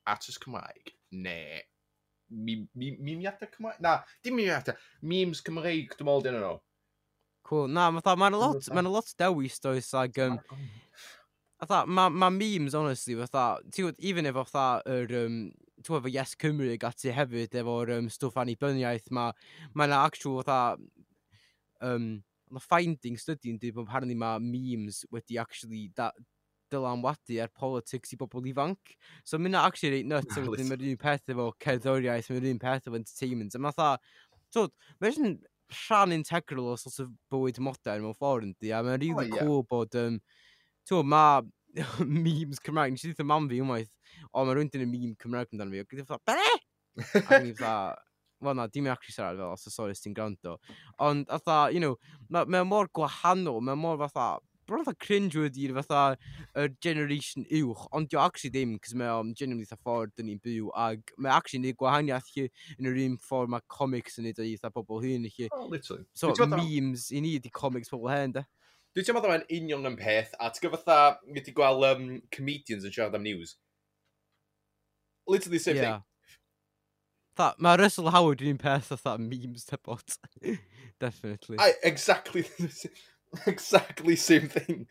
[0.09, 1.39] atos Cymraeg, ne
[2.31, 3.81] mi, mimiadau Cymraeg?
[3.85, 6.57] Na, dim mimiadau, memes Cymraeg, dwi'n meddwl dyn nhw.
[7.49, 10.21] Cool, na, mae'n ma lot, mae'n lot dewis does ag...
[10.27, 10.39] Um,
[11.59, 15.39] Atha, mae ma memes, honestly, fatha, ti'n gwybod, even efo fatha yr um,
[15.87, 19.13] Twa efo Yes Cymru ac ati hefyd efo'r um, stwff annibyniaeth.
[19.15, 19.35] Mae
[19.75, 20.79] ma yna actual fatha...
[21.81, 26.07] Um, the finding study yn dweud bod apparently mae memes wedi actually da,
[26.73, 28.97] dylanwadu ar politics i bobl ifanc.
[29.25, 30.37] So mae yna actually reit nuts.
[30.37, 33.55] No, Mae'r un peth efo cerddoriaeth, mae'r un peth efo entertainment.
[33.55, 34.17] A mae fatha...
[34.55, 34.73] Twyd,
[35.05, 39.37] mae'n rhan integral o sort of bywyd modern mewn ffordd yndi, a mae'n really oh,
[39.37, 39.45] yeah.
[39.45, 40.17] cool bod, um,
[40.89, 41.45] ti'n mae
[42.05, 42.95] memes Cymraeg.
[42.95, 43.95] Nes i ddweud mam fi unwaith,
[44.33, 45.85] o, mae rwy'n dyn y meme Cymraeg amdano fi.
[45.85, 46.59] O, gyda fatha, bere!
[46.99, 47.75] A i fatha,
[48.45, 50.59] wel na, dim i actually siarad fel, os o sori, ti'n gwrando.
[51.05, 51.99] Ond, fatha, you know,
[52.31, 54.37] mae'n ma mor gwahanol, mae'n mor fatha,
[54.69, 56.03] bron fatha cringewood i'r fatha
[56.61, 60.43] y generation uwch, ond dio actually ddim, cos mae o'n genuinely fatha ffordd dyn ni'n
[60.45, 62.47] byw, ac mae actually neud gwahaniaeth chi
[62.77, 65.27] yn yr un ffordd mae comics yn neud o fatha pobl hyn.
[65.29, 65.49] i Chi.
[65.57, 66.05] Oh, literally.
[66.13, 68.45] So, memes i ni ydi comics pobl hen, de.
[68.99, 70.95] Dwi'n teimlo dda o'n union yn peth, a ti'n gyfatha,
[71.31, 73.53] wedi gweld um, comedians yn siarad am news.
[75.31, 75.85] Literally same yeah.
[76.01, 76.41] thing.
[77.39, 80.17] Tha, mae Russell Howard yn un peth oedd memes te bot.
[81.05, 81.61] Definitely.
[81.63, 82.43] I, exactly,
[83.47, 84.89] exactly same thing.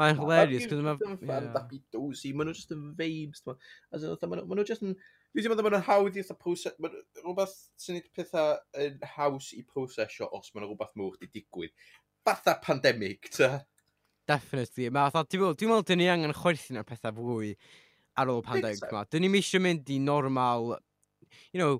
[0.00, 1.04] Mae'n hilarious, cos mae'n...
[1.04, 3.44] Mae'n fan dapi dosi, maen nhw just yn vibes.
[3.92, 4.96] As in, maen nhw just yn...
[5.36, 6.72] Dwi'n teimlo maen nhw'n hawdd i post...
[6.80, 11.76] Rhywbeth sy'n neud pethau yn haws i prosesio os maen nhw rhywbeth mwch di digwydd
[12.28, 13.64] fatha pandemig, ta?
[14.28, 14.90] Definitely.
[14.92, 17.54] Mae fatha, dwi'n meddwl, dwi'n meddwl, dyn ni angen chwerthu'n ar pethau fwy
[18.20, 19.04] ar ôl pandemig yma.
[19.08, 20.74] Dyn ni'n eisiau mynd i normal,
[21.52, 21.78] you know,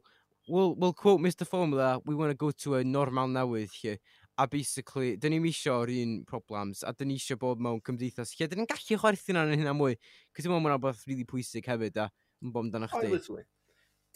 [0.48, 3.98] we'll, we'll quote Mr Formula, we want to go to a normal newydd lle.
[4.38, 8.32] A basically, dyn ni'n eisiau o'r un problems, a dyn ni eisiau bod mewn cymdeithas
[8.38, 9.98] lle dyn ni'n gallu chwerthu'n ar hynna mwy.
[10.32, 12.08] Cos dwi'n meddwl mae'n rhywbeth really pwysig hefyd, a
[12.44, 13.12] yn bod amdano chdi.
[13.12, 13.48] Literally.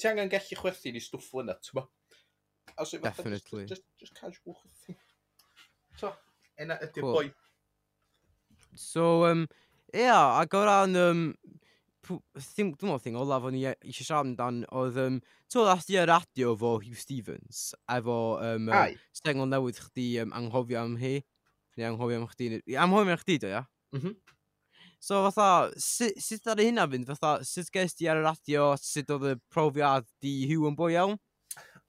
[0.00, 1.84] Ti angen gallu chwerthu i stwff lyna, ti'n
[3.02, 3.66] Definitely.
[3.66, 4.96] Just, just, just casual chwerthu.
[6.00, 6.12] So,
[6.60, 7.16] yna ydy'r cool.
[7.18, 7.26] boi.
[8.78, 9.46] So, um,
[9.92, 11.24] ia, yeah, ac o ran, um,
[12.02, 15.20] ddim, dwi'n meddwl thing olaf o'n i eisiau siarad amdan oedd, um,
[15.52, 20.80] to last year radio fo Hugh Stevens, efo um, um, sengol newydd chdi um, anghofio
[20.82, 21.18] am hi,
[21.76, 23.66] neu anghofio am chdi, anghofio am chdi, do, ia?
[23.96, 24.16] Mm.
[25.02, 27.08] So, fatha, sut, sut ar hynna fynd?
[27.10, 30.94] Fatha, sut gest di ar y radio, sut oedd y profiad di Hugh yn bwy
[30.94, 31.16] iawn?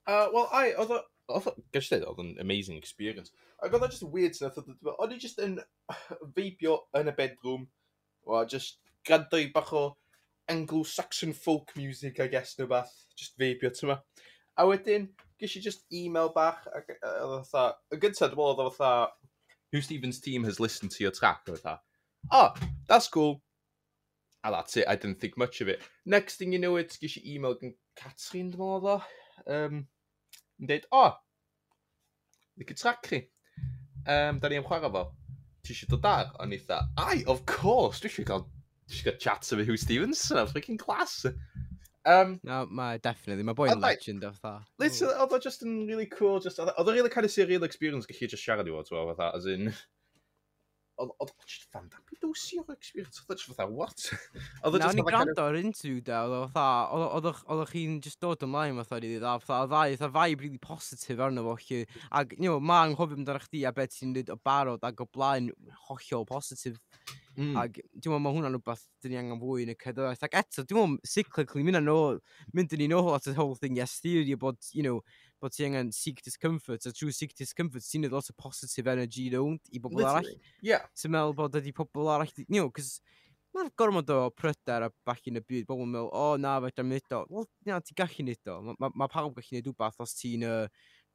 [0.03, 0.97] Uh, Wel, ai, oedd o,
[1.27, 3.31] Gais dweud, oedd yn amazing experience.
[3.63, 5.59] Ac oedd just weird sy'n oedd, oedd i just yn
[6.35, 7.67] feibio yn y bedroom,
[8.27, 9.85] o, just grandio i bach o
[10.51, 14.01] Anglo-Saxon folk music, I guess, neu beth, just feibio tyma.
[14.59, 15.07] A wedyn,
[15.41, 19.31] gysi just email bach, ac oedd fatha, yn gyntaf, dwi'n meddwl oedd fatha,
[19.73, 21.79] Hugh Stevens' team has listened to your track, oedd fatha,
[22.31, 22.51] oh,
[22.91, 23.39] that's cool,
[24.43, 25.81] and that's it, I didn't think much of it.
[26.05, 29.83] Next thing you know, it's gysi email gan Catherine, dwi'n meddwl oedd o, um,
[30.61, 31.13] yn dweud, o, oh,
[32.59, 33.21] licio trac chi.
[34.05, 35.05] Um, da ni am chwarae fo.
[35.63, 36.33] Ti eisiau dod ar?
[36.43, 38.45] O'n i dda, ai, of course, dwi eisiau cael,
[38.89, 41.21] dwi eisiau cael chat efo Hugh Stevenson, a freaking class.
[42.05, 44.57] Um, no, mae definitely, mae boi'n legend o'r dda.
[44.83, 48.09] Literally, oedd o just yn really cool, just, oedd o really kind of surreal experience
[48.09, 49.71] gallu just siarad i fod, as in,
[51.01, 53.23] oedd oedd just fan da bidosi o'r experience.
[53.25, 54.05] Oedd just fatha, what?
[54.63, 55.05] Oedd just fatha...
[55.07, 59.63] gwrando ar interview da, oedd fatha, oedd chi'n just dod ymlaen fatha i dda fatha,
[59.63, 61.81] oedd ddau, fatha vibe really positif arno fo chi.
[62.11, 65.09] Ac, you know, ma anghofio amdano chdi a beth ti'n dweud o barod ac o
[65.09, 65.51] blaen
[65.89, 66.79] hollol positif.
[67.33, 67.55] Mm.
[67.57, 70.21] Ac dwi'n meddwl mae hwnna'n rhywbeth dyn ni angen fwy yn y cydwraeth.
[70.27, 72.19] Ac eto, dwi'n meddwl cyclically, mynd yn ôl,
[72.53, 75.01] mynd yn ôl at y whole thing, yes, theory, bod, you know,
[75.43, 79.27] bod ti angen seek discomfort, a trwy seek discomfort, ti'n edrych lot o positive energy
[79.33, 80.33] rownd i bobl Literally.
[80.33, 80.55] arall.
[80.65, 80.87] Yeah.
[80.99, 82.95] Ti'n meddwl bod ydi pobl arall, you know, cos
[83.53, 86.55] mae'r gormod o pryder a bach yn y byd, bobl yn meddwl, o oh, na,
[86.63, 87.21] fe dwi'n mynd o.
[87.29, 88.57] Wel, na, ti'n gallu nid o.
[88.65, 90.67] Mae ma, ma pawb gallu nid wbeth os ti'n uh,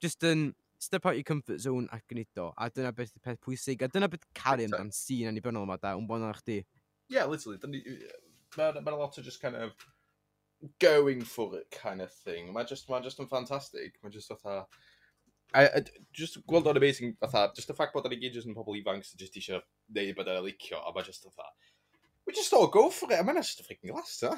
[0.04, 2.52] just yn step out your comfort zone ac gwneud o.
[2.54, 5.96] A dyna beth y peth pwysig, a dyna beth caru amdan sy'n anibynnol yma da,
[5.98, 6.60] yn bod yna chdi.
[7.10, 7.58] Yeah, literally.
[7.64, 9.74] Mae'n ma, ma lot o just kind of
[10.80, 12.52] going for it kind of thing.
[12.52, 13.98] Mae just, ma just yn ffantastig.
[14.02, 14.64] Mae just fatha...
[15.54, 15.82] I, I,
[16.12, 18.76] just gweld o'n amazing fatha, just y ffact bod o'n i gyd just yn pobl
[18.76, 19.62] ifanc sy'n just eisiau
[19.96, 21.48] neud bod o'n licio, a mae just fatha,
[22.26, 24.34] we just all go for it, a mae'n just a freaking last, ha?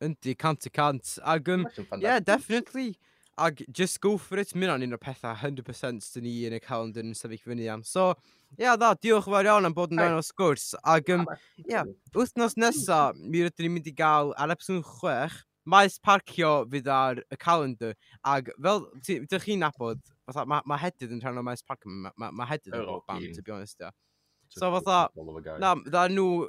[0.00, 1.18] Yndi, cant y cant.
[1.28, 1.66] Ac, um,
[2.00, 2.94] yeah, definitely.
[3.40, 6.60] Ac just go for it, mynd o'n un o'r pethau 100% dyn ni yn y
[6.60, 7.84] calendar yn sefyll fyny am.
[7.88, 8.10] So,
[8.58, 10.74] ia yeah, dda, diolch yn fawr iawn am bod yn rhan o sgwrs.
[10.94, 11.24] Ac, um,
[11.64, 15.40] yeah, wythnos nesa, mi rydyn ni'n mynd i gael ar episod 6,
[15.72, 17.96] maes parcio fydd ar y calendar.
[18.34, 22.12] Ac fel, dych chi'n nabod, fatha, mae ma hedydd yn rhan o maes parcio, mae
[22.20, 23.92] ma, ma hedydd yn oh, band, to be honest, ia.
[24.50, 25.06] So fatha,
[25.62, 26.48] na, dda nhw,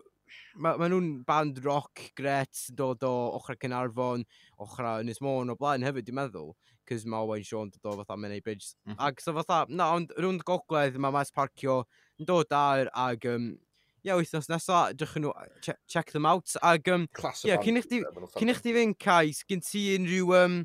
[0.64, 4.26] mae ma nhw'n band rock gret, dod o ochrau Cynarfon,
[4.64, 6.54] ochrau Ynys Môn o blaen hefyd, dwi'n meddwl
[6.92, 8.76] cys mae Owen Sean dod o fatha Menai Bridge.
[8.86, 9.08] Mm -hmm.
[9.08, 11.84] Ac so fatha, na, ond rhwng gogledd mae Maes Parcio
[12.20, 13.54] yn dod ar ag um,
[14.02, 15.32] ie, wythnos nesaf, drych nhw,
[15.62, 16.50] check, check them out.
[16.62, 20.62] Ag, um, Class yeah, cyn i chdi fynd, Cais, gyn ti unrhyw um,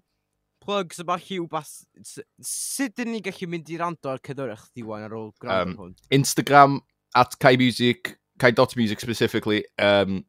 [0.65, 1.78] plugs yma lliw bas...
[2.40, 5.97] Sut dyn ni gallu mynd i rando ar cydwyrch diwan ar ôl gwrando um, hwn?
[6.16, 6.81] Instagram,
[7.16, 10.24] at Kai Music, Kai Dot Music specifically, um,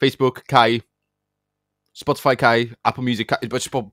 [0.00, 0.82] Facebook, Kai,
[1.96, 3.90] Spotify Kai, Apple Music Kai, but just bob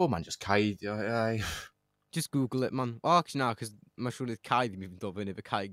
[0.00, 1.42] Bob man just caidio, ai.
[2.10, 2.98] Just Google it, man.
[3.04, 5.66] O, oh, actually, na, cos mae'n siŵr oedd Cai ddim even dod fyny fe Cai.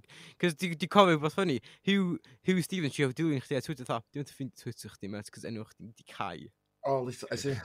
[0.44, 1.56] Cos di, di cofio beth ffynnu,
[1.88, 5.32] Hugh, Hugh Stevens, si oedd dilyn chdi a Twitter tha, dwi'n ffyn Twitter chdi, mate,
[5.32, 6.50] cos enw chdi di Cai.
[6.84, 7.56] Oh, oh, I see.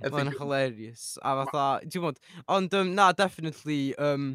[0.00, 1.04] Mae'n hilarious.
[1.20, 2.24] A fatha, ti'n bod,
[2.56, 4.32] ond um, na, definitely, um,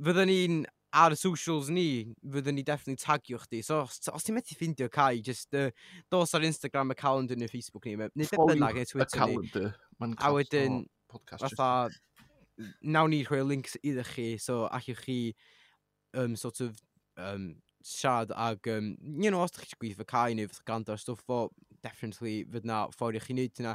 [0.00, 0.58] fydden ni'n
[0.96, 1.86] ar y socials ni,
[2.24, 3.60] fydden ni definitely tagio chdi.
[3.68, 5.68] So, os, os ti'n methu ffindio Cai, just uh,
[6.10, 9.68] dos ar Instagram y calendar neu Facebook ni, neu beth bynnag neu Twitter ni.
[10.00, 10.84] Mae'n a wedyn,
[11.36, 11.90] fatha,
[12.82, 15.18] nawn ni rhoi links iddo chi, so allwch chi
[16.14, 16.80] um, sort of
[17.16, 21.28] um, siarad ag, um, you know, os ydych chi'n gweithio cael neu fydd ganda stwff
[21.32, 21.40] o,
[21.84, 23.74] definitely fydd na ffordd i chi wneud hynna.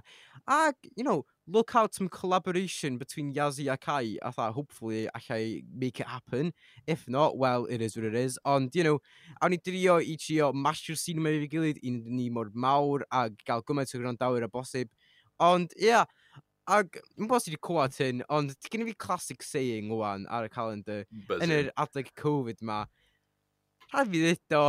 [0.50, 5.64] Ag, you know, look out some collaboration between Yazzie a Kai, a tha, hopefully allai
[5.74, 6.54] make it happen.
[6.86, 8.38] If not, well, it is what it is.
[8.46, 9.00] Ond, you know,
[9.42, 13.06] awn ni drio i trio masio'r sîn yma i fi gilydd un ni mor mawr
[13.12, 14.94] ag gael gymaint o grandawyr a bosib.
[15.44, 16.06] Ond, ie, yeah,
[16.72, 20.48] ac yn bod i wedi clywed hyn, ond gen i fi classic saying o'n ar
[20.48, 21.46] y calendar Buzzing.
[21.46, 22.84] yn yr adeg Covid ma.
[23.92, 24.64] Rhaid fi ddito,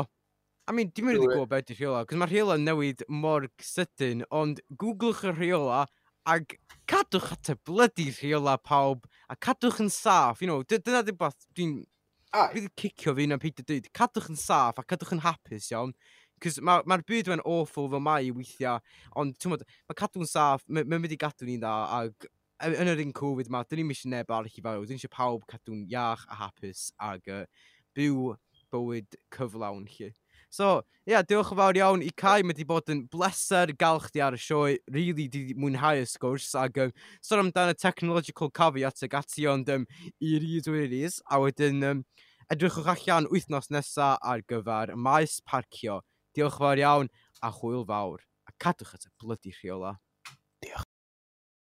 [0.67, 4.61] I mean, dim yn gwybod beth yw'r rheola, cos mae'r rheola newid mor sydyn, ond
[4.83, 5.85] googlwch y rheola
[6.27, 6.57] ag
[6.91, 11.39] cadwch at y blydi rheola pawb, a cadwch yn saff, you know, dyna dim beth
[11.55, 11.79] dwi'n...
[12.37, 15.95] Fi wedi cicio fi na peidio dweud, cadwch yn saff a cadwch yn hapus, iawn.
[16.45, 18.83] Cys mae'r ma, ma byd fe'n awful fel mae i weithiau,
[19.17, 22.29] ond ti'n mae cadw'n saff, mae'n mynd i gadw ni'n dda, ac
[22.67, 25.13] yn yr un Covid ma, dyn ni'n mysio neb arall i farw, dyn ni eisiau
[25.13, 27.45] pawb cadw'n iach a hapus, ag uh,
[27.97, 28.35] byw
[28.73, 30.11] bywyd cyflawn chi.
[30.53, 32.41] So, ie, yeah, diolch yn fawr iawn i Cai.
[32.43, 34.77] Mae wedi bod yn bleser gael chdi ar y sioe.
[34.95, 36.53] Really, di mwynhau y sgwrs.
[36.59, 36.93] Ac um,
[37.25, 39.87] sôn amdano technological caveat ag ati, ond um,
[40.23, 41.19] i ryd o iris.
[41.29, 42.05] A wedyn, um,
[42.53, 46.01] edrychwch allan wythnos nesaf ar gyfer maes parcio.
[46.37, 47.09] Diolch fawr iawn
[47.47, 48.21] a hwyl fawr.
[48.49, 49.95] A cadwch at y blydi rheola.
[50.61, 50.96] Diolch.